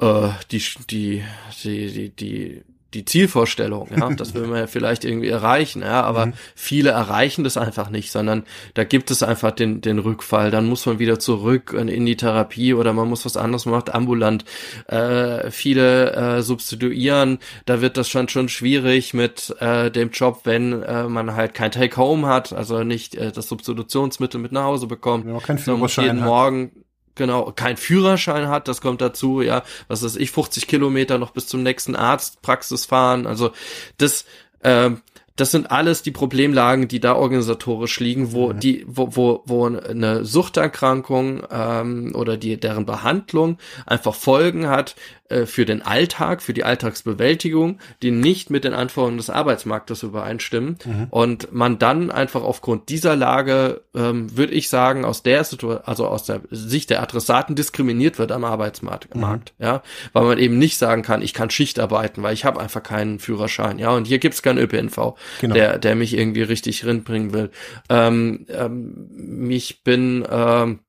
äh, 0.00 0.28
die, 0.50 0.62
die, 0.90 1.24
die, 1.64 1.90
die, 1.92 2.10
die 2.10 2.64
die 2.94 3.04
Zielvorstellung, 3.04 3.88
ja, 3.96 4.10
das 4.10 4.34
will 4.34 4.46
man 4.46 4.58
ja 4.60 4.66
vielleicht 4.66 5.04
irgendwie 5.04 5.28
erreichen, 5.28 5.82
ja, 5.82 6.02
aber 6.02 6.26
mhm. 6.26 6.32
viele 6.54 6.90
erreichen 6.90 7.44
das 7.44 7.56
einfach 7.56 7.90
nicht, 7.90 8.12
sondern 8.12 8.44
da 8.74 8.84
gibt 8.84 9.10
es 9.10 9.22
einfach 9.22 9.50
den, 9.50 9.80
den 9.80 9.98
Rückfall, 9.98 10.50
dann 10.50 10.66
muss 10.66 10.86
man 10.86 10.98
wieder 10.98 11.18
zurück 11.18 11.74
in 11.76 12.06
die 12.06 12.16
Therapie 12.16 12.74
oder 12.74 12.92
man 12.92 13.08
muss 13.08 13.24
was 13.24 13.36
anderes 13.36 13.66
machen, 13.66 13.90
ambulant. 13.92 14.44
Äh, 14.86 15.50
viele 15.50 16.12
äh, 16.12 16.42
substituieren, 16.42 17.38
da 17.64 17.80
wird 17.80 17.96
das 17.96 18.08
schon 18.08 18.28
schon 18.28 18.48
schwierig 18.48 19.14
mit 19.14 19.54
äh, 19.60 19.90
dem 19.90 20.10
Job, 20.10 20.42
wenn 20.44 20.82
äh, 20.82 21.04
man 21.04 21.34
halt 21.34 21.54
kein 21.54 21.72
Take-Home 21.72 22.26
hat, 22.26 22.52
also 22.52 22.84
nicht 22.84 23.14
äh, 23.16 23.32
das 23.32 23.48
Substitutionsmittel 23.48 24.40
mit 24.40 24.52
nach 24.52 24.64
Hause 24.64 24.86
bekommt. 24.86 25.26
Ja, 25.26 25.38
kein 25.38 25.58
Führerschein 25.58 26.04
jeden 26.04 26.20
hat. 26.20 26.26
Morgen 26.26 26.70
genau, 27.16 27.52
kein 27.54 27.76
Führerschein 27.76 28.48
hat, 28.48 28.68
das 28.68 28.80
kommt 28.80 29.00
dazu, 29.00 29.40
ja, 29.40 29.62
was 29.88 30.04
weiß 30.04 30.16
ich, 30.16 30.30
50 30.30 30.68
Kilometer 30.68 31.18
noch 31.18 31.32
bis 31.32 31.46
zum 31.48 31.62
nächsten 31.62 31.96
Arztpraxis 31.96 32.86
fahren, 32.86 33.26
also 33.26 33.50
das, 33.98 34.24
äh, 34.60 34.90
das 35.36 35.50
sind 35.50 35.70
alles 35.70 36.02
die 36.02 36.10
Problemlagen, 36.10 36.88
die 36.88 36.98
da 36.98 37.14
organisatorisch 37.14 38.00
liegen, 38.00 38.32
wo 38.32 38.52
mhm. 38.52 38.60
die, 38.60 38.84
wo, 38.88 39.14
wo, 39.14 39.42
wo 39.44 39.66
eine 39.66 40.24
Suchterkrankung 40.24 41.42
ähm, 41.50 42.12
oder 42.14 42.38
die 42.38 42.58
deren 42.58 42.86
Behandlung 42.86 43.58
einfach 43.84 44.14
Folgen 44.14 44.68
hat, 44.68 44.96
äh, 45.28 45.46
für 45.46 45.64
den 45.64 45.82
Alltag, 45.82 46.42
für 46.42 46.52
die 46.52 46.64
Alltagsbewältigung, 46.64 47.78
die 48.02 48.10
nicht 48.10 48.50
mit 48.50 48.64
den 48.64 48.74
Anforderungen 48.74 49.16
des 49.16 49.30
Arbeitsmarktes 49.30 50.02
übereinstimmen. 50.02 50.78
Mhm. 50.84 51.06
Und 51.10 51.52
man 51.52 51.78
dann 51.78 52.10
einfach 52.10 52.42
aufgrund 52.42 52.88
dieser 52.88 53.16
Lage, 53.16 53.82
ähm, 53.94 54.36
würde 54.36 54.52
ich 54.54 54.68
sagen, 54.68 55.04
aus 55.04 55.22
der 55.22 55.44
Situation, 55.44 55.82
also 55.84 56.06
aus 56.06 56.24
der 56.24 56.42
Sicht 56.50 56.90
der 56.90 57.02
Adressaten 57.02 57.56
diskriminiert 57.56 58.18
wird 58.18 58.30
am 58.32 58.44
Arbeitsmarkt, 58.44 59.14
mhm. 59.14 59.40
ja, 59.58 59.82
weil 60.12 60.24
man 60.24 60.38
eben 60.38 60.58
nicht 60.58 60.78
sagen 60.78 61.02
kann, 61.02 61.22
ich 61.22 61.34
kann 61.34 61.50
Schicht 61.50 61.80
arbeiten, 61.80 62.22
weil 62.22 62.34
ich 62.34 62.44
habe 62.44 62.60
einfach 62.60 62.82
keinen 62.82 63.18
Führerschein, 63.18 63.78
ja, 63.78 63.90
und 63.90 64.06
hier 64.06 64.18
gibt's 64.18 64.42
keinen 64.42 64.58
ÖPNV, 64.58 65.14
genau. 65.40 65.54
der, 65.54 65.78
der 65.78 65.96
mich 65.96 66.16
irgendwie 66.16 66.42
richtig 66.42 66.84
rinbringen 66.84 67.32
will. 67.32 67.50
Ähm, 67.88 68.46
ähm, 68.48 69.50
ich 69.50 69.82
bin 69.82 70.24
ähm, 70.30 70.80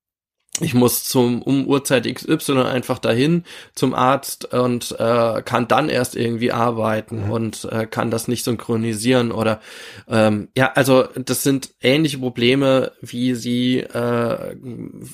ich 0.61 0.73
muss 0.73 1.03
zum 1.03 1.41
um 1.41 1.65
Uhrzeit 1.67 2.11
XY 2.11 2.61
einfach 2.61 2.99
dahin 2.99 3.43
zum 3.75 3.93
Arzt 3.93 4.53
und 4.53 4.95
äh, 4.99 5.41
kann 5.43 5.67
dann 5.67 5.89
erst 5.89 6.15
irgendwie 6.15 6.51
arbeiten 6.51 7.25
mhm. 7.25 7.31
und 7.31 7.67
äh, 7.71 7.85
kann 7.85 8.11
das 8.11 8.27
nicht 8.27 8.43
synchronisieren 8.43 9.31
oder 9.31 9.59
ähm, 10.07 10.49
ja 10.57 10.71
also 10.73 11.05
das 11.15 11.43
sind 11.43 11.71
ähnliche 11.81 12.17
Probleme 12.17 12.91
wie 13.01 13.35
sie 13.35 13.79
äh, 13.79 14.55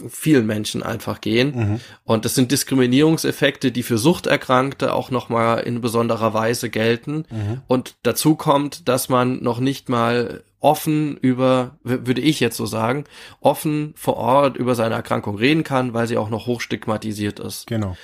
vielen 0.10 0.46
Menschen 0.46 0.84
einfach 0.84 1.22
gehen 1.22 1.54
mhm. 1.56 1.80
und 2.04 2.26
das 2.26 2.36
sind 2.36 2.52
Diskriminierungseffekte 2.52 3.72
die 3.72 3.84
für 3.84 3.98
Suchterkrankte 3.98 4.94
auch 4.94 5.12
noch 5.12 5.30
mal 5.30 5.58
in 5.58 5.82
besonderer 5.82 6.34
Weise 6.34 6.70
gelten 6.70 7.26
mhm. 7.30 7.62
und 7.68 7.96
dazu 8.04 8.36
kommt 8.36 8.88
dass 8.88 9.10
man 9.10 9.42
noch 9.44 9.60
nicht 9.60 9.90
mal 9.90 10.44
offen 10.64 11.18
über, 11.18 11.78
würde 11.84 12.22
ich 12.22 12.40
jetzt 12.40 12.56
so 12.56 12.66
sagen, 12.66 13.04
offen 13.42 13.94
vor 13.98 14.16
Ort 14.16 14.56
über 14.56 14.76
seine 14.76 14.96
Erkrankung 14.96 15.36
reden 15.36 15.64
kann, 15.64 15.94
weil 15.94 16.08
sie 16.08 16.18
auch 16.18 16.30
noch 16.30 16.48
hochstigmatisiert 16.48 17.40
ist. 17.40 17.68
Genau. 17.68 17.98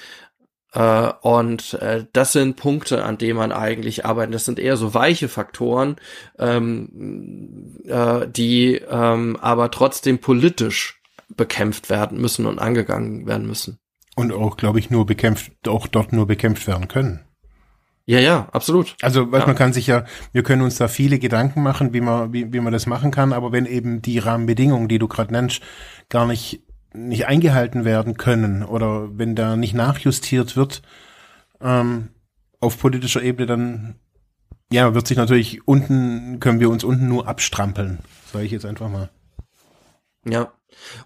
Äh, 0.73 1.11
und 1.21 1.75
äh, 1.75 2.05
das 2.11 2.33
sind 2.33 2.57
Punkte, 2.57 3.05
an 3.05 3.17
denen 3.17 3.37
man 3.37 3.53
eigentlich 3.53 4.05
arbeitet. 4.05 4.35
Das 4.35 4.45
sind 4.45 4.59
eher 4.59 4.75
so 4.75 4.93
weiche 4.93 5.29
Faktoren, 5.29 5.95
ähm, 6.37 7.77
äh, 7.85 8.27
die 8.27 8.75
ähm, 8.75 9.37
aber 9.39 9.71
trotzdem 9.71 10.19
politisch 10.19 11.01
bekämpft 11.29 11.89
werden 11.89 12.19
müssen 12.19 12.45
und 12.45 12.59
angegangen 12.59 13.25
werden 13.25 13.47
müssen. 13.47 13.79
Und 14.15 14.33
auch, 14.33 14.57
glaube 14.57 14.79
ich, 14.79 14.89
nur 14.89 15.05
bekämpft, 15.05 15.53
auch 15.69 15.87
dort 15.87 16.11
nur 16.11 16.27
bekämpft 16.27 16.67
werden 16.67 16.89
können. 16.89 17.21
Ja, 18.09 18.19
ja, 18.19 18.49
absolut. 18.53 18.95
Also, 19.03 19.31
was 19.31 19.41
ja. 19.41 19.45
man 19.45 19.55
kann 19.55 19.71
sich 19.71 19.85
ja, 19.85 20.03
wir 20.31 20.41
können 20.41 20.63
uns 20.63 20.77
da 20.77 20.87
viele 20.87 21.19
Gedanken 21.19 21.61
machen, 21.61 21.93
wie 21.93 22.01
man, 22.01 22.33
wie, 22.33 22.51
wie 22.51 22.59
man 22.59 22.73
das 22.73 22.87
machen 22.87 23.11
kann, 23.11 23.33
aber 23.33 23.51
wenn 23.51 23.67
eben 23.67 24.01
die 24.01 24.17
Rahmenbedingungen, 24.17 24.87
die 24.87 24.97
du 24.97 25.07
gerade 25.07 25.31
nennst, 25.31 25.61
gar 26.09 26.25
nicht, 26.25 26.63
nicht 26.91 27.27
eingehalten 27.27 27.85
werden 27.85 28.17
können 28.17 28.63
oder 28.63 29.15
wenn 29.15 29.35
da 29.35 29.55
nicht 29.55 29.75
nachjustiert 29.75 30.55
wird, 30.55 30.81
ähm, 31.61 32.07
auf 32.59 32.79
politischer 32.79 33.21
Ebene, 33.21 33.45
dann 33.45 33.99
ja, 34.71 34.95
wird 34.95 35.05
sich 35.05 35.17
natürlich 35.17 35.67
unten, 35.67 36.39
können 36.39 36.59
wir 36.59 36.71
uns 36.71 36.83
unten 36.83 37.07
nur 37.07 37.27
abstrampeln, 37.27 37.99
sage 38.33 38.43
ich 38.43 38.51
jetzt 38.51 38.65
einfach 38.65 38.89
mal. 38.89 39.11
Ja. 40.27 40.51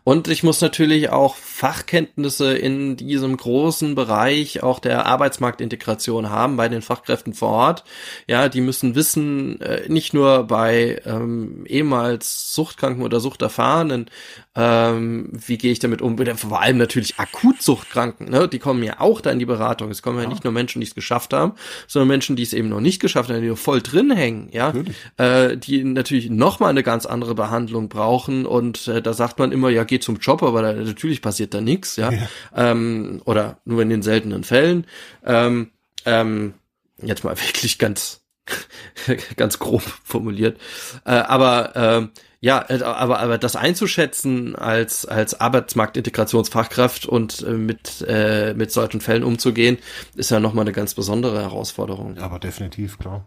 Und 0.04 0.28
ich 0.28 0.44
muss 0.44 0.62
natürlich 0.62 1.10
auch 1.10 1.36
Fachkenntnisse 1.36 2.58
in 2.58 2.98
diesem 2.98 3.38
großen 3.38 3.96
Bereich 3.96 4.64
auch 4.64 4.80
der 4.80 5.06
Arbeitsmarktintegration 5.06 6.30
haben 6.30 6.58
bei 6.58 6.70
den 6.70 6.82
Fachkräften 6.82 7.34
vor 7.34 7.50
Ort. 7.50 7.84
Ja, 8.28 8.50
die 8.50 8.62
müssen 8.62 8.96
wissen, 8.96 9.62
äh, 9.62 9.88
nicht 9.88 10.14
nur 10.14 10.44
bei 10.44 11.02
ähm, 11.06 11.66
ehemals 11.68 12.54
Suchtkranken 12.54 13.04
oder 13.04 13.20
Suchterfahrenen, 13.20 14.10
ähm, 14.56 15.30
wie 15.32 15.58
gehe 15.58 15.72
ich 15.72 15.80
damit 15.80 16.02
um? 16.02 16.18
Vor 16.18 16.62
allem 16.62 16.78
natürlich 16.78 17.18
Akutsuchtkranken, 17.18 18.30
ne? 18.30 18.48
die 18.48 18.60
kommen 18.60 18.84
ja 18.84 19.00
auch 19.00 19.20
da 19.20 19.32
in 19.32 19.40
die 19.40 19.46
Beratung. 19.46 19.90
Es 19.90 20.04
kommen 20.04 20.18
ja, 20.18 20.24
ja 20.24 20.30
nicht 20.30 20.44
nur 20.44 20.54
Menschen, 20.54 20.80
die 20.80 20.88
es 20.88 20.94
geschafft 20.94 21.34
haben, 21.34 21.54
sondern 21.88 22.08
Menschen, 22.10 22.36
die 22.36 22.44
es 22.44 22.54
eben 22.54 22.70
noch 22.70 22.80
nicht 22.80 23.02
geschafft 23.02 23.30
haben, 23.30 23.42
die 23.42 23.48
noch 23.48 23.58
voll 23.58 23.82
drin 23.82 24.12
hängen, 24.12 24.50
ja, 24.52 24.74
äh, 25.18 25.58
die 25.58 25.84
natürlich 25.84 26.30
nochmal 26.30 26.70
eine 26.70 26.84
ganz 26.84 27.08
andere 27.08 27.34
Behandlung 27.34 27.90
brauchen. 27.90 28.46
Und 28.46 28.88
äh, 28.88 29.02
da 29.02 29.14
sagt 29.14 29.40
man 29.40 29.52
immer, 29.52 29.70
ja, 29.70 29.86
geh 29.86 30.00
zum 30.00 30.18
Job, 30.18 30.44
aber 30.44 30.62
da, 30.62 30.74
natürlich 30.74 31.24
passiert 31.24 31.54
da 31.56 31.62
nichts, 31.62 31.96
ja, 31.96 32.12
ja. 32.12 32.28
Ähm, 32.56 33.22
oder 33.26 33.58
nur 33.66 33.82
in 33.82 33.90
den 33.90 34.04
seltenen 34.04 34.44
Fällen. 34.44 34.86
Ähm, 35.26 35.72
ähm, 36.06 36.54
jetzt 37.02 37.24
mal 37.24 37.36
wirklich 37.38 37.80
ganz 37.80 38.24
ganz 39.36 39.60
grob 39.60 39.84
formuliert. 40.04 40.60
Äh, 41.06 41.12
aber 41.12 41.76
äh, 41.76 42.22
ja, 42.44 42.66
äh, 42.68 42.82
aber, 42.82 43.22
aber 43.22 43.38
das 43.38 43.56
einzuschätzen 43.56 44.58
als, 44.58 45.06
als 45.06 45.40
Arbeitsmarktintegrationsfachkraft 45.40 47.06
und 47.06 47.42
äh, 47.42 47.52
mit, 47.52 48.04
äh, 48.06 48.54
mit 48.54 48.70
solchen 48.70 49.00
Fällen 49.00 49.24
umzugehen, 49.24 49.78
ist 50.18 50.30
ja 50.30 50.42
nochmal 50.42 50.64
eine 50.64 50.74
ganz 50.74 50.94
besondere 50.94 51.42
Herausforderung. 51.42 52.18
Aber 52.18 52.40
definitiv, 52.40 53.00
klar. 53.00 53.26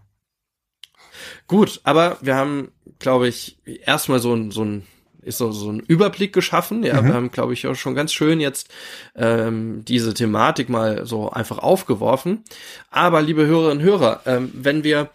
Gut, 1.47 1.81
aber 1.83 2.19
wir 2.21 2.37
haben, 2.37 2.73
glaube 2.99 3.27
ich, 3.27 3.57
erstmal 3.65 4.19
so 4.19 4.35
ein, 4.35 4.51
so 4.51 4.63
ein 4.63 4.87
ist 5.23 5.39
so, 5.39 5.51
so 5.51 5.73
ein 5.73 5.81
Überblick 5.81 6.35
geschaffen. 6.35 6.85
Ja, 6.85 7.01
mhm. 7.01 7.07
wir 7.07 7.15
haben, 7.15 7.31
glaube 7.31 7.55
ich, 7.55 7.67
auch 7.67 7.75
schon 7.75 7.95
ganz 7.95 8.13
schön 8.13 8.39
jetzt 8.39 8.69
ähm, 9.15 9.83
diese 9.87 10.13
Thematik 10.13 10.69
mal 10.69 11.07
so 11.07 11.31
einfach 11.31 11.59
aufgeworfen. 11.59 12.45
Aber 12.91 13.23
liebe 13.23 13.47
Hörerinnen 13.47 13.79
und 13.79 13.83
Hörer, 13.83 14.21
ähm, 14.27 14.51
wenn 14.53 14.85
wir 14.85 15.09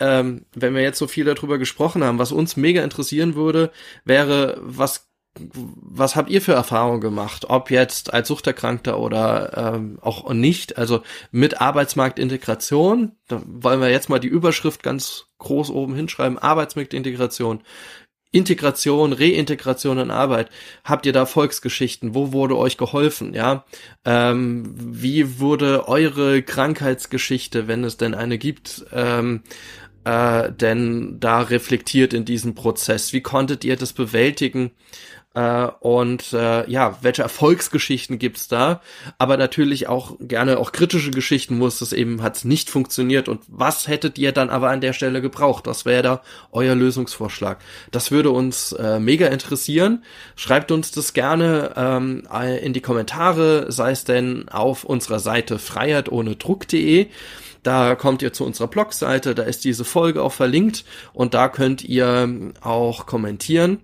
ähm, 0.00 0.46
wenn 0.54 0.74
wir 0.74 0.82
jetzt 0.82 0.98
so 0.98 1.06
viel 1.06 1.24
darüber 1.24 1.58
gesprochen 1.58 2.02
haben, 2.02 2.18
was 2.18 2.32
uns 2.32 2.56
mega 2.56 2.82
interessieren 2.82 3.34
würde, 3.34 3.70
wäre, 4.04 4.58
was 4.62 5.10
was 5.38 6.16
habt 6.16 6.28
ihr 6.28 6.42
für 6.42 6.54
Erfahrungen 6.54 7.00
gemacht, 7.00 7.46
ob 7.48 7.70
jetzt 7.70 8.12
als 8.12 8.28
Suchterkrankter 8.28 8.98
oder 8.98 9.74
ähm, 9.74 9.98
auch 10.00 10.32
nicht, 10.32 10.76
also 10.76 11.02
mit 11.30 11.60
Arbeitsmarktintegration, 11.60 13.12
da 13.28 13.40
wollen 13.46 13.80
wir 13.80 13.90
jetzt 13.90 14.08
mal 14.08 14.18
die 14.18 14.28
Überschrift 14.28 14.82
ganz 14.82 15.26
groß 15.38 15.70
oben 15.70 15.94
hinschreiben, 15.94 16.36
Arbeitsmarktintegration, 16.36 17.62
Integration, 18.32 19.12
Reintegration 19.12 19.98
in 19.98 20.10
Arbeit. 20.10 20.50
Habt 20.84 21.04
ihr 21.04 21.12
da 21.12 21.26
Volksgeschichten? 21.26 22.14
Wo 22.14 22.32
wurde 22.32 22.56
euch 22.56 22.76
geholfen? 22.76 23.34
Ja, 23.34 23.64
ähm, 24.04 24.72
wie 24.76 25.40
wurde 25.40 25.88
eure 25.88 26.42
Krankheitsgeschichte, 26.42 27.66
wenn 27.66 27.82
es 27.82 27.96
denn 27.96 28.14
eine 28.14 28.38
gibt, 28.38 28.84
ähm, 28.92 29.42
äh, 30.04 30.52
denn 30.52 31.18
da 31.20 31.40
reflektiert 31.40 32.12
in 32.12 32.24
diesem 32.24 32.54
Prozess? 32.54 33.12
Wie 33.12 33.20
konntet 33.20 33.64
ihr 33.64 33.76
das 33.76 33.92
bewältigen? 33.92 34.72
Äh, 35.34 35.68
und 35.80 36.32
äh, 36.32 36.68
ja, 36.68 36.98
welche 37.02 37.22
Erfolgsgeschichten 37.22 38.18
gibt's 38.18 38.48
da? 38.48 38.80
Aber 39.18 39.36
natürlich 39.36 39.86
auch 39.86 40.16
gerne 40.20 40.58
auch 40.58 40.72
kritische 40.72 41.12
Geschichten, 41.12 41.60
wo 41.60 41.66
es 41.66 41.92
eben 41.92 42.22
hat 42.22 42.44
nicht 42.44 42.68
funktioniert. 42.68 43.28
Und 43.28 43.42
was 43.46 43.86
hättet 43.86 44.18
ihr 44.18 44.32
dann 44.32 44.50
aber 44.50 44.70
an 44.70 44.80
der 44.80 44.92
Stelle 44.92 45.20
gebraucht? 45.22 45.66
Was 45.66 45.84
wäre 45.84 46.02
da 46.02 46.22
euer 46.50 46.74
Lösungsvorschlag? 46.74 47.58
Das 47.92 48.10
würde 48.10 48.30
uns 48.30 48.72
äh, 48.72 48.98
mega 48.98 49.28
interessieren. 49.28 50.04
Schreibt 50.34 50.72
uns 50.72 50.90
das 50.90 51.12
gerne 51.12 51.74
ähm, 51.76 52.26
in 52.62 52.72
die 52.72 52.80
Kommentare, 52.80 53.70
sei 53.70 53.92
es 53.92 54.04
denn 54.04 54.48
auf 54.48 54.84
unserer 54.84 55.20
Seite 55.20 55.58
freiheit 55.58 56.10
ohne 56.10 56.36
Druck.de. 56.36 57.06
Da 57.62 57.94
kommt 57.94 58.22
ihr 58.22 58.32
zu 58.32 58.44
unserer 58.44 58.68
Blogseite, 58.68 59.34
da 59.34 59.42
ist 59.42 59.64
diese 59.64 59.84
Folge 59.84 60.22
auch 60.22 60.32
verlinkt 60.32 60.84
und 61.12 61.34
da 61.34 61.48
könnt 61.48 61.84
ihr 61.84 62.52
auch 62.62 63.04
kommentieren. 63.04 63.80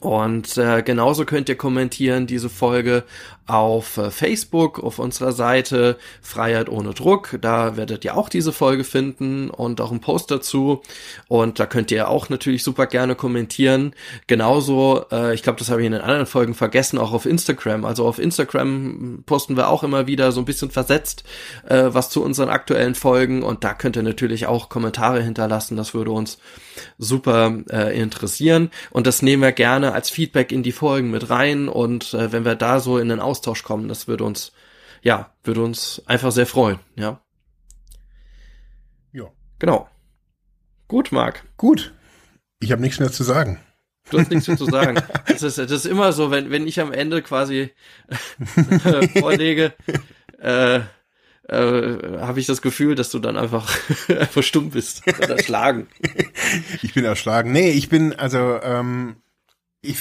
Und 0.00 0.58
äh, 0.58 0.82
genauso 0.82 1.24
könnt 1.24 1.48
ihr 1.48 1.56
kommentieren 1.56 2.26
diese 2.26 2.48
Folge 2.48 3.04
auf 3.46 3.96
äh, 3.96 4.10
Facebook, 4.10 4.82
auf 4.82 4.98
unserer 4.98 5.32
Seite 5.32 5.96
Freiheit 6.20 6.68
ohne 6.68 6.94
Druck. 6.94 7.38
Da 7.40 7.76
werdet 7.76 8.04
ihr 8.04 8.16
auch 8.16 8.28
diese 8.28 8.52
Folge 8.52 8.84
finden 8.84 9.50
und 9.50 9.80
auch 9.80 9.90
einen 9.90 10.00
Post 10.00 10.30
dazu. 10.30 10.82
Und 11.28 11.60
da 11.60 11.66
könnt 11.66 11.90
ihr 11.90 12.08
auch 12.08 12.28
natürlich 12.28 12.62
super 12.62 12.86
gerne 12.86 13.14
kommentieren. 13.14 13.94
Genauso, 14.26 15.04
äh, 15.12 15.34
ich 15.34 15.42
glaube, 15.42 15.58
das 15.58 15.70
habe 15.70 15.80
ich 15.80 15.86
in 15.86 15.92
den 15.92 16.02
anderen 16.02 16.26
Folgen 16.26 16.54
vergessen, 16.54 16.98
auch 16.98 17.12
auf 17.12 17.26
Instagram. 17.26 17.84
Also 17.84 18.06
auf 18.06 18.18
Instagram 18.18 19.22
posten 19.26 19.56
wir 19.56 19.68
auch 19.68 19.82
immer 19.82 20.06
wieder 20.06 20.32
so 20.32 20.40
ein 20.40 20.44
bisschen 20.46 20.70
versetzt 20.70 21.24
äh, 21.68 21.84
was 21.88 22.10
zu 22.10 22.22
unseren 22.22 22.48
aktuellen 22.48 22.94
Folgen. 22.94 23.42
Und 23.42 23.64
da 23.64 23.74
könnt 23.74 23.96
ihr 23.96 24.02
natürlich 24.02 24.46
auch 24.46 24.68
Kommentare 24.68 25.22
hinterlassen. 25.22 25.76
Das 25.76 25.94
würde 25.94 26.10
uns 26.10 26.38
super 26.98 27.58
äh, 27.70 27.98
interessieren. 27.98 28.70
Und 28.90 29.06
das 29.06 29.22
nehmen 29.22 29.42
wir 29.42 29.52
gerne 29.52 29.92
als 29.92 30.10
Feedback 30.10 30.52
in 30.52 30.62
die 30.62 30.72
Folgen 30.72 31.10
mit 31.10 31.30
rein. 31.30 31.68
Und 31.68 32.14
äh, 32.14 32.32
wenn 32.32 32.44
wir 32.44 32.54
da 32.54 32.80
so 32.80 32.98
in 32.98 33.08
den 33.08 33.20
Austausch 33.36 33.62
kommen. 33.62 33.88
Das 33.88 34.08
würde 34.08 34.24
uns, 34.24 34.52
ja, 35.02 35.34
würde 35.44 35.62
uns 35.62 36.02
einfach 36.06 36.32
sehr 36.32 36.46
freuen, 36.46 36.78
ja. 36.96 37.20
Ja. 39.12 39.30
Genau. 39.58 39.88
Gut, 40.88 41.12
Marc. 41.12 41.44
Gut. 41.58 41.92
Ich 42.60 42.72
habe 42.72 42.80
nichts 42.80 42.98
mehr 42.98 43.12
zu 43.12 43.24
sagen. 43.24 43.60
Du 44.10 44.18
hast 44.18 44.30
nichts 44.30 44.48
mehr 44.48 44.56
zu 44.56 44.66
sagen. 44.66 45.02
Das 45.26 45.42
ist, 45.42 45.58
das 45.58 45.70
ist 45.70 45.84
immer 45.84 46.12
so, 46.12 46.30
wenn, 46.30 46.50
wenn 46.50 46.66
ich 46.66 46.80
am 46.80 46.92
Ende 46.92 47.20
quasi 47.20 47.70
äh, 48.08 49.08
vorlege, 49.20 49.74
äh, 50.40 50.80
äh, 51.48 52.20
habe 52.20 52.40
ich 52.40 52.46
das 52.46 52.62
Gefühl, 52.62 52.94
dass 52.94 53.10
du 53.10 53.18
dann 53.18 53.36
einfach, 53.36 53.78
einfach 54.08 54.42
stumm 54.42 54.70
bist 54.70 55.06
oder 55.06 55.36
erschlagen. 55.36 55.88
Ich 56.80 56.94
bin 56.94 57.04
erschlagen. 57.04 57.52
Nee, 57.52 57.70
ich 57.70 57.90
bin, 57.90 58.14
also, 58.14 58.60
ähm, 58.62 59.16
ich 59.82 59.98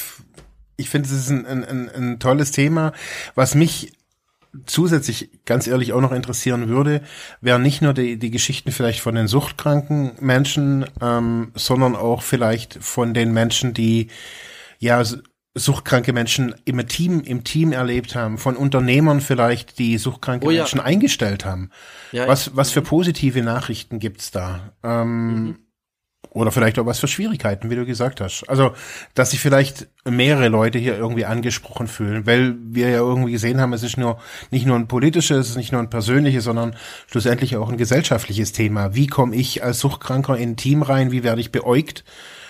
ich 0.78 0.90
finde, 0.90 1.08
es 1.08 1.14
ist 1.14 1.30
ein, 1.30 1.46
ein, 1.46 1.90
ein 1.90 2.20
tolles 2.20 2.52
Thema. 2.52 2.94
Was 3.36 3.56
mich 3.56 3.94
zusätzlich 4.66 5.30
ganz 5.46 5.68
ehrlich 5.68 5.94
auch 5.94 6.02
noch 6.02 6.12
interessieren 6.12 6.70
würde, 6.70 7.02
wären 7.42 7.62
nicht 7.62 7.82
nur 7.82 7.94
die, 7.94 8.18
die 8.18 8.32
Geschichten 8.32 8.72
vielleicht 8.72 9.02
von 9.02 9.16
den 9.16 9.28
suchtkranken 9.28 10.14
Menschen, 10.20 10.86
ähm, 11.02 11.52
sondern 11.56 11.96
auch 11.96 12.22
vielleicht 12.22 12.78
von 12.82 13.14
den 13.14 13.34
Menschen, 13.34 13.74
die 13.74 14.08
ja 14.80 15.04
suchtkranke 15.58 16.12
Menschen 16.12 16.54
im 16.66 16.86
Team 16.88 17.22
im 17.22 17.46
Team 17.46 17.72
erlebt 17.72 18.14
haben, 18.14 18.38
von 18.38 18.58
Unternehmern 18.58 19.22
vielleicht, 19.22 19.80
die 19.80 19.98
suchtkranke 19.98 20.48
oh, 20.48 20.52
ja. 20.52 20.64
Menschen 20.64 20.82
eingestellt 20.82 21.46
haben. 21.46 21.70
Ja, 22.12 22.28
was 22.28 22.56
was 22.56 22.72
für 22.72 22.82
positive 22.82 23.42
Nachrichten 23.42 24.00
gibt's 24.00 24.32
da? 24.32 24.74
Ähm, 24.84 25.46
mhm. 25.46 25.56
Oder 26.30 26.52
vielleicht 26.52 26.78
auch 26.80 26.86
was 26.86 27.00
für 27.00 27.08
Schwierigkeiten, 27.08 27.70
wie 27.70 27.76
du 27.76 27.86
gesagt 27.86 28.22
hast. 28.22 28.44
Also, 28.50 28.74
dass 29.14 29.32
sich 29.32 29.40
vielleicht 29.40 29.88
mehrere 30.04 30.50
Leute 30.50 30.78
hier 30.78 30.98
irgendwie 30.98 31.26
angesprochen 31.26 31.88
fühlen, 31.88 32.26
weil 32.26 32.56
wir 32.60 32.90
ja 32.90 32.98
irgendwie 32.98 33.32
gesehen 33.32 33.62
haben, 33.62 33.74
es 33.74 33.84
ist 33.84 33.98
nur 33.98 34.20
nicht 34.52 34.66
nur 34.66 34.76
ein 34.76 34.88
politisches, 34.88 35.38
es 35.38 35.50
ist 35.52 35.58
nicht 35.58 35.72
nur 35.72 35.82
ein 35.82 35.90
persönliches, 35.90 36.44
sondern 36.44 36.76
schlussendlich 37.08 37.56
auch 37.58 37.70
ein 37.70 37.78
gesellschaftliches 37.78 38.52
Thema. 38.52 38.96
Wie 38.96 39.08
komme 39.08 39.36
ich 39.36 39.64
als 39.64 39.80
Suchtkranker 39.80 40.38
in 40.38 40.52
ein 40.52 40.58
Team 40.58 40.82
rein? 40.82 41.12
Wie 41.12 41.24
werde 41.24 41.42
ich 41.42 41.52
beäugt? 41.52 42.04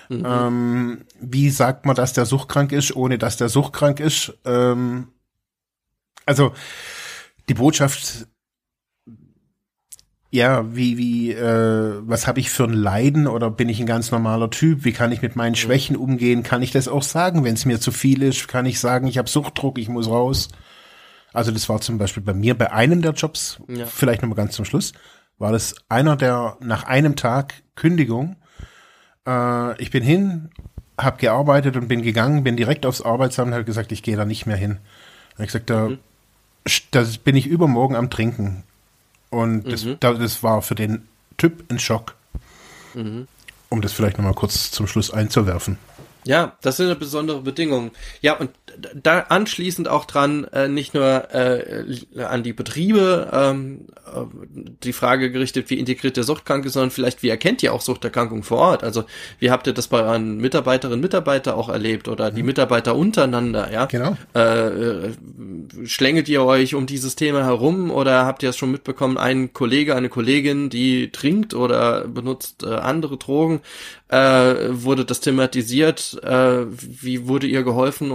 Mhm. 0.09 0.23
Ähm, 0.25 1.05
wie 1.19 1.49
sagt 1.49 1.85
man, 1.85 1.95
dass 1.95 2.13
der 2.13 2.25
suchtkrank 2.25 2.71
ist, 2.71 2.95
ohne 2.95 3.17
dass 3.17 3.37
der 3.37 3.49
suchtkrank 3.49 3.99
ist? 3.99 4.33
Ähm, 4.45 5.09
also 6.25 6.53
die 7.49 7.53
Botschaft 7.53 8.27
ja, 10.35 10.75
wie, 10.75 10.97
wie, 10.97 11.31
äh, 11.31 12.01
was 12.01 12.27
habe 12.27 12.39
ich 12.39 12.49
für 12.49 12.65
ein 12.65 12.73
Leiden 12.73 13.27
oder 13.27 13.49
bin 13.49 13.69
ich 13.69 13.79
ein 13.79 13.85
ganz 13.85 14.11
normaler 14.11 14.49
Typ? 14.49 14.83
Wie 14.83 14.91
kann 14.91 15.11
ich 15.11 15.21
mit 15.21 15.35
meinen 15.35 15.53
mhm. 15.53 15.57
Schwächen 15.57 15.95
umgehen? 15.95 16.43
Kann 16.43 16.61
ich 16.61 16.71
das 16.71 16.87
auch 16.87 17.03
sagen, 17.03 17.43
wenn 17.43 17.53
es 17.53 17.65
mir 17.65 17.79
zu 17.79 17.91
viel 17.91 18.21
ist? 18.21 18.47
Kann 18.47 18.65
ich 18.65 18.79
sagen, 18.79 19.07
ich 19.07 19.17
habe 19.17 19.29
Suchtdruck, 19.29 19.79
ich 19.79 19.87
muss 19.89 20.09
raus? 20.09 20.49
Also 21.33 21.51
das 21.51 21.69
war 21.69 21.79
zum 21.81 21.97
Beispiel 21.97 22.21
bei 22.21 22.33
mir 22.33 22.57
bei 22.57 22.71
einem 22.71 23.01
der 23.01 23.13
Jobs, 23.13 23.59
ja. 23.67 23.85
vielleicht 23.85 24.21
nochmal 24.21 24.35
ganz 24.37 24.55
zum 24.55 24.65
Schluss, 24.65 24.93
war 25.37 25.51
das 25.51 25.75
einer 25.89 26.15
der 26.15 26.57
nach 26.59 26.83
einem 26.83 27.15
Tag 27.15 27.53
Kündigung. 27.75 28.35
Äh, 29.25 29.81
ich 29.81 29.91
bin 29.91 30.03
hin, 30.03 30.49
habe 30.97 31.17
gearbeitet 31.17 31.77
und 31.77 31.87
bin 31.87 32.01
gegangen, 32.01 32.43
bin 32.43 32.57
direkt 32.57 32.85
aufs 32.85 33.01
Arbeitsamt 33.01 33.49
und 33.49 33.53
habe 33.53 33.65
gesagt, 33.65 33.91
ich 33.91 34.03
gehe 34.03 34.17
da 34.17 34.25
nicht 34.25 34.45
mehr 34.45 34.57
hin. 34.57 34.79
Und 35.37 35.43
ich 35.43 35.47
gesagt, 35.47 35.69
da, 35.69 35.89
mhm. 35.89 35.99
da 36.91 37.05
bin 37.23 37.35
ich 37.35 37.47
übermorgen 37.47 37.95
am 37.95 38.09
Trinken. 38.09 38.63
Und 39.29 39.71
das, 39.71 39.83
mhm. 39.83 39.97
das 39.99 40.43
war 40.43 40.61
für 40.61 40.75
den 40.75 41.07
Typ 41.37 41.69
ein 41.69 41.79
Schock. 41.79 42.15
Mhm. 42.93 43.27
Um 43.69 43.81
das 43.81 43.93
vielleicht 43.93 44.17
nochmal 44.17 44.33
kurz 44.33 44.71
zum 44.71 44.87
Schluss 44.87 45.11
einzuwerfen. 45.11 45.77
Ja, 46.23 46.57
das 46.61 46.77
sind 46.77 46.97
besondere 46.97 47.41
Bedingungen. 47.41 47.91
Ja, 48.21 48.33
und 48.37 48.49
da 48.93 49.19
anschließend 49.29 49.87
auch 49.87 50.05
dran, 50.05 50.45
äh, 50.45 50.67
nicht 50.67 50.93
nur 50.93 51.33
äh, 51.33 51.85
an 52.23 52.43
die 52.43 52.53
Betriebe 52.53 53.29
ähm, 53.33 53.87
äh, 54.05 54.21
die 54.83 54.93
Frage 54.93 55.31
gerichtet, 55.31 55.69
wie 55.69 55.79
integriert 55.79 56.17
der 56.17 56.23
Suchtkranke, 56.23 56.69
sondern 56.69 56.91
vielleicht, 56.91 57.23
wie 57.23 57.29
erkennt 57.29 57.63
ihr 57.63 57.73
auch 57.73 57.81
Suchterkrankungen 57.81 58.43
vor 58.43 58.57
Ort? 58.59 58.83
Also, 58.83 59.05
wie 59.39 59.51
habt 59.51 59.67
ihr 59.67 59.73
das 59.73 59.87
bei 59.87 60.01
euren 60.01 60.37
Mitarbeiterinnen 60.37 60.99
und 60.99 61.01
Mitarbeitern 61.01 61.55
auch 61.55 61.69
erlebt 61.69 62.07
oder 62.07 62.31
die 62.31 62.41
mhm. 62.41 62.47
Mitarbeiter 62.47 62.95
untereinander, 62.95 63.71
ja? 63.71 63.85
Genau. 63.85 64.17
Äh, 64.33 65.11
schlängelt 65.85 66.29
ihr 66.29 66.43
euch 66.43 66.75
um 66.75 66.85
dieses 66.85 67.15
Thema 67.15 67.43
herum 67.43 67.91
oder 67.91 68.25
habt 68.25 68.43
ihr 68.43 68.49
es 68.49 68.57
schon 68.57 68.71
mitbekommen, 68.71 69.17
ein 69.17 69.53
Kollege, 69.53 69.95
eine 69.95 70.09
Kollegin, 70.09 70.69
die 70.69 71.11
trinkt 71.11 71.53
oder 71.53 72.07
benutzt 72.07 72.63
äh, 72.63 72.73
andere 72.73 73.17
Drogen? 73.17 73.61
äh, 74.09 74.67
wurde 74.69 75.03
das 75.03 75.19
thematisiert, 75.19 76.19
äh, 76.23 76.65
wie 76.69 77.27
wurde 77.27 77.47
ihr 77.47 77.63
geholfen 77.63 78.11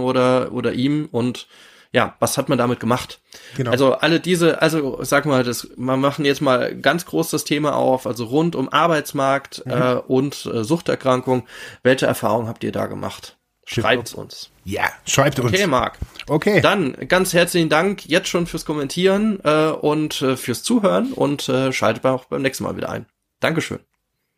oder, 0.51 0.69
oder 0.69 0.73
ihm 0.73 1.07
und 1.11 1.47
ja, 1.93 2.15
was 2.19 2.37
hat 2.37 2.47
man 2.47 2.57
damit 2.57 2.79
gemacht? 2.79 3.19
Genau. 3.57 3.71
Also 3.71 3.93
alle 3.95 4.19
diese, 4.21 4.61
also 4.61 4.99
sag 5.03 5.25
mal, 5.25 5.43
das, 5.43 5.67
wir 5.75 5.97
machen 5.97 6.23
jetzt 6.23 6.41
mal 6.41 6.73
ganz 6.75 7.05
groß 7.05 7.31
das 7.31 7.43
Thema 7.43 7.75
auf, 7.75 8.07
also 8.07 8.25
rund 8.25 8.55
um 8.55 8.69
Arbeitsmarkt 8.69 9.65
mhm. 9.65 9.71
äh, 9.71 9.93
und 9.95 10.45
äh, 10.45 10.63
Suchterkrankung. 10.63 11.45
Welche 11.83 12.05
Erfahrungen 12.05 12.47
habt 12.47 12.63
ihr 12.63 12.71
da 12.71 12.85
gemacht? 12.85 13.37
Schreibt 13.65 14.13
uns. 14.13 14.49
Ja, 14.63 14.89
schreibt 15.05 15.39
uns. 15.39 15.53
Okay, 15.53 15.67
Marc. 15.67 15.97
Okay. 16.27 16.61
Dann 16.61 16.95
ganz 17.07 17.33
herzlichen 17.33 17.69
Dank 17.69 18.05
jetzt 18.05 18.27
schon 18.27 18.47
fürs 18.47 18.65
Kommentieren 18.65 19.39
äh, 19.43 19.67
und 19.69 20.21
äh, 20.21 20.35
fürs 20.35 20.63
Zuhören 20.63 21.13
und 21.13 21.47
äh, 21.47 21.71
schaltet 21.71 22.05
auch 22.05 22.25
beim 22.25 22.41
nächsten 22.41 22.63
Mal 22.63 22.75
wieder 22.75 22.89
ein. 22.89 23.05
Dankeschön. 23.39 23.79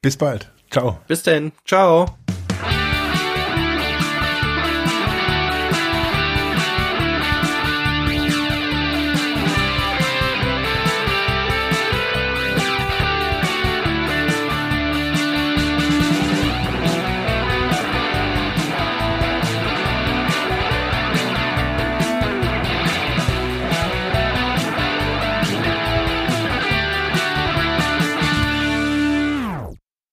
Bis 0.01 0.17
bald. 0.17 0.51
Ciao. 0.69 0.99
Bis 1.07 1.23
denn. 1.23 1.51
Ciao. 1.65 2.17